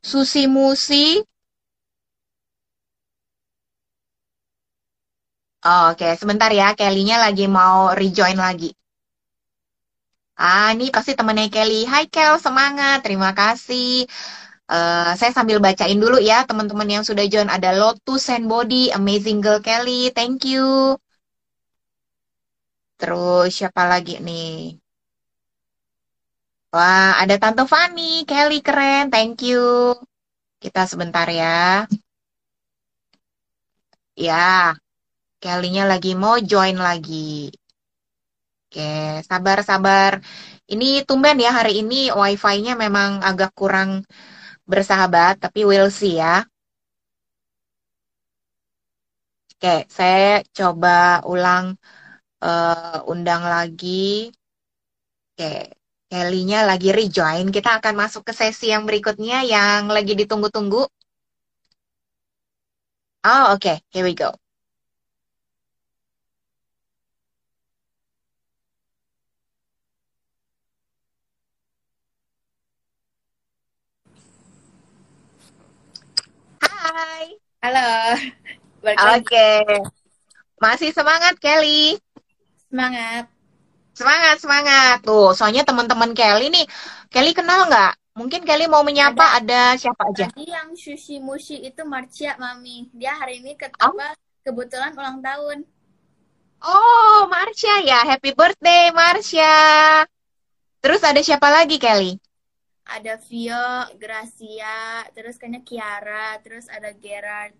Susi 0.09 0.43
Musi. 0.55 1.05
Oke, 5.89 6.09
sebentar 6.21 6.51
ya. 6.59 6.67
Kelly-nya 6.79 7.17
lagi 7.25 7.45
mau 7.57 7.91
rejoin 7.99 8.37
lagi. 8.45 8.69
Ah, 10.35 10.67
ini 10.75 10.85
pasti 10.95 11.11
temennya 11.19 11.47
Kelly. 11.53 11.87
Hai 11.91 12.05
Kel, 12.13 12.33
semangat. 12.45 12.97
Terima 13.05 13.31
kasih. 13.39 14.03
Eh, 14.71 15.11
saya 15.19 15.31
sambil 15.37 15.57
bacain 15.65 15.99
dulu 16.03 16.17
ya 16.29 16.37
teman-teman 16.49 16.89
yang 16.95 17.03
sudah 17.09 17.25
join. 17.33 17.49
Ada 17.55 17.69
Lotus 17.79 18.23
and 18.35 18.45
Body, 18.51 18.91
Amazing 18.99 19.39
Girl 19.45 19.59
Kelly. 19.67 20.11
Thank 20.17 20.43
you. 20.51 20.97
Terus 22.99 23.47
siapa 23.57 23.83
lagi 23.91 24.15
nih? 24.27 24.51
Wah, 26.75 27.09
ada 27.21 27.35
Tante 27.41 27.63
Fani, 27.71 28.11
Kelly 28.29 28.59
keren, 28.67 29.03
thank 29.13 29.37
you. 29.49 29.63
Kita 30.63 30.81
sebentar 30.91 31.27
ya. 31.41 31.85
Ya, 34.25 34.75
Kelly-nya 35.43 35.83
lagi 35.91 36.11
mau 36.23 36.35
join 36.51 36.77
lagi. 36.87 37.51
Oke, 38.75 39.23
sabar-sabar. 39.31 40.19
Ini 40.67 41.07
tumben 41.07 41.39
ya 41.39 41.55
hari 41.55 41.79
ini 41.79 42.11
wifi-nya 42.11 42.75
memang 42.75 43.23
agak 43.23 43.55
kurang 43.55 44.03
bersahabat, 44.67 45.39
tapi 45.39 45.63
we'll 45.63 45.87
see 45.87 46.19
ya. 46.19 46.43
Oke, 49.55 49.87
saya 49.87 50.43
coba 50.51 51.23
ulang 51.23 51.79
eh, 52.43 52.99
undang 53.07 53.47
lagi. 53.47 54.27
Oke, 55.31 55.71
Kelly-nya 56.11 56.67
lagi 56.67 56.91
rejoin. 56.91 57.47
Kita 57.55 57.79
akan 57.79 57.93
masuk 57.95 58.27
ke 58.27 58.33
sesi 58.35 58.75
yang 58.75 58.83
berikutnya 58.83 59.47
yang 59.47 59.87
lagi 59.87 60.19
ditunggu-tunggu. 60.19 60.83
Oh, 63.23 63.53
oke. 63.55 63.79
Here 63.91 64.03
we 64.03 64.13
go. 64.13 64.35
Hai. 76.95 77.27
Halo, 77.59 77.91
balik 78.83 78.95
lagi. 78.95 79.19
Oke. 79.19 79.51
Masih 80.63 80.95
semangat, 80.95 81.35
Kelly. 81.43 81.99
Semangat. 82.71 83.27
Semangat, 83.91 84.39
semangat. 84.39 85.03
Tuh, 85.03 85.35
soalnya 85.35 85.67
teman-teman 85.67 86.15
Kelly 86.15 86.47
nih, 86.47 86.63
Kelly 87.11 87.35
kenal 87.35 87.67
nggak? 87.67 87.99
Mungkin 88.15 88.47
Kelly 88.47 88.71
mau 88.71 88.79
menyapa 88.79 89.35
ada 89.35 89.75
siapa 89.75 90.07
aja? 90.07 90.31
Tadi 90.31 90.47
yang 90.47 90.71
sushi 90.71 91.19
mushi 91.19 91.67
itu 91.67 91.83
Marcia 91.83 92.39
Mami. 92.39 92.87
Dia 92.95 93.11
hari 93.19 93.43
ini 93.43 93.59
ke, 93.59 93.67
Oh. 93.83 93.91
kebetulan 94.47 94.95
ulang 94.95 95.19
tahun. 95.19 95.67
Oh, 96.63 97.27
Marsha 97.27 97.83
ya. 97.83 98.07
Happy 98.07 98.31
birthday, 98.31 98.95
Marsha. 98.95 100.07
Terus 100.79 101.03
ada 101.03 101.19
siapa 101.19 101.51
lagi, 101.51 101.75
Kelly? 101.75 102.15
Ada 102.85 103.17
Vio, 103.27 103.67
Gracia, 104.01 105.05
terus 105.15 105.35
kayaknya 105.41 105.61
Kiara, 105.65 106.37
terus 106.45 106.65
ada 106.69 106.89
Gerard. 106.93 107.53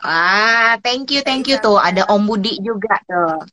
Ah, 0.00 0.80
thank 0.84 1.12
you, 1.12 1.20
thank 1.22 1.44
you 1.48 1.56
Iya, 1.56 1.60
tuh. 1.60 1.76
Ada 1.76 2.08
Om 2.08 2.22
Budi 2.28 2.56
juga 2.64 2.96
tuh. 3.08 3.44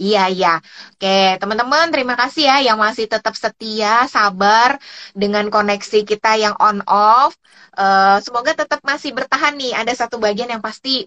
Iya, 0.00 0.20
iya. 0.32 0.48
Oke, 0.96 1.36
teman-teman, 1.40 1.86
terima 1.92 2.14
kasih 2.20 2.42
ya 2.48 2.56
yang 2.72 2.78
masih 2.80 3.04
tetap 3.12 3.34
setia, 3.36 4.08
sabar 4.08 4.80
dengan 5.12 5.44
koneksi 5.52 5.98
kita 6.10 6.40
yang 6.40 6.54
on 6.60 6.80
off. 6.88 7.36
Eh, 7.76 8.16
semoga 8.24 8.52
tetap 8.56 8.80
masih 8.84 9.10
bertahan 9.16 9.54
nih. 9.60 9.72
Ada 9.76 9.92
satu 10.06 10.16
bagian 10.16 10.48
yang 10.48 10.64
pasti 10.64 11.04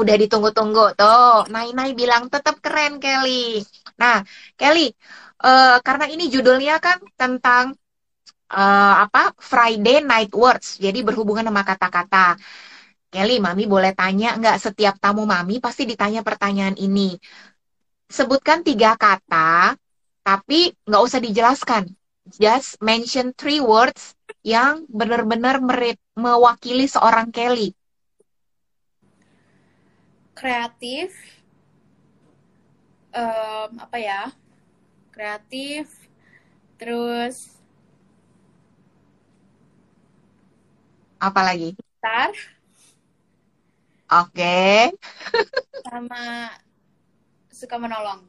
udah 0.00 0.16
ditunggu-tunggu 0.22 0.96
tuh. 0.96 1.48
Nai-Nai 1.52 1.92
bilang 1.92 2.32
tetap 2.32 2.56
keren, 2.64 2.96
Kelly. 3.02 3.60
Nah, 4.00 4.24
Kelly, 4.58 4.88
eh, 5.44 5.76
karena 5.86 6.06
ini 6.08 6.24
judulnya 6.32 6.76
kan 6.80 6.98
tentang 7.20 7.64
eh, 8.50 8.94
apa? 9.04 9.32
Friday 9.36 10.00
Night 10.04 10.32
Words. 10.32 10.80
Jadi 10.80 10.98
berhubungan 11.06 11.46
sama 11.48 11.62
kata-kata. 11.62 12.40
Kelly, 13.14 13.38
Mami 13.38 13.70
boleh 13.70 13.94
tanya 13.94 14.34
nggak 14.34 14.58
setiap 14.58 14.98
tamu 14.98 15.22
Mami 15.22 15.62
pasti 15.62 15.86
ditanya 15.86 16.26
pertanyaan 16.26 16.74
ini. 16.74 17.14
Sebutkan 18.10 18.66
tiga 18.66 18.98
kata, 18.98 19.78
tapi 20.26 20.74
nggak 20.82 21.02
usah 21.06 21.20
dijelaskan. 21.22 21.84
Just 22.24 22.80
mention 22.82 23.30
three 23.36 23.60
words 23.62 24.16
yang 24.42 24.88
benar-benar 24.90 25.60
mewakili 26.16 26.88
seorang 26.88 27.30
Kelly. 27.30 27.70
Kreatif, 30.34 31.14
em, 33.14 33.70
apa 33.78 33.96
ya? 34.00 34.22
Kreatif, 35.14 36.10
terus 36.78 37.36
Apa 41.22 41.40
lagi? 41.46 41.72
Ntar 42.02 42.34
Oke. 44.12 44.92
sama 45.86 46.50
suka 47.50 47.76
menolong. 47.78 48.20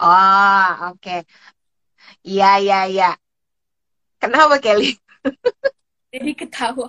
Oh, 0.00 0.68
oke. 0.94 1.26
Iya, 2.28 2.46
iya, 2.62 2.78
iya. 2.92 3.08
Kenapa, 4.22 4.58
Kelly? 4.62 4.98
Jadi 6.14 6.32
ketawa. 6.34 6.88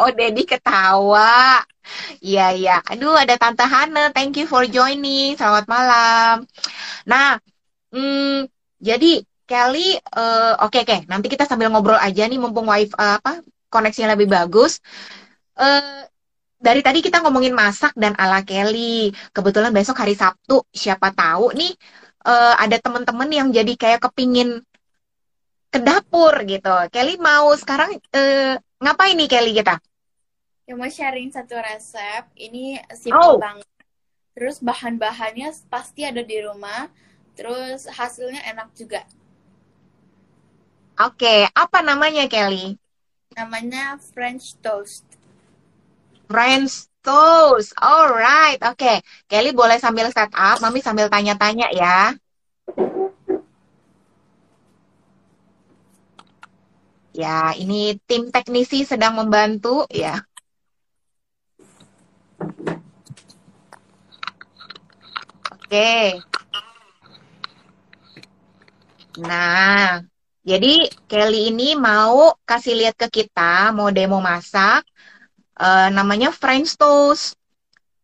Oh, 0.00 0.10
Dedi 0.10 0.42
ketawa. 0.48 1.60
Iya, 2.24 2.42
iya. 2.56 2.74
Aduh, 2.88 3.16
ada 3.18 3.34
Tante 3.36 3.64
Hana. 3.66 4.08
Thank 4.16 4.40
you 4.40 4.46
for 4.48 4.64
joining. 4.64 5.36
Selamat 5.36 5.66
malam. 5.68 6.34
Nah, 7.08 7.36
jadi 8.80 9.22
Kelly, 9.50 9.98
eh, 9.98 10.54
oke, 10.62 10.78
oke. 10.86 10.96
Nanti 11.10 11.26
kita 11.26 11.44
sambil 11.50 11.68
ngobrol 11.74 11.98
aja 11.98 12.22
nih, 12.30 12.38
mumpung 12.38 12.70
wifi 12.70 12.94
eh, 12.94 13.14
apa 13.18 13.42
koneksinya 13.72 14.14
lebih 14.14 14.30
bagus. 14.30 14.78
Eh, 15.58 16.06
dari 16.60 16.80
tadi 16.86 17.00
kita 17.06 17.22
ngomongin 17.24 17.54
masak 17.56 17.92
dan 17.98 18.14
ala 18.22 18.40
Kelly. 18.46 19.10
Kebetulan 19.34 19.72
besok 19.74 19.96
hari 20.02 20.14
Sabtu, 20.14 20.62
siapa 20.70 21.10
tahu 21.14 21.52
nih 21.58 21.72
eh, 22.30 22.54
ada 22.64 22.76
teman-teman 22.78 23.30
yang 23.30 23.48
jadi 23.50 23.72
kayak 23.74 24.00
kepingin 24.10 24.62
ke 25.72 25.78
dapur 25.86 26.34
gitu. 26.52 26.74
Kelly 26.94 27.14
mau 27.28 27.48
sekarang 27.60 27.90
eh, 28.14 28.54
ngapain 28.82 29.14
nih 29.18 29.28
Kelly 29.30 29.52
kita? 29.58 29.74
Yang 30.68 30.78
mau 30.78 30.90
sharing 30.90 31.30
satu 31.36 31.54
resep. 31.58 32.24
Ini 32.46 32.64
simple 32.94 33.34
Oh, 33.34 33.40
banget. 33.42 33.66
Terus 34.36 34.56
bahan-bahannya 34.62 35.48
pasti 35.74 36.02
ada 36.10 36.22
di 36.24 36.38
rumah. 36.46 36.88
Terus 37.38 37.88
hasilnya 37.88 38.42
enak 38.44 38.70
juga. 38.76 39.02
oke. 41.00 41.48
Apa 41.56 41.80
namanya 41.80 42.28
Kelly? 42.28 42.76
Namanya 43.32 43.96
French 43.96 44.58
toast. 44.60 45.06
French 46.28 46.86
toast. 47.02 47.72
Alright, 47.80 48.60
oke. 48.62 49.02
Kelly 49.26 49.50
boleh 49.56 49.80
sambil 49.80 50.12
set 50.12 50.30
up, 50.36 50.60
Mami 50.60 50.84
sambil 50.84 51.08
tanya-tanya 51.08 51.72
ya. 51.72 52.14
Ya, 57.10 57.52
ini 57.58 57.98
tim 58.06 58.30
teknisi 58.30 58.86
sedang 58.86 59.18
membantu 59.18 59.82
ya. 59.90 60.22
Oke. 65.50 66.29
Nah, 69.28 70.00
jadi 70.50 70.88
Kelly 71.10 71.52
ini 71.52 71.68
mau 71.76 72.32
kasih 72.48 72.74
lihat 72.80 72.96
ke 72.96 73.08
kita, 73.12 73.74
mau 73.76 73.88
demo 73.92 74.18
masak, 74.22 74.80
eh, 75.60 75.88
namanya 75.96 76.30
French 76.34 76.76
toast. 76.80 77.36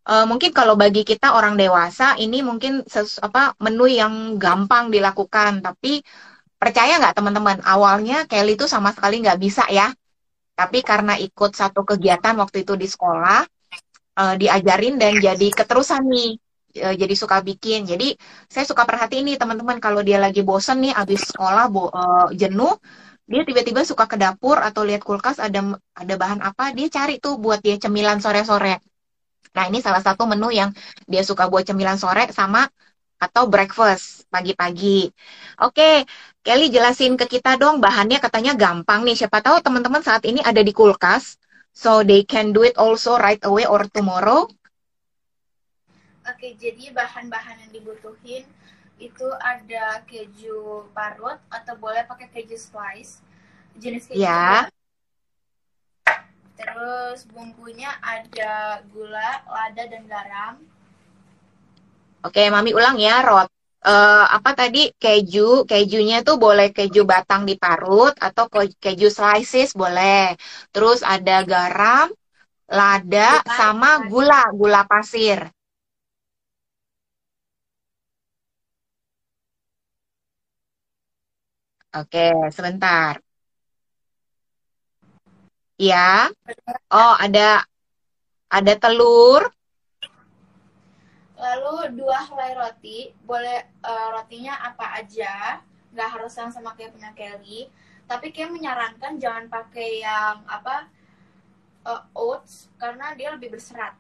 Eh, 0.06 0.24
mungkin 0.30 0.50
kalau 0.54 0.74
bagi 0.82 1.02
kita 1.02 1.34
orang 1.38 1.54
dewasa, 1.58 2.14
ini 2.24 2.38
mungkin 2.42 2.86
ses- 2.86 3.20
apa 3.22 3.54
menu 3.64 3.86
yang 3.90 4.14
gampang 4.38 4.90
dilakukan. 4.94 5.52
Tapi 5.66 6.02
percaya 6.62 6.98
nggak 7.00 7.16
teman-teman, 7.18 7.58
awalnya 7.66 8.24
Kelly 8.30 8.54
itu 8.58 8.66
sama 8.70 8.90
sekali 8.96 9.22
nggak 9.24 9.40
bisa 9.40 9.64
ya. 9.70 9.88
Tapi 10.58 10.78
karena 10.84 11.14
ikut 11.20 11.52
satu 11.60 11.82
kegiatan 11.88 12.34
waktu 12.42 12.64
itu 12.64 12.74
di 12.78 12.88
sekolah, 12.88 13.40
eh, 14.22 14.34
diajarin 14.40 14.94
dan 15.02 15.14
jadi 15.20 15.48
keterusan 15.58 16.04
nih. 16.08 16.30
Eh, 16.76 16.94
jadi 17.00 17.14
suka 17.16 17.40
bikin. 17.48 17.88
Jadi 17.88 18.12
saya 18.52 18.64
suka 18.68 18.82
perhatiin 18.84 19.24
nih 19.28 19.36
teman-teman 19.40 19.78
kalau 19.80 20.00
dia 20.04 20.18
lagi 20.20 20.40
bosen 20.44 20.76
nih 20.84 20.92
abis 20.92 21.32
sekolah 21.32 21.64
bo- 21.74 21.92
eh, 21.92 22.26
jenuh, 22.40 22.74
dia 23.30 23.42
tiba-tiba 23.48 23.80
suka 23.90 24.04
ke 24.10 24.16
dapur 24.20 24.56
atau 24.60 24.82
lihat 24.88 25.02
kulkas 25.08 25.40
ada 25.40 25.60
ada 25.96 26.14
bahan 26.20 26.40
apa, 26.44 26.64
dia 26.76 26.88
cari 26.92 27.16
tuh 27.24 27.34
buat 27.40 27.60
dia 27.64 27.76
cemilan 27.80 28.18
sore-sore. 28.24 28.76
Nah, 29.56 29.64
ini 29.70 29.80
salah 29.80 30.02
satu 30.04 30.28
menu 30.28 30.52
yang 30.52 30.70
dia 31.08 31.22
suka 31.24 31.48
buat 31.48 31.64
cemilan 31.64 31.96
sore 31.96 32.28
sama 32.30 32.68
atau 33.16 33.48
breakfast 33.48 34.28
pagi-pagi. 34.28 35.08
Oke, 35.64 36.04
Kelly 36.44 36.68
jelasin 36.68 37.16
ke 37.16 37.24
kita 37.24 37.56
dong 37.56 37.80
bahannya 37.80 38.20
katanya 38.20 38.52
gampang 38.54 39.00
nih. 39.08 39.16
Siapa 39.16 39.40
tahu 39.40 39.64
teman-teman 39.64 40.04
saat 40.04 40.22
ini 40.28 40.44
ada 40.44 40.60
di 40.60 40.72
kulkas. 40.76 41.40
So 41.76 42.00
they 42.04 42.24
can 42.24 42.52
do 42.56 42.64
it 42.64 42.76
also 42.80 43.16
right 43.20 43.40
away 43.44 43.64
or 43.68 43.84
tomorrow. 43.92 44.48
Oke, 46.30 46.48
jadi 46.62 46.84
bahan-bahan 46.98 47.56
yang 47.62 47.72
dibutuhin 47.76 48.44
itu 49.08 49.28
ada 49.52 49.86
keju 50.10 50.60
parut 50.96 51.38
atau 51.56 51.74
boleh 51.84 52.02
pakai 52.10 52.28
keju 52.34 52.56
slice. 52.66 53.12
Jenis 53.82 54.04
keju 54.10 54.28
Ya, 54.28 54.68
Terus 56.58 57.18
bumbunya 57.32 57.90
ada 58.14 58.54
gula, 58.92 59.30
lada, 59.54 59.82
dan 59.92 60.04
garam. 60.12 60.54
oke, 62.26 62.42
Mami 62.54 62.70
ulang 62.78 62.96
ya, 63.06 63.16
Rot. 63.28 63.48
Eh, 63.86 64.24
apa 64.36 64.50
tadi 64.60 64.82
keju? 65.02 65.62
Kejunya 65.70 66.16
tuh 66.26 66.36
boleh 66.44 66.68
keju 66.76 67.02
batang 67.12 67.42
diparut 67.50 68.14
atau 68.28 68.44
ke- 68.52 68.74
keju 68.84 69.08
slices 69.16 69.70
boleh. 69.82 70.34
Terus 70.74 71.00
ada 71.14 71.36
garam, 71.52 72.06
lada, 72.78 73.30
Gula, 73.30 73.58
sama 73.58 73.90
lada. 73.98 74.10
gula, 74.10 74.42
gula 74.60 74.82
pasir. 74.90 75.40
Oke, 81.96 82.28
sebentar. 82.52 83.16
Ya. 85.80 86.28
Oh, 86.92 87.14
ada 87.16 87.64
ada 88.52 88.72
telur. 88.76 89.48
Lalu 91.36 91.96
dua 91.96 92.20
helai 92.28 92.52
roti, 92.56 93.12
boleh 93.24 93.64
eh, 93.64 94.08
rotinya 94.12 94.60
apa 94.60 95.00
aja, 95.00 95.60
nggak 95.92 96.08
harus 96.20 96.32
yang 96.36 96.52
sama 96.52 96.76
kayak 96.76 96.92
punya 96.92 97.12
Kelly. 97.16 97.68
Tapi 98.04 98.28
kayak 98.28 98.52
menyarankan 98.52 99.16
jangan 99.16 99.48
pakai 99.48 100.04
yang 100.04 100.44
apa 100.48 100.88
eh, 101.88 102.02
oats 102.12 102.68
karena 102.76 103.16
dia 103.16 103.32
lebih 103.32 103.56
berserat. 103.56 103.96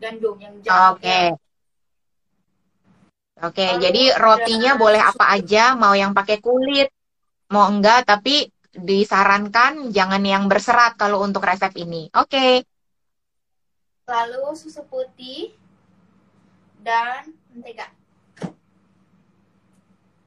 Gandum 0.00 0.40
yang 0.40 0.56
jangan 0.64 0.96
Oke. 0.96 1.04
pakai. 1.04 1.43
Oke, 3.42 3.66
Lalu 3.66 3.82
jadi 3.82 4.02
rotinya 4.14 4.72
boleh 4.78 5.02
apa 5.02 5.24
aja, 5.34 5.74
mau 5.74 5.90
yang 5.90 6.14
pakai 6.14 6.38
kulit, 6.38 6.86
mau 7.50 7.66
enggak, 7.66 8.06
tapi 8.06 8.46
disarankan 8.74 9.90
jangan 9.90 10.22
yang 10.22 10.46
berserat 10.46 10.94
kalau 10.94 11.22
untuk 11.22 11.42
resep 11.42 11.74
ini. 11.78 12.10
Oke. 12.14 12.62
lalu 14.04 14.52
susu 14.52 14.84
putih 14.84 15.56
dan 16.84 17.32
mentega. 17.48 17.88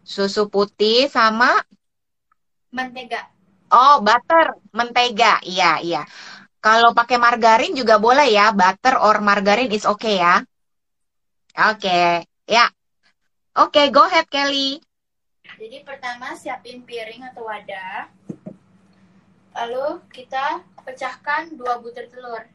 Susu 0.01 0.49
putih 0.49 1.05
sama 1.11 1.61
Mentega. 2.73 3.29
oh, 3.69 4.01
butter, 4.01 4.57
mentega. 4.73 5.37
Iya, 5.45 5.77
iya. 5.85 6.01
Kalau 6.57 6.91
pakai 6.97 7.21
margarin 7.21 7.77
juga 7.77 8.01
boleh 8.01 8.27
ya, 8.33 8.49
butter 8.49 8.97
or 8.97 9.21
margarin 9.21 9.69
is 9.69 9.85
okay 9.85 10.17
ya. 10.17 10.41
Oke. 11.69 12.25
Ya. 12.49 12.65
Oke, 13.57 13.89
go 13.89 14.05
ahead 14.05 14.29
Kelly. 14.29 14.77
Jadi 15.57 15.81
pertama 15.81 16.37
siapin 16.37 16.85
piring 16.85 17.25
atau 17.25 17.49
wadah. 17.49 18.05
Lalu 19.57 19.97
kita 20.13 20.61
pecahkan 20.85 21.57
dua 21.57 21.81
butir 21.81 22.05
telur. 22.05 22.45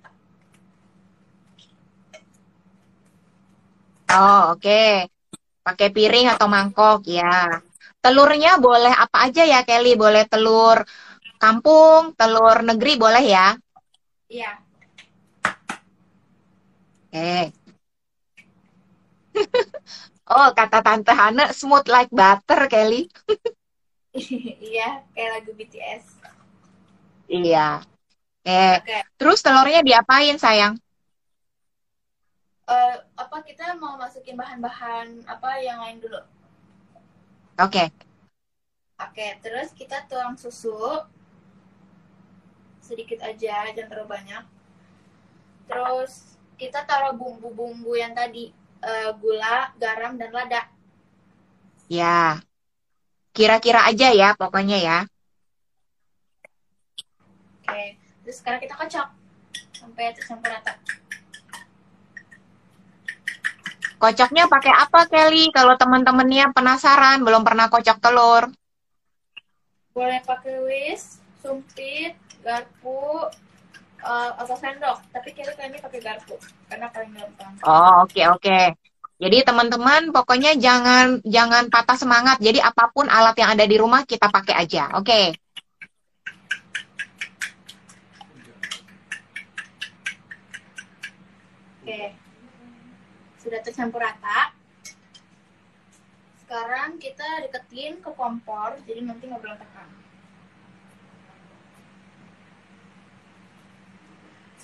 Oh, 4.15 4.55
oke. 4.55 5.11
Pakai 5.67 5.89
piring 5.91 6.31
atau 6.39 6.47
mangkok, 6.47 7.03
ya. 7.11 7.59
Telurnya 7.99 8.63
boleh 8.63 8.95
apa 8.95 9.27
aja 9.27 9.43
ya, 9.43 9.67
Kelly? 9.67 9.99
Boleh 9.99 10.23
telur 10.31 10.87
kampung, 11.43 12.15
telur 12.15 12.63
negeri, 12.63 12.95
boleh 12.95 13.25
ya? 13.27 13.59
Iya. 14.31 14.51
Oke. 17.11 17.51
Oh, 20.33 20.49
kata 20.57 20.81
Tante 20.81 21.13
Hana, 21.13 21.53
smooth 21.53 21.85
like 21.93 22.09
butter, 22.09 22.65
Kelly. 22.73 23.09
Iya, 24.61 25.09
kayak 25.17 25.31
lagu 25.41 25.57
BTS. 25.57 26.05
Iya. 27.33 27.81
Oke. 28.45 28.85
Oke. 28.85 28.99
Terus 29.17 29.41
telurnya 29.41 29.81
diapain, 29.81 30.37
sayang? 30.37 30.77
Eh, 32.69 32.97
apa 33.17 33.37
kita 33.41 33.77
mau 33.77 33.97
masukin 33.97 34.37
bahan-bahan 34.37 35.25
apa 35.25 35.61
yang 35.65 35.81
lain 35.81 36.01
dulu? 36.01 36.21
Oke. 37.61 37.89
Oke, 39.01 39.27
terus 39.41 39.73
kita 39.73 40.05
tuang 40.09 40.37
susu 40.37 40.77
sedikit 42.85 43.25
aja, 43.25 43.69
jangan 43.73 43.89
terlalu 43.89 44.09
banyak. 44.13 44.45
Terus 45.69 46.37
kita 46.61 46.85
taruh 46.85 47.17
bumbu-bumbu 47.17 47.97
yang 47.97 48.13
tadi 48.13 48.53
eh, 48.83 49.11
gula, 49.17 49.71
garam, 49.79 50.19
dan 50.19 50.31
lada. 50.35 50.67
Ya. 51.87 52.43
Kira-kira 53.33 53.89
aja 53.89 54.13
ya, 54.13 54.35
pokoknya 54.37 54.79
ya. 54.83 54.99
Oke. 57.63 57.73
Oke, 57.73 57.97
terus 58.27 58.37
sekarang 58.45 58.61
kita 58.61 58.77
kocok 58.77 59.09
sampai 59.73 60.13
tercampur 60.13 60.53
rata. 60.53 60.77
Kocoknya 63.97 64.51
pakai 64.51 64.75
apa, 64.77 65.09
Kelly? 65.09 65.49
Kalau 65.55 65.79
teman-temannya 65.79 66.53
penasaran, 66.53 67.25
belum 67.25 67.47
pernah 67.47 67.73
kocok 67.73 67.97
telur. 68.03 68.51
Boleh 69.97 70.21
pakai 70.27 70.59
whisk, 70.69 71.23
sumpit, 71.41 72.13
garpu, 72.45 73.31
uh, 74.03 74.31
atau 74.39 74.55
sendok. 74.59 74.99
Tapi 75.15 75.29
Kelly 75.33 75.55
kayaknya 75.55 75.79
pakai 75.81 76.01
garpu 76.03 76.37
karena 76.67 76.87
paling 76.91 77.13
gampang. 77.15 77.53
Oh, 77.65 78.05
oke 78.05 78.13
okay, 78.13 78.27
oke. 78.29 78.43
Okay. 78.43 78.65
Jadi 79.23 79.39
teman-teman 79.47 80.11
pokoknya 80.11 80.59
jangan 80.59 81.23
jangan 81.23 81.71
patah 81.71 81.95
semangat. 81.95 82.43
Jadi 82.43 82.59
apa 82.59 82.91
pun 82.91 83.07
alat 83.07 83.39
yang 83.39 83.55
ada 83.55 83.63
di 83.63 83.77
rumah 83.79 84.03
kita 84.03 84.27
pakai 84.27 84.55
aja. 84.59 84.91
Oke. 84.99 85.07
Okay. 85.07 85.27
Oke. 91.83 92.03
Sudah 93.39 93.63
tercampur 93.63 94.03
rata. 94.03 94.55
Sekarang 96.43 96.99
kita 96.99 97.49
deketin 97.49 98.03
ke 98.03 98.11
kompor, 98.13 98.77
jadi 98.85 99.07
nanti 99.07 99.25
nggak 99.25 99.41
berantakan. 99.41 100.02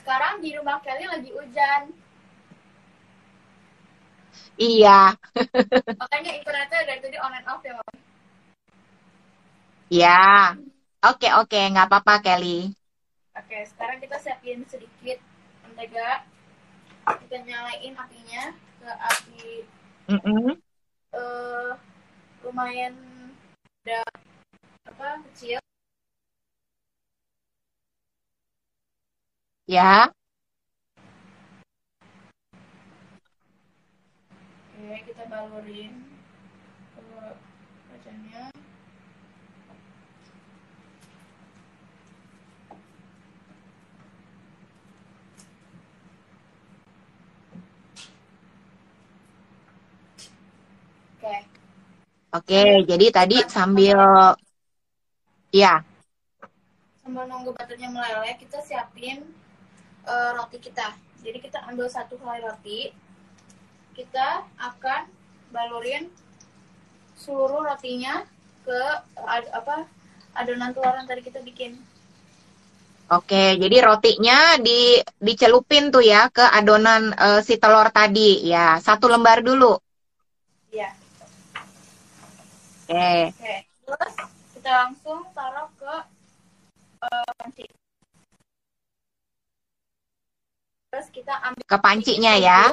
Sekarang 0.09 0.41
di 0.41 0.57
rumah 0.57 0.81
Kelly 0.81 1.05
lagi 1.05 1.29
hujan. 1.37 1.93
Iya. 4.57 5.13
Makanya 6.01 6.33
internetnya 6.33 6.81
dari 6.89 7.01
tadi 7.05 7.21
on 7.21 7.37
and 7.37 7.45
off 7.45 7.61
ya, 7.61 7.77
Mama. 7.77 7.93
Iya. 9.93 10.25
Oke, 11.13 11.29
oke. 11.37 11.61
Nggak 11.61 11.93
apa-apa, 11.93 12.25
Kelly. 12.25 12.73
Oke, 13.37 13.69
sekarang 13.69 14.01
kita 14.01 14.17
siapin 14.17 14.65
sedikit 14.65 15.21
mentega 15.69 16.25
kita 17.05 17.45
nyalain 17.45 17.93
apinya 17.93 18.57
ke 18.81 18.89
api 18.89 19.45
mm 20.09 20.21
-mm. 20.25 20.57
Uh, 21.13 21.77
lumayan 22.49 22.97
ada 23.85 24.01
apa 24.89 25.21
kecil 25.29 25.61
ya. 29.69 30.09
Oke 34.81 34.97
kita 35.05 35.25
balurin 35.29 35.93
ke 36.97 37.05
kacangnya 37.93 38.49
Oke, 52.29 52.85
jadi 52.85 53.07
tadi 53.09 53.37
sambil 53.49 53.97
ya. 55.49 55.81
Sambil 57.01 57.25
nunggu 57.25 57.57
butternya 57.57 57.89
meleleh, 57.89 58.37
kita 58.37 58.61
siapin 58.61 59.25
uh, 60.09 60.31
roti 60.41 60.59
kita. 60.59 60.97
Jadi 61.21 61.39
kita 61.45 61.69
ambil 61.69 61.93
satu 61.93 62.17
helai 62.25 62.41
roti, 62.41 62.89
kita 63.93 64.49
akan 64.57 65.05
balurin 65.53 66.09
seluruh 67.19 67.67
rotinya 67.67 68.25
ke 68.65 68.81
ad, 69.21 69.45
apa 69.53 69.85
adonan 70.39 70.73
telur 70.73 70.95
yang 70.95 71.09
tadi 71.09 71.21
kita 71.27 71.43
bikin. 71.45 71.77
Oke, 73.09 73.57
jadi 73.57 73.89
rotinya 73.89 74.61
di 74.61 75.01
dicelupin 75.17 75.89
tuh 75.89 76.05
ya 76.05 76.29
ke 76.29 76.45
adonan 76.45 77.17
uh, 77.17 77.41
si 77.41 77.57
telur 77.57 77.89
tadi 77.89 78.45
ya. 78.45 78.77
Satu 78.85 79.09
lembar 79.09 79.41
dulu. 79.41 79.81
Iya. 80.69 80.93
Oke. 82.85 83.33
Oke. 83.33 83.57
Terus 83.89 84.15
kita 84.53 84.71
langsung 84.85 85.25
taruh 85.33 85.73
ke 85.81 85.95
uh, 87.09 87.31
panci. 87.41 87.78
Terus 90.89 91.09
kita 91.12 91.34
ambil 91.45 91.64
ke 91.68 91.78
pancinya 91.84 92.32
ya. 92.32 92.72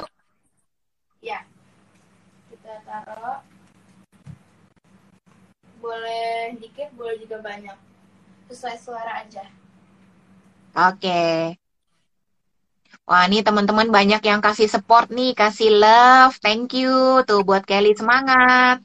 Ya. 1.20 1.44
Kita 2.48 2.80
taruh. 2.88 3.44
Boleh 5.84 6.56
dikit, 6.56 6.96
boleh 6.96 7.20
juga 7.20 7.44
banyak. 7.44 7.76
Sesuai 8.48 8.78
selera 8.80 9.28
aja. 9.28 9.44
Oke. 10.76 11.60
Wah, 13.06 13.28
ini 13.28 13.44
teman-teman 13.44 13.92
banyak 13.92 14.24
yang 14.24 14.40
kasih 14.40 14.72
support 14.72 15.12
nih, 15.12 15.36
kasih 15.36 15.76
love. 15.76 16.40
Thank 16.40 16.74
you. 16.74 17.22
Tuh 17.28 17.44
buat 17.44 17.68
Kelly 17.68 17.94
semangat. 17.94 18.80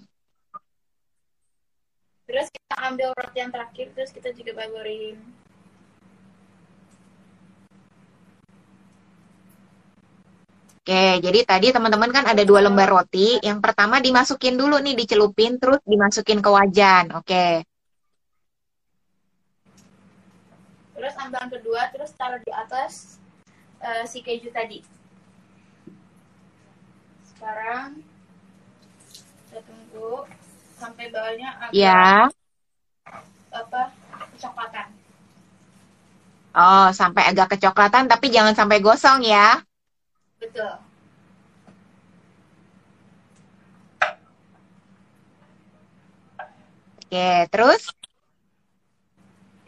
Terus 2.27 2.51
kita 2.51 2.75
ambil 2.83 3.15
roti 3.15 3.39
yang 3.39 3.55
terakhir, 3.55 3.95
terus 3.95 4.11
kita 4.11 4.35
juga 4.35 4.59
bagurin. 4.59 5.40
Oke, 10.81 11.21
jadi 11.21 11.45
tadi 11.45 11.69
teman-teman 11.77 12.09
kan 12.09 12.25
ada 12.25 12.41
dua 12.41 12.65
lembar 12.65 12.89
roti. 12.89 13.37
Yang 13.45 13.61
pertama 13.61 14.01
dimasukin 14.01 14.57
dulu 14.57 14.81
nih, 14.81 14.97
dicelupin, 14.97 15.61
terus 15.61 15.77
dimasukin 15.85 16.41
ke 16.41 16.49
wajan. 16.49 17.13
Oke. 17.21 17.69
Terus 20.97 21.15
ambil 21.21 21.37
yang 21.37 21.53
kedua, 21.53 21.81
terus 21.93 22.17
taruh 22.17 22.41
di 22.41 22.49
atas 22.49 23.21
uh, 23.85 24.09
si 24.09 24.25
keju 24.25 24.49
tadi. 24.57 24.81
Sekarang 27.29 28.01
kita 29.53 29.61
tunggu 29.69 30.25
sampai 30.81 31.13
bawahnya 31.13 31.61
agak 31.61 31.77
ya. 31.77 32.33
apa 33.53 33.93
kecoklatan. 34.33 34.89
Oh, 36.57 36.89
sampai 36.97 37.29
agak 37.29 37.53
kecoklatan 37.53 38.09
tapi 38.09 38.33
jangan 38.33 38.57
sampai 38.57 38.81
gosong 38.81 39.21
ya. 39.29 39.61
Betul. 40.41 40.73
Oke, 47.11 47.31
terus? 47.53 47.93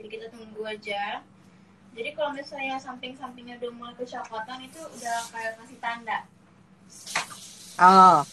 Jadi 0.00 0.08
kita 0.08 0.26
tunggu 0.32 0.64
aja. 0.64 1.20
Jadi 1.92 2.08
kalau 2.16 2.32
misalnya 2.32 2.80
samping-sampingnya 2.80 3.60
udah 3.60 3.70
mulai 3.76 3.94
kecoklatan 4.00 4.64
itu 4.64 4.80
udah 4.80 5.18
kayak 5.28 5.60
kasih 5.60 5.78
tanda. 5.82 6.18
Oh. 7.76 8.24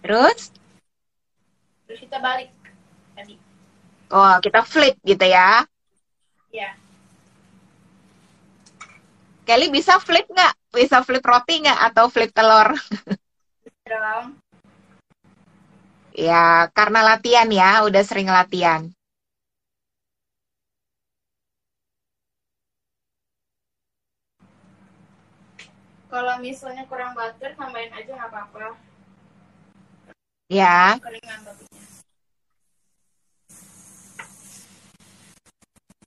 Terus? 0.00 0.48
Terus 1.84 2.00
kita 2.00 2.16
balik 2.24 2.48
tadi. 3.12 3.36
Oh, 4.08 4.40
kita 4.40 4.64
flip 4.64 4.96
gitu 5.04 5.26
ya? 5.28 5.68
Ya. 6.48 6.79
Kelly 9.50 9.66
bisa 9.66 9.98
flip 9.98 10.30
nggak? 10.30 10.54
Bisa 10.70 11.02
flip 11.02 11.26
roti 11.26 11.66
nggak 11.66 11.90
atau 11.90 12.06
flip 12.06 12.30
telur? 12.30 12.70
Dong. 13.82 14.38
ya, 16.14 16.70
karena 16.70 17.02
latihan 17.02 17.50
ya, 17.50 17.82
udah 17.82 18.02
sering 18.06 18.30
latihan. 18.30 18.86
Kalau 26.06 26.38
misalnya 26.38 26.86
kurang 26.86 27.18
butter, 27.18 27.58
tambahin 27.58 27.90
aja 27.90 28.06
nggak 28.06 28.30
apa-apa. 28.30 28.78
Ya. 30.46 30.94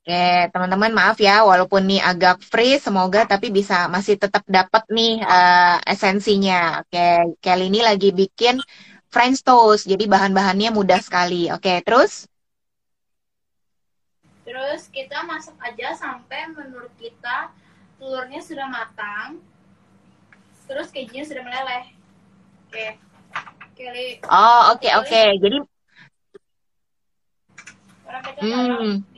Oke, 0.04 0.52
teman-teman 0.52 0.92
maaf 0.92 1.16
ya, 1.16 1.48
walaupun 1.48 1.88
nih 1.88 1.96
agak 1.96 2.44
free, 2.44 2.76
semoga 2.76 3.24
tapi 3.24 3.48
bisa 3.48 3.88
masih 3.88 4.20
tetap 4.20 4.44
dapat 4.44 4.84
nih 4.92 5.24
uh, 5.24 5.80
esensinya. 5.88 6.84
Oke, 6.84 7.40
Kelly 7.40 7.72
ini 7.72 7.80
lagi 7.80 8.12
bikin 8.12 8.60
French 9.08 9.40
toast, 9.40 9.88
jadi 9.88 10.04
bahan-bahannya 10.04 10.76
mudah 10.76 11.00
sekali. 11.00 11.48
Oke, 11.56 11.80
terus? 11.80 12.28
Terus 14.44 14.92
kita 14.92 15.24
masak 15.24 15.56
aja 15.64 15.96
sampai 15.96 16.52
menurut 16.52 16.92
kita 17.00 17.48
telurnya 17.96 18.44
sudah 18.44 18.68
matang, 18.68 19.40
terus 20.68 20.92
kejunya 20.92 21.24
sudah 21.24 21.40
meleleh. 21.48 21.96
Oke. 22.68 23.00
Kelly. 23.72 24.20
Oh, 24.28 24.76
oke 24.76 24.84
okay, 24.84 24.92
oke. 25.00 25.08
Okay. 25.08 25.28
Jadi 25.40 25.58
hmm. 28.44 29.14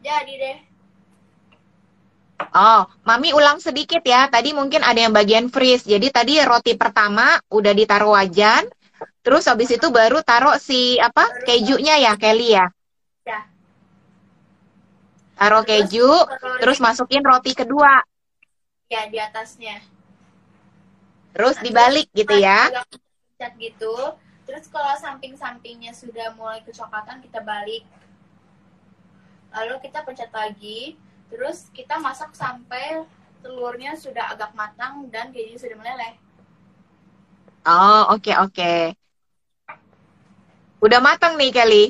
Jadi 0.00 0.32
deh. 0.40 0.58
Oh, 2.56 2.88
Mami 3.04 3.36
ulang 3.36 3.60
sedikit 3.60 4.00
ya. 4.00 4.26
Tadi 4.26 4.56
mungkin 4.56 4.80
ada 4.80 4.96
yang 4.96 5.12
bagian 5.12 5.52
freeze. 5.52 5.84
Jadi 5.84 6.08
tadi 6.08 6.40
roti 6.40 6.72
pertama 6.74 7.36
udah 7.52 7.72
ditaruh 7.76 8.16
wajan, 8.16 8.64
Terus 9.20 9.44
habis 9.48 9.68
itu 9.68 9.86
baru 9.92 10.24
taruh 10.24 10.56
si 10.56 10.96
apa 10.96 11.28
Baru- 11.28 11.44
kejunya 11.44 12.00
ya 12.00 12.12
Kelly 12.16 12.56
ya. 12.56 12.66
Ya. 13.28 13.40
Taruh 15.36 15.64
Terus 15.64 15.88
keju, 15.88 16.10
terus 16.60 16.78
masukin 16.84 17.24
roti 17.24 17.56
kedua, 17.56 18.04
ya 18.92 19.08
di 19.08 19.16
atasnya. 19.16 19.80
terus 21.32 21.56
Nah, 21.56 21.64
dibalik 21.64 22.08
gitu 22.12 22.36
ya. 22.36 22.68
Pencet 22.68 23.52
gitu. 23.56 23.94
Terus 24.44 24.68
kalau 24.68 24.92
samping-sampingnya 25.00 25.96
sudah 25.96 26.36
mulai 26.36 26.60
kecoklatan 26.60 27.24
kita 27.24 27.40
balik. 27.40 27.86
Lalu 29.54 29.74
kita 29.84 30.02
pencet 30.06 30.30
lagi. 30.34 30.94
Terus 31.30 31.70
kita 31.70 31.94
masak 32.02 32.34
sampai 32.34 33.06
telurnya 33.42 33.94
sudah 33.96 34.34
agak 34.34 34.50
matang 34.58 35.06
dan 35.14 35.30
keju 35.34 35.56
sudah 35.56 35.76
meleleh. 35.78 36.14
Oh, 37.66 38.06
oke 38.14 38.32
oke. 38.44 38.72
Udah 40.84 41.00
matang 41.04 41.36
nih 41.40 41.50
Kelly. 41.52 41.84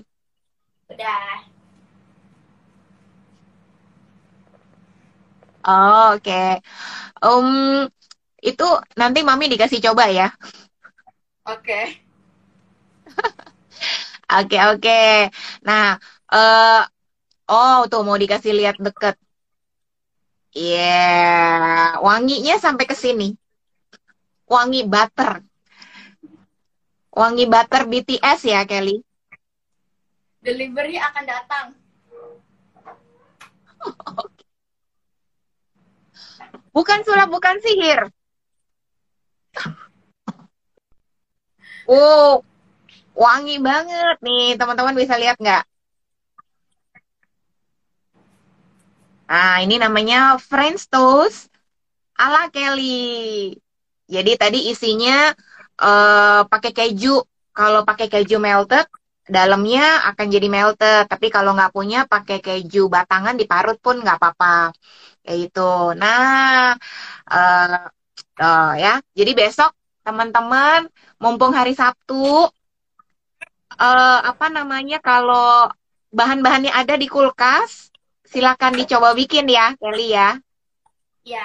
Udah. 0.91 1.47
Oh, 5.65 6.17
oke. 6.17 6.43
Em, 7.25 7.49
itu 8.41 8.67
nanti 9.01 9.21
Mami 9.29 9.47
dikasih 9.53 9.81
coba 9.85 10.09
ya. 10.09 10.29
Oke. 11.45 11.81
Oke 14.39 14.57
oke. 14.71 15.01
Nah, 15.67 15.99
eh 16.33 16.81
oh 17.51 17.79
tuh 17.91 18.03
mau 18.07 18.17
dikasih 18.23 18.53
lihat 18.55 18.77
deket. 18.79 19.15
Iya, 20.51 22.03
wanginya 22.03 22.55
sampai 22.59 22.85
ke 22.91 22.97
sini. 22.99 23.39
Wangi 24.51 24.83
butter. 24.83 25.47
Wangi 27.15 27.45
butter 27.47 27.83
BTS 27.87 28.41
ya, 28.51 28.67
Kelly. 28.67 28.99
Delivery 30.43 30.99
akan 30.99 31.25
datang. 31.27 31.67
Bukan 36.75 37.03
sulap, 37.03 37.29
bukan 37.31 37.57
sihir. 37.63 38.01
Oh, 41.91 42.47
wangi 43.19 43.59
banget 43.59 44.23
nih. 44.23 44.55
Teman-teman 44.55 44.95
bisa 44.95 45.19
lihat 45.19 45.35
nggak? 45.43 45.67
Nah, 49.31 49.63
ini 49.65 49.75
namanya 49.85 50.37
French 50.49 50.83
toast 50.93 51.49
ala 52.19 52.51
Kelly. 52.55 53.55
Jadi 54.11 54.33
tadi 54.43 54.59
isinya 54.73 55.31
eh, 55.81 56.41
pakai 56.51 56.73
keju. 56.77 57.17
Kalau 57.55 57.81
pakai 57.89 58.07
keju 58.13 58.37
melted, 58.41 58.87
dalamnya 59.29 59.83
akan 60.11 60.27
jadi 60.35 60.49
melted. 60.51 61.05
Tapi 61.13 61.27
kalau 61.35 61.51
nggak 61.57 61.73
punya, 61.77 61.99
pakai 62.09 62.39
keju 62.45 62.89
batangan 62.91 63.35
diparut 63.41 63.79
pun 63.85 63.97
nggak 64.03 64.17
apa-apa. 64.19 64.73
Kayak 65.25 65.39
gitu. 65.51 65.71
Nah, 66.01 66.75
eh 67.33 67.79
eh, 68.43 68.71
ya. 68.85 68.95
Jadi 69.19 69.33
besok 69.41 69.71
teman-teman, 70.07 70.89
mumpung 71.23 71.53
hari 71.59 71.73
Sabtu, 71.77 72.49
eh, 73.81 74.19
apa 74.31 74.47
namanya 74.53 74.99
kalau 75.03 75.71
bahan-bahannya 76.11 76.73
ada 76.75 76.95
di 76.99 77.07
kulkas, 77.11 77.90
silakan 78.33 78.73
dicoba 78.79 79.13
bikin 79.19 79.47
ya, 79.51 79.75
Kelly 79.77 80.15
ya. 80.15 80.29
Ya. 81.27 81.45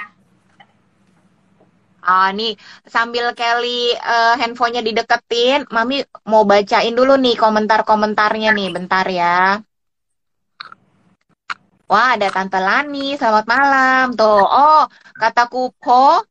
Ah, 2.05 2.29
nih 2.37 2.53
sambil 2.85 3.33
Kelly 3.33 3.97
eh, 3.97 4.33
handphonenya 4.39 4.85
dideketin, 4.85 5.65
Mami 5.73 6.05
mau 6.29 6.45
bacain 6.45 6.93
dulu 6.93 7.17
nih 7.17 7.33
komentar-komentarnya 7.33 8.49
nih, 8.53 8.69
bentar 8.75 9.05
ya. 9.09 9.57
Wah, 11.91 12.17
ada 12.17 12.27
Tante 12.33 12.57
Lani, 12.67 13.13
selamat 13.19 13.45
malam. 13.45 14.03
Tuh, 14.17 14.41
oh, 14.41 14.81
kata 15.21 15.45
Kupo, 15.49 16.25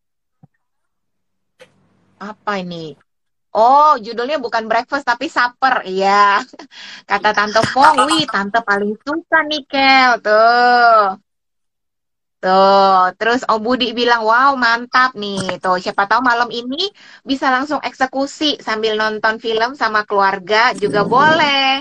apa 2.19 2.53
ini? 2.63 3.04
Oh, 3.55 3.95
judulnya 4.03 4.43
bukan 4.43 4.67
breakfast 4.67 5.07
tapi 5.07 5.31
supper. 5.31 5.87
Iya. 5.87 6.43
Kata 7.11 7.31
Tante 7.31 7.63
Fong, 7.71 8.11
wih, 8.11 8.27
Tante 8.27 8.59
paling 8.67 8.99
suka 8.99 9.47
nih, 9.47 9.63
Kel. 9.71 10.19
Tuh. 10.19 11.23
Tuh, 12.45 13.09
terus 13.17 13.41
Om 13.49 13.57
Budi 13.63 13.97
bilang, 13.97 14.21
wow 14.27 14.53
mantap 14.59 15.17
nih. 15.17 15.57
Tuh, 15.63 15.81
siapa 15.81 16.05
tahu 16.05 16.21
malam 16.21 16.51
ini 16.53 16.93
bisa 17.25 17.49
langsung 17.49 17.81
eksekusi 17.81 18.61
sambil 18.61 19.01
nonton 19.01 19.41
film 19.41 19.73
sama 19.79 20.05
keluarga 20.05 20.77
juga 20.77 21.07
boleh. 21.07 21.81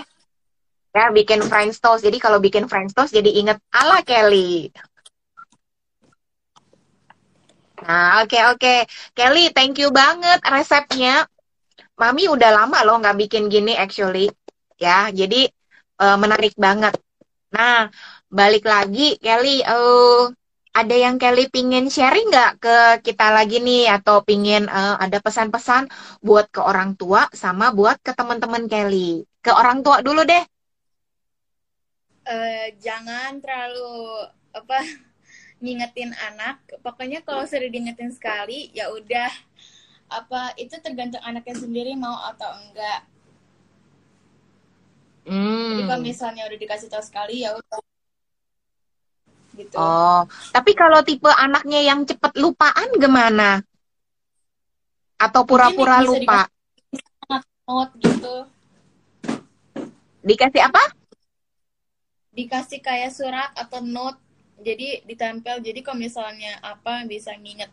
Ya, 0.93 1.09
bikin 1.09 1.41
French 1.49 1.81
toast. 1.81 2.05
Jadi 2.05 2.21
kalau 2.21 2.37
bikin 2.37 2.69
French 2.69 2.93
toast 2.93 3.11
jadi 3.11 3.27
inget 3.33 3.57
ala 3.73 4.05
Kelly. 4.05 4.69
Nah, 7.83 8.23
oke 8.23 8.39
oke. 8.55 8.75
Kelly, 9.11 9.51
thank 9.51 9.75
you 9.81 9.91
banget 9.91 10.39
resepnya. 10.47 11.27
Mami 12.01 12.23
udah 12.35 12.51
lama 12.57 12.77
loh 12.85 12.95
nggak 13.01 13.17
bikin 13.21 13.43
gini 13.53 13.73
actually. 13.77 14.27
Ya, 14.81 15.09
jadi 15.13 15.49
eh, 16.03 16.17
menarik 16.23 16.53
banget. 16.57 16.93
Nah, 17.53 17.87
balik 18.33 18.65
lagi 18.65 19.15
Kelly, 19.23 19.61
eh 19.61 20.23
ada 20.73 20.95
yang 20.97 21.15
Kelly 21.21 21.45
pingin 21.53 21.85
sharing 21.95 22.27
nggak 22.33 22.51
ke 22.63 22.77
kita 23.05 23.29
lagi 23.37 23.61
nih 23.61 23.93
atau 23.93 24.25
pingin 24.25 24.65
eh, 24.65 24.95
ada 25.05 25.17
pesan-pesan 25.21 25.83
buat 26.25 26.49
ke 26.49 26.61
orang 26.61 26.97
tua 26.97 27.29
sama 27.43 27.69
buat 27.77 27.97
ke 28.01 28.11
teman-teman 28.17 28.65
Kelly. 28.71 29.21
Ke 29.45 29.51
orang 29.53 29.85
tua 29.85 30.01
dulu 30.01 30.21
deh. 30.25 30.43
Eh, 32.23 32.67
jangan 32.79 33.37
terlalu 33.43 33.93
apa 34.55 34.79
ngingetin 35.63 36.11
anak. 36.27 36.63
Pokoknya 36.81 37.19
kalau 37.27 37.43
sudah 37.45 37.69
diingetin 37.69 38.11
sekali, 38.11 38.71
ya 38.73 38.89
udah 38.89 39.29
apa 40.19 40.53
itu 40.61 40.75
tergantung 40.85 41.23
anaknya 41.25 41.55
sendiri 41.57 41.97
mau 41.97 42.17
atau 42.29 42.49
enggak. 42.61 42.99
Jadi 45.73 45.81
kalau 45.89 46.01
Hmm. 46.01 46.05
misalnya 46.05 46.43
udah 46.45 46.59
dikasih 46.59 46.87
tahu 46.91 47.01
sekali, 47.01 47.41
ya 47.41 47.55
udah 47.57 47.79
gitu. 49.57 49.77
Oh, 49.77 50.21
tapi 50.53 50.71
kalau 50.73 51.01
tipe 51.05 51.29
anaknya 51.29 51.79
yang 51.81 52.05
cepet 52.05 52.33
lupaan 52.37 52.89
gimana? 52.97 53.61
Atau 55.17 55.45
pura-pura 55.47 56.03
lupa? 56.03 56.49
Note 57.63 57.95
gitu, 58.03 58.35
Dikasih 60.23 60.61
apa? 60.67 60.83
dikasih 62.33 62.81
kayak 62.81 63.13
surat 63.13 63.53
atau 63.53 63.79
note, 63.85 64.17
jadi 64.57 65.05
ditempel. 65.05 65.61
Jadi 65.61 65.79
kalau 65.85 66.01
misalnya 66.01 66.57
apa 66.65 67.05
bisa 67.05 67.31
nginget. 67.37 67.69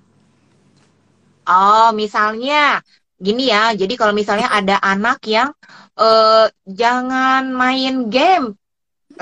Oh, 1.50 1.86
misalnya 2.02 2.54
gini 3.26 3.42
ya. 3.52 3.74
Jadi 3.80 3.92
kalau 4.00 4.14
misalnya 4.20 4.48
ada 4.58 4.76
anak 4.90 5.18
yang 5.34 5.48
eh, 6.00 6.46
jangan 6.80 7.42
main 7.60 7.94
game 8.14 8.46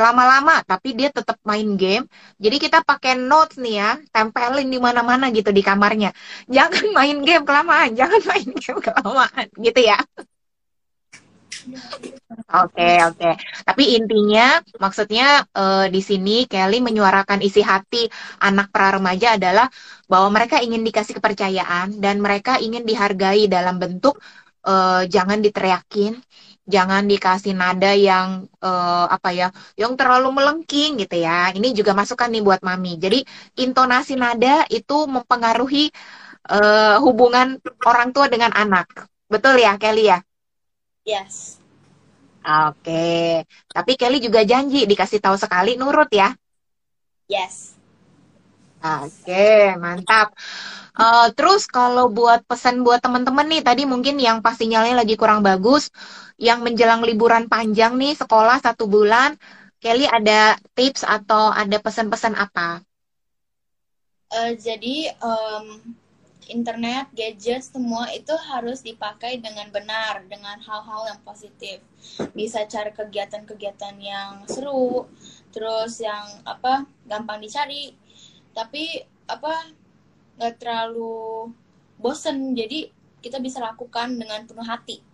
lama-lama, 0.05 0.55
tapi 0.71 0.89
dia 0.99 1.09
tetap 1.19 1.37
main 1.51 1.69
game. 1.83 2.05
Jadi 2.45 2.57
kita 2.65 2.79
pakai 2.87 3.13
notes 3.31 3.57
nih 3.65 3.75
ya, 3.83 3.91
tempelin 4.15 4.69
di 4.75 4.79
mana-mana 4.87 5.25
gitu 5.37 5.51
di 5.59 5.63
kamarnya. 5.69 6.11
Jangan 6.57 6.85
main 6.99 7.19
game 7.27 7.45
kelamaan, 7.49 7.91
jangan 7.99 8.21
main 8.31 8.49
game 8.63 8.81
kelamaan, 8.87 9.47
gitu 9.67 9.81
ya. 9.91 9.99
Oke, 12.49 12.89
oke. 13.09 13.31
Tapi 13.69 13.85
intinya, 13.97 14.61
maksudnya 14.81 15.45
eh, 15.53 15.87
di 15.95 16.01
sini 16.01 16.45
Kelly 16.49 16.79
menyuarakan 16.85 17.41
isi 17.45 17.61
hati 17.65 18.09
anak 18.41 18.69
pra 18.73 18.93
remaja 18.97 19.37
adalah 19.37 19.67
bahwa 20.09 20.29
mereka 20.37 20.61
ingin 20.65 20.81
dikasih 20.85 21.17
kepercayaan 21.19 22.01
dan 22.01 22.21
mereka 22.25 22.57
ingin 22.61 22.85
dihargai 22.89 23.49
dalam 23.49 23.77
bentuk 23.83 24.21
eh, 24.65 25.03
jangan 25.09 25.41
diteriakin, 25.45 26.21
jangan 26.69 27.05
dikasih 27.09 27.53
nada 27.57 27.93
yang 27.97 28.45
eh, 28.61 29.07
apa 29.17 29.29
ya, 29.33 29.49
yang 29.81 29.93
terlalu 29.97 30.29
melengking 30.33 31.01
gitu 31.01 31.17
ya. 31.21 31.53
Ini 31.57 31.73
juga 31.77 31.93
masukan 31.97 32.29
nih 32.33 32.43
buat 32.45 32.61
mami. 32.65 32.97
Jadi 33.01 33.25
intonasi 33.61 34.15
nada 34.21 34.65
itu 34.69 35.05
mempengaruhi 35.09 35.89
eh, 36.53 36.97
hubungan 37.05 37.57
orang 37.89 38.09
tua 38.17 38.27
dengan 38.33 38.53
anak. 38.57 39.09
Betul 39.33 39.61
ya, 39.65 39.77
Kelly 39.81 40.09
ya? 40.13 40.21
Yes. 41.05 41.59
Oke, 42.49 43.45
tapi 43.69 43.93
Kelly 43.99 44.25
juga 44.25 44.41
janji 44.47 44.89
dikasih 44.89 45.21
tahu 45.21 45.37
sekali 45.37 45.77
nurut 45.77 46.09
ya. 46.09 46.33
Yes. 47.29 47.75
Oke, 48.79 49.75
mantap. 49.77 50.33
Eh, 50.99 51.29
terus 51.35 51.67
kalau 51.67 52.11
buat 52.11 52.41
pesan 52.47 52.87
buat 52.87 53.03
teman-teman 53.03 53.47
nih, 53.51 53.63
tadi 53.63 53.83
mungkin 53.85 54.17
yang 54.23 54.39
pas 54.43 54.55
sinyalnya 54.55 55.03
lagi 55.03 55.15
kurang 55.19 55.43
bagus, 55.43 55.91
yang 56.39 56.63
menjelang 56.63 57.03
liburan 57.03 57.51
panjang 57.51 57.99
nih, 57.99 58.15
sekolah 58.15 58.59
satu 58.63 58.87
bulan, 58.87 59.35
Kelly 59.83 60.07
ada 60.07 60.59
tips 60.75 61.03
atau 61.07 61.51
ada 61.55 61.77
pesan-pesan 61.79 62.35
apa? 62.39 62.83
Eh, 64.29 64.53
jadi 64.61 64.97
em, 65.23 65.65
internet, 66.49 67.13
gadget, 67.13 67.63
semua 67.63 68.09
itu 68.11 68.33
harus 68.49 68.81
dipakai 68.81 69.39
dengan 69.39 69.69
benar, 69.69 70.25
dengan 70.27 70.57
hal-hal 70.59 71.13
yang 71.13 71.21
positif. 71.23 71.85
Bisa 72.33 72.65
cari 72.65 72.91
kegiatan-kegiatan 72.97 73.97
yang 74.01 74.49
seru, 74.49 75.07
terus 75.53 76.01
yang 76.01 76.25
apa 76.49 76.89
gampang 77.05 77.45
dicari, 77.45 77.93
tapi 78.57 79.05
apa 79.29 79.73
nggak 80.41 80.55
terlalu 80.57 81.53
bosen, 82.01 82.57
jadi 82.57 82.89
kita 83.21 83.39
bisa 83.43 83.61
lakukan 83.61 84.17
dengan 84.17 84.49
penuh 84.49 84.65
hati. 84.65 85.05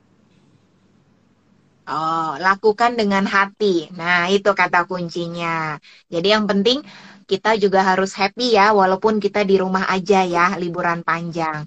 Oh, 1.85 2.41
lakukan 2.41 2.97
dengan 2.97 3.29
hati. 3.29 3.93
Nah, 3.93 4.33
itu 4.33 4.57
kata 4.57 4.89
kuncinya. 4.89 5.77
Jadi 6.09 6.33
yang 6.33 6.49
penting 6.49 6.81
kita 7.25 7.57
juga 7.59 7.83
harus 7.83 8.13
happy 8.15 8.55
ya, 8.55 8.71
walaupun 8.77 9.19
kita 9.19 9.43
di 9.43 9.57
rumah 9.59 9.89
aja 9.89 10.23
ya, 10.23 10.55
liburan 10.61 11.03
panjang. 11.03 11.65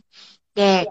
Oke, 0.53 0.57
okay. 0.57 0.81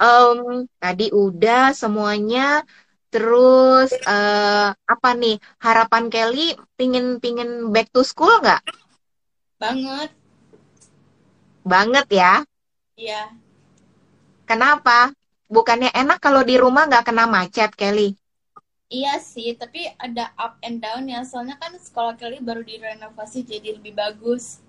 um, 0.00 0.64
tadi 0.80 1.12
udah 1.12 1.72
semuanya. 1.72 2.64
Terus 3.12 3.92
uh, 4.08 4.72
apa 4.72 5.10
nih 5.12 5.36
harapan 5.60 6.08
Kelly? 6.08 6.56
Pingin 6.80 7.20
pingin 7.20 7.68
back 7.68 7.92
to 7.92 8.00
school 8.00 8.40
nggak? 8.40 8.64
Banget. 9.60 10.08
Banget 11.60 12.06
ya? 12.08 12.34
Iya. 12.96 13.36
Kenapa? 14.48 15.12
Bukannya 15.52 15.92
enak 15.92 16.24
kalau 16.24 16.40
di 16.40 16.56
rumah 16.56 16.88
nggak 16.88 17.12
kena 17.12 17.28
macet, 17.28 17.76
Kelly? 17.76 18.16
Iya 18.92 19.16
sih, 19.24 19.56
tapi 19.56 19.88
ada 19.96 20.36
up 20.36 20.60
and 20.60 20.84
down 20.84 21.08
ya. 21.08 21.24
Soalnya 21.24 21.56
kan 21.56 21.72
sekolah 21.80 22.12
Kelly 22.20 22.44
baru 22.44 22.60
direnovasi 22.60 23.40
jadi 23.40 23.80
lebih 23.80 23.96
bagus. 23.96 24.60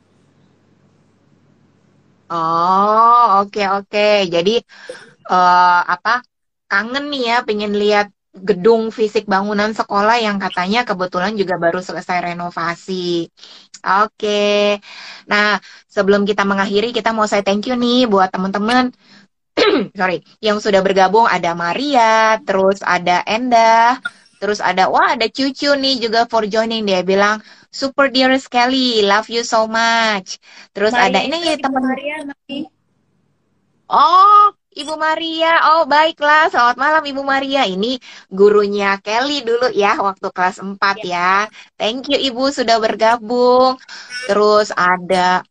Oh, 2.31 3.43
oke 3.43 3.51
okay, 3.51 3.67
oke. 3.67 3.91
Okay. 3.91 4.15
Jadi 4.31 4.55
uh, 5.27 5.81
apa? 5.83 6.23
Kangen 6.71 7.11
nih 7.11 7.23
ya, 7.29 7.37
pengen 7.43 7.75
lihat 7.75 8.07
gedung 8.33 8.89
fisik 8.89 9.29
bangunan 9.29 9.75
sekolah 9.77 10.17
yang 10.17 10.41
katanya 10.41 10.81
kebetulan 10.87 11.35
juga 11.35 11.59
baru 11.59 11.83
selesai 11.83 12.33
renovasi. 12.33 13.27
Oke. 13.83 14.07
Okay. 14.15 14.63
Nah, 15.27 15.59
sebelum 15.91 16.23
kita 16.23 16.47
mengakhiri, 16.47 16.95
kita 16.95 17.11
mau 17.11 17.27
saya 17.27 17.43
thank 17.43 17.67
you 17.67 17.75
nih 17.75 18.07
buat 18.07 18.31
teman-teman 18.31 18.95
sorry, 19.99 20.21
yang 20.41 20.57
sudah 20.57 20.81
bergabung 20.81 21.29
ada 21.29 21.53
Maria, 21.53 22.41
terus 22.41 22.81
ada 22.81 23.21
Enda, 23.23 24.01
terus 24.41 24.59
ada 24.59 24.89
wah 24.89 25.13
ada 25.13 25.29
cucu 25.29 25.71
nih 25.77 26.01
juga 26.01 26.25
for 26.25 26.43
joining 26.49 26.83
dia 26.83 27.05
bilang 27.05 27.39
super 27.69 28.09
dear 28.09 28.33
sekali, 28.37 29.01
love 29.05 29.29
you 29.29 29.45
so 29.45 29.65
much. 29.69 30.41
Terus 30.73 30.93
Maria, 30.93 31.09
ada 31.09 31.19
ini 31.25 31.37
ya 31.45 31.55
teman 31.61 31.83
Maria, 31.85 32.17
Oh, 33.93 34.49
Ibu 34.73 34.97
Maria, 34.97 35.77
oh 35.77 35.85
baiklah, 35.85 36.49
selamat 36.49 36.77
malam 36.81 37.03
Ibu 37.05 37.21
Maria. 37.21 37.69
Ini 37.69 38.01
gurunya 38.33 38.97
Kelly 39.05 39.45
dulu 39.45 39.69
ya, 39.69 40.01
waktu 40.01 40.33
kelas 40.33 40.57
4 40.57 40.97
ya. 41.05 41.13
ya. 41.13 41.33
Thank 41.77 42.09
you 42.09 42.17
Ibu 42.17 42.49
sudah 42.49 42.81
bergabung. 42.81 43.77
Terus 44.25 44.73
ada 44.73 45.45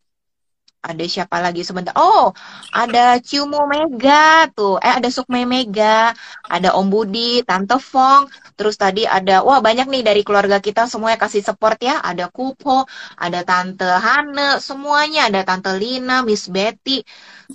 ada 0.83 1.03
siapa 1.07 1.39
lagi 1.39 1.63
sebentar? 1.63 1.95
Oh, 1.95 2.35
ada 2.75 3.15
Ciumo 3.23 3.63
Mega 3.71 4.51
tuh. 4.51 4.75
Eh, 4.83 4.99
ada 4.99 5.07
Sukme 5.07 5.47
Mega, 5.47 6.11
ada 6.43 6.75
Om 6.75 6.87
Budi, 6.91 7.39
Tante 7.47 7.79
Fong. 7.79 8.27
Terus 8.59 8.75
tadi 8.75 9.07
ada, 9.07 9.47
wah 9.47 9.63
banyak 9.63 9.87
nih 9.87 10.03
dari 10.03 10.21
keluarga 10.27 10.59
kita 10.59 10.83
semuanya 10.91 11.15
kasih 11.23 11.39
support 11.39 11.79
ya. 11.79 12.03
Ada 12.03 12.27
Kupo, 12.27 12.83
ada 13.15 13.39
Tante 13.47 13.87
Hane, 13.87 14.59
semuanya. 14.59 15.31
Ada 15.31 15.47
Tante 15.47 15.71
Lina, 15.79 16.19
Miss 16.27 16.51
Betty. 16.51 16.99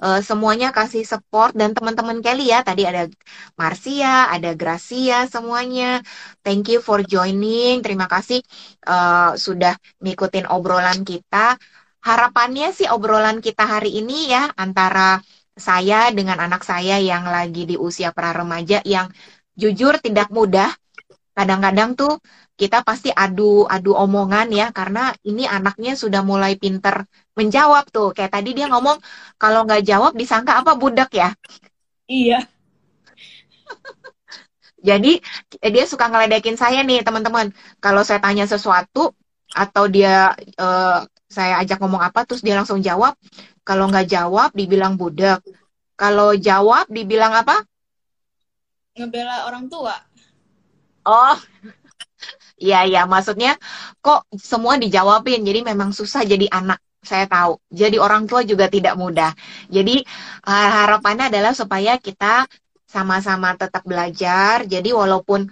Uh, 0.00 0.24
semuanya 0.24 0.72
kasih 0.72 1.04
support. 1.04 1.52
Dan 1.52 1.76
teman-teman 1.76 2.24
Kelly 2.24 2.48
ya, 2.48 2.64
tadi 2.64 2.88
ada 2.88 3.04
Marcia, 3.60 4.32
ada 4.32 4.56
Gracia, 4.56 5.28
semuanya. 5.28 6.00
Thank 6.40 6.72
you 6.72 6.80
for 6.80 7.04
joining. 7.04 7.84
Terima 7.84 8.08
kasih 8.08 8.40
uh, 8.88 9.36
sudah 9.36 9.76
ngikutin 10.00 10.48
obrolan 10.48 11.04
kita 11.04 11.60
harapannya 12.02 12.70
sih 12.74 12.86
obrolan 12.88 13.42
kita 13.42 13.66
hari 13.66 13.98
ini 13.98 14.30
ya 14.30 14.50
antara 14.54 15.22
saya 15.58 16.14
dengan 16.14 16.38
anak 16.38 16.62
saya 16.62 17.02
yang 17.02 17.26
lagi 17.26 17.66
di 17.66 17.74
usia 17.74 18.14
pra 18.14 18.30
remaja 18.30 18.78
yang 18.86 19.10
jujur 19.58 19.98
tidak 19.98 20.30
mudah. 20.30 20.70
Kadang-kadang 21.34 21.94
tuh 21.94 22.18
kita 22.58 22.82
pasti 22.82 23.14
adu 23.14 23.62
adu 23.66 23.94
omongan 23.94 24.50
ya 24.50 24.66
karena 24.74 25.14
ini 25.22 25.46
anaknya 25.46 25.94
sudah 25.94 26.22
mulai 26.26 26.58
pinter 26.58 27.06
menjawab 27.38 27.90
tuh. 27.90 28.10
Kayak 28.14 28.38
tadi 28.38 28.54
dia 28.54 28.66
ngomong 28.70 28.98
kalau 29.38 29.66
nggak 29.66 29.82
jawab 29.86 30.14
disangka 30.14 30.58
apa 30.58 30.74
budak 30.74 31.10
ya? 31.14 31.34
Iya. 32.10 32.46
Jadi 34.78 35.18
dia 35.58 35.84
suka 35.90 36.06
ngeledekin 36.06 36.54
saya 36.54 36.86
nih 36.86 37.02
teman-teman. 37.02 37.50
Kalau 37.82 38.02
saya 38.06 38.22
tanya 38.22 38.46
sesuatu 38.46 39.14
atau 39.54 39.84
dia 39.90 40.34
uh, 40.58 41.02
saya 41.28 41.60
ajak 41.60 41.78
ngomong 41.78 42.00
apa 42.00 42.24
terus 42.24 42.40
dia 42.40 42.56
langsung 42.56 42.80
jawab 42.80 43.14
kalau 43.62 43.86
nggak 43.92 44.08
jawab 44.08 44.50
dibilang 44.56 44.96
budak 44.96 45.44
kalau 45.94 46.32
jawab 46.34 46.88
dibilang 46.88 47.36
apa 47.36 47.62
ngebela 48.96 49.46
orang 49.46 49.68
tua 49.68 49.94
oh 51.06 51.36
Iya, 52.58 52.78
iya. 52.90 53.02
Maksudnya 53.06 53.54
kok 54.02 54.26
semua 54.34 54.74
dijawabin. 54.82 55.46
Jadi 55.46 55.60
memang 55.62 55.94
susah 55.94 56.26
jadi 56.26 56.50
anak. 56.50 56.82
Saya 56.98 57.30
tahu. 57.30 57.62
Jadi 57.70 57.96
orang 58.02 58.26
tua 58.26 58.42
juga 58.42 58.66
tidak 58.66 58.98
mudah. 58.98 59.30
Jadi 59.70 60.02
harapannya 60.42 61.30
adalah 61.30 61.54
supaya 61.54 61.96
kita 62.02 62.50
sama-sama 62.82 63.54
tetap 63.54 63.86
belajar. 63.86 64.66
Jadi 64.66 64.90
walaupun 64.90 65.46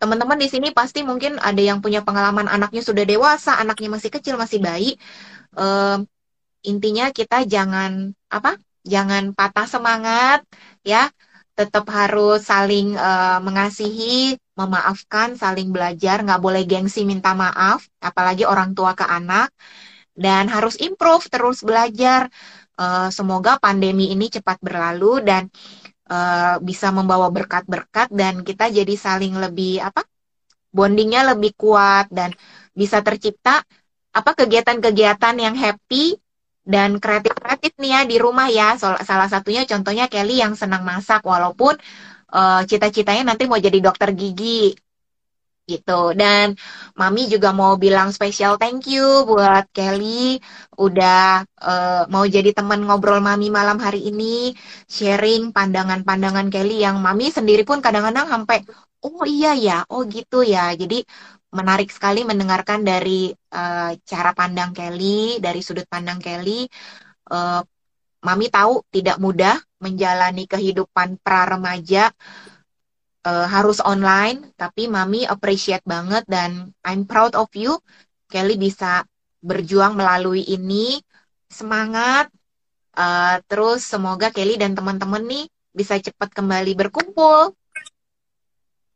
teman-teman 0.00 0.40
di 0.40 0.48
sini 0.48 0.72
pasti 0.72 1.04
mungkin 1.04 1.36
ada 1.36 1.60
yang 1.60 1.84
punya 1.84 2.00
pengalaman 2.00 2.48
anaknya 2.48 2.80
sudah 2.80 3.04
dewasa, 3.04 3.60
anaknya 3.60 3.92
masih 3.92 4.08
kecil, 4.08 4.40
masih 4.40 4.58
bayi. 4.58 4.96
Uh, 5.52 6.00
intinya 6.64 7.12
kita 7.12 7.44
jangan 7.44 8.16
apa? 8.32 8.56
Jangan 8.80 9.36
patah 9.36 9.68
semangat, 9.68 10.40
ya. 10.80 11.12
Tetap 11.52 11.84
harus 11.92 12.48
saling 12.48 12.96
uh, 12.96 13.44
mengasihi, 13.44 14.40
memaafkan, 14.56 15.36
saling 15.36 15.68
belajar. 15.68 16.24
Nggak 16.24 16.40
boleh 16.40 16.64
gengsi 16.64 17.04
minta 17.04 17.36
maaf, 17.36 17.84
apalagi 18.00 18.48
orang 18.48 18.72
tua 18.72 18.96
ke 18.96 19.04
anak. 19.04 19.52
Dan 20.16 20.48
harus 20.48 20.80
improve, 20.80 21.28
terus 21.28 21.60
belajar. 21.60 22.32
Uh, 22.80 23.12
semoga 23.12 23.60
pandemi 23.60 24.08
ini 24.08 24.32
cepat 24.32 24.56
berlalu 24.64 25.20
dan 25.20 25.52
uh, 26.10 26.58
bisa 26.60 26.90
membawa 26.90 27.30
berkat-berkat 27.30 28.10
dan 28.10 28.42
kita 28.42 28.68
jadi 28.68 28.94
saling 28.98 29.38
lebih 29.38 29.78
apa 29.80 30.02
bondingnya 30.74 31.34
lebih 31.34 31.54
kuat 31.54 32.10
dan 32.10 32.34
bisa 32.74 33.02
tercipta 33.02 33.62
apa 34.10 34.30
kegiatan-kegiatan 34.34 35.34
yang 35.38 35.54
happy 35.54 36.18
dan 36.66 36.98
kreatif-kreatif 37.02 37.74
nih 37.78 37.90
ya 37.90 38.00
di 38.06 38.16
rumah 38.18 38.46
ya. 38.50 38.78
Salah 38.78 39.28
satunya 39.30 39.66
contohnya 39.66 40.06
Kelly 40.06 40.38
yang 40.42 40.54
senang 40.54 40.86
masak 40.86 41.22
walaupun 41.26 41.74
uh, 42.30 42.62
cita-citanya 42.66 43.34
nanti 43.34 43.50
mau 43.50 43.58
jadi 43.58 43.78
dokter 43.82 44.14
gigi 44.14 44.74
gitu. 45.70 46.10
Dan 46.20 46.58
Mami 46.98 47.22
juga 47.30 47.54
mau 47.54 47.78
bilang 47.84 48.08
special 48.16 48.58
thank 48.60 48.90
you 48.90 49.06
buat 49.30 49.64
Kelly 49.76 50.42
udah 50.74 51.46
uh, 51.62 52.02
mau 52.12 52.24
jadi 52.26 52.50
teman 52.58 52.80
ngobrol 52.86 53.20
Mami 53.22 53.48
malam 53.58 53.78
hari 53.78 54.00
ini, 54.10 54.50
sharing 54.90 55.54
pandangan-pandangan 55.56 56.50
Kelly 56.50 56.82
yang 56.82 56.98
Mami 56.98 57.30
sendiri 57.30 57.62
pun 57.62 57.78
kadang-kadang 57.84 58.26
sampai 58.26 58.58
oh 59.06 59.24
iya 59.24 59.54
ya, 59.56 59.78
oh 59.92 60.02
gitu 60.08 60.42
ya. 60.44 60.74
Jadi 60.74 61.06
menarik 61.50 61.90
sekali 61.90 62.22
mendengarkan 62.22 62.82
dari 62.86 63.30
uh, 63.54 63.90
cara 64.10 64.30
pandang 64.34 64.70
Kelly, 64.76 65.38
dari 65.38 65.60
sudut 65.66 65.86
pandang 65.86 66.18
Kelly. 66.18 66.66
Uh, 67.30 67.62
Mami 68.20 68.52
tahu 68.52 68.84
tidak 68.92 69.16
mudah 69.16 69.56
menjalani 69.80 70.44
kehidupan 70.44 71.16
pra 71.24 71.48
remaja 71.48 72.12
uh, 73.26 73.46
harus 73.48 73.78
online, 73.84 74.52
tapi 74.56 74.88
Mami 74.88 75.28
appreciate 75.28 75.84
banget 75.84 76.24
dan 76.28 76.72
I'm 76.84 77.04
proud 77.04 77.36
of 77.36 77.50
you. 77.56 77.80
Kelly 78.30 78.56
bisa 78.56 79.04
berjuang 79.42 79.98
melalui 79.98 80.46
ini. 80.46 81.00
Semangat. 81.50 82.30
Uh, 82.90 83.38
terus 83.46 83.86
semoga 83.86 84.34
Kelly 84.34 84.58
dan 84.58 84.74
teman-teman 84.74 85.22
nih 85.22 85.46
bisa 85.70 85.94
cepat 86.02 86.34
kembali 86.34 86.74
berkumpul 86.74 87.54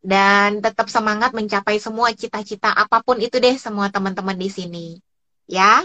dan 0.04 0.60
tetap 0.60 0.92
semangat 0.92 1.32
mencapai 1.32 1.80
semua 1.80 2.12
cita-cita 2.12 2.68
apa 2.76 3.00
pun 3.00 3.16
itu 3.16 3.40
deh 3.40 3.56
semua 3.56 3.88
teman-teman 3.88 4.36
di 4.36 4.52
sini. 4.52 4.86
Ya. 5.48 5.80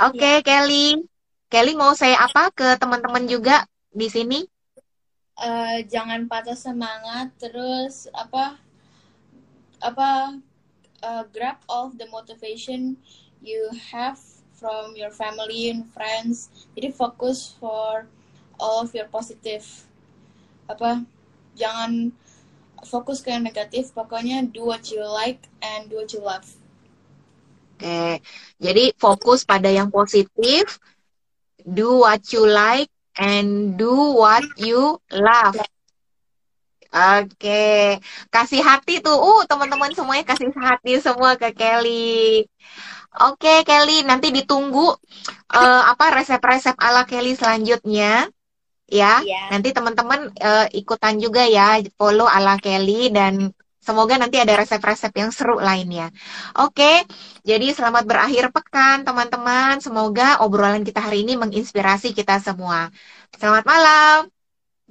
Oke, 0.00 0.18
okay, 0.18 0.34
ya. 0.40 0.42
Kelly. 0.42 1.04
Kelly 1.52 1.76
mau 1.76 1.92
saya 1.92 2.24
apa 2.24 2.48
ke 2.50 2.80
teman-teman 2.80 3.28
juga 3.28 3.68
di 3.92 4.08
sini? 4.08 4.42
Uh, 5.38 5.78
jangan 5.86 6.26
patah 6.30 6.56
semangat 6.58 7.34
terus 7.38 8.06
apa 8.14 8.58
apa 9.82 10.38
uh, 11.02 11.24
grab 11.34 11.60
all 11.68 11.90
the 11.94 12.06
motivation 12.08 12.96
you 13.42 13.68
have 13.92 14.16
from 14.54 14.96
your 14.96 15.12
family 15.12 15.68
and 15.68 15.84
friends. 15.92 16.48
Jadi 16.72 16.94
fokus 16.94 17.52
for 17.60 18.08
all 18.56 18.86
of 18.86 18.94
your 18.96 19.10
positive. 19.10 19.66
Apa 20.70 21.04
jangan 21.58 22.14
fokus 22.86 23.20
ke 23.20 23.32
yang 23.32 23.44
negatif 23.44 23.92
pokoknya 23.92 24.44
do 24.48 24.68
what 24.70 24.88
you 24.88 25.02
like 25.04 25.44
and 25.60 25.92
do 25.92 26.00
what 26.00 26.10
you 26.12 26.22
love. 26.22 26.46
Oke, 27.74 28.22
jadi 28.62 28.94
fokus 28.94 29.42
pada 29.42 29.66
yang 29.66 29.90
positif, 29.90 30.78
do 31.66 32.06
what 32.06 32.22
you 32.30 32.46
like 32.46 32.93
and 33.18 33.78
do 33.78 33.92
what 34.16 34.44
you 34.58 34.98
love. 35.10 35.58
Oke, 36.94 37.98
kasih 38.30 38.62
hati 38.62 39.02
tuh, 39.02 39.18
uh 39.18 39.42
teman-teman 39.50 39.90
semuanya 39.90 40.30
kasih 40.30 40.54
hati 40.54 41.02
semua 41.02 41.34
ke 41.34 41.50
Kelly. 41.50 42.46
Oke 43.18 43.66
Kelly, 43.66 44.06
nanti 44.06 44.30
ditunggu 44.30 44.94
uh, 45.54 45.82
apa 45.90 46.22
resep-resep 46.22 46.78
ala 46.78 47.02
Kelly 47.02 47.34
selanjutnya 47.34 48.30
ya. 48.86 49.18
Iya. 49.26 49.42
Nanti 49.50 49.74
teman-teman 49.74 50.30
uh, 50.38 50.66
ikutan 50.70 51.18
juga 51.18 51.42
ya 51.42 51.82
follow 51.98 52.30
ala 52.30 52.62
Kelly 52.62 53.10
dan 53.10 53.50
semoga 53.86 54.14
nanti 54.20 54.36
ada 54.42 54.54
resep-resep 54.60 55.12
yang 55.20 55.30
seru 55.36 55.56
lainnya. 55.68 56.06
Oke, 56.58 57.04
jadi 57.48 57.66
selamat 57.76 58.04
berakhir 58.10 58.44
pekan 58.56 58.96
teman-teman. 59.06 59.74
Semoga 59.84 60.40
obrolan 60.44 60.82
kita 60.88 61.00
hari 61.06 61.18
ini 61.24 61.32
menginspirasi 61.42 62.08
kita 62.18 62.34
semua. 62.46 62.88
Selamat 63.38 63.64
malam. 63.72 64.16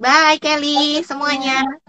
Bye 0.02 0.38
Kelly 0.42 1.02
semuanya. 1.08 1.83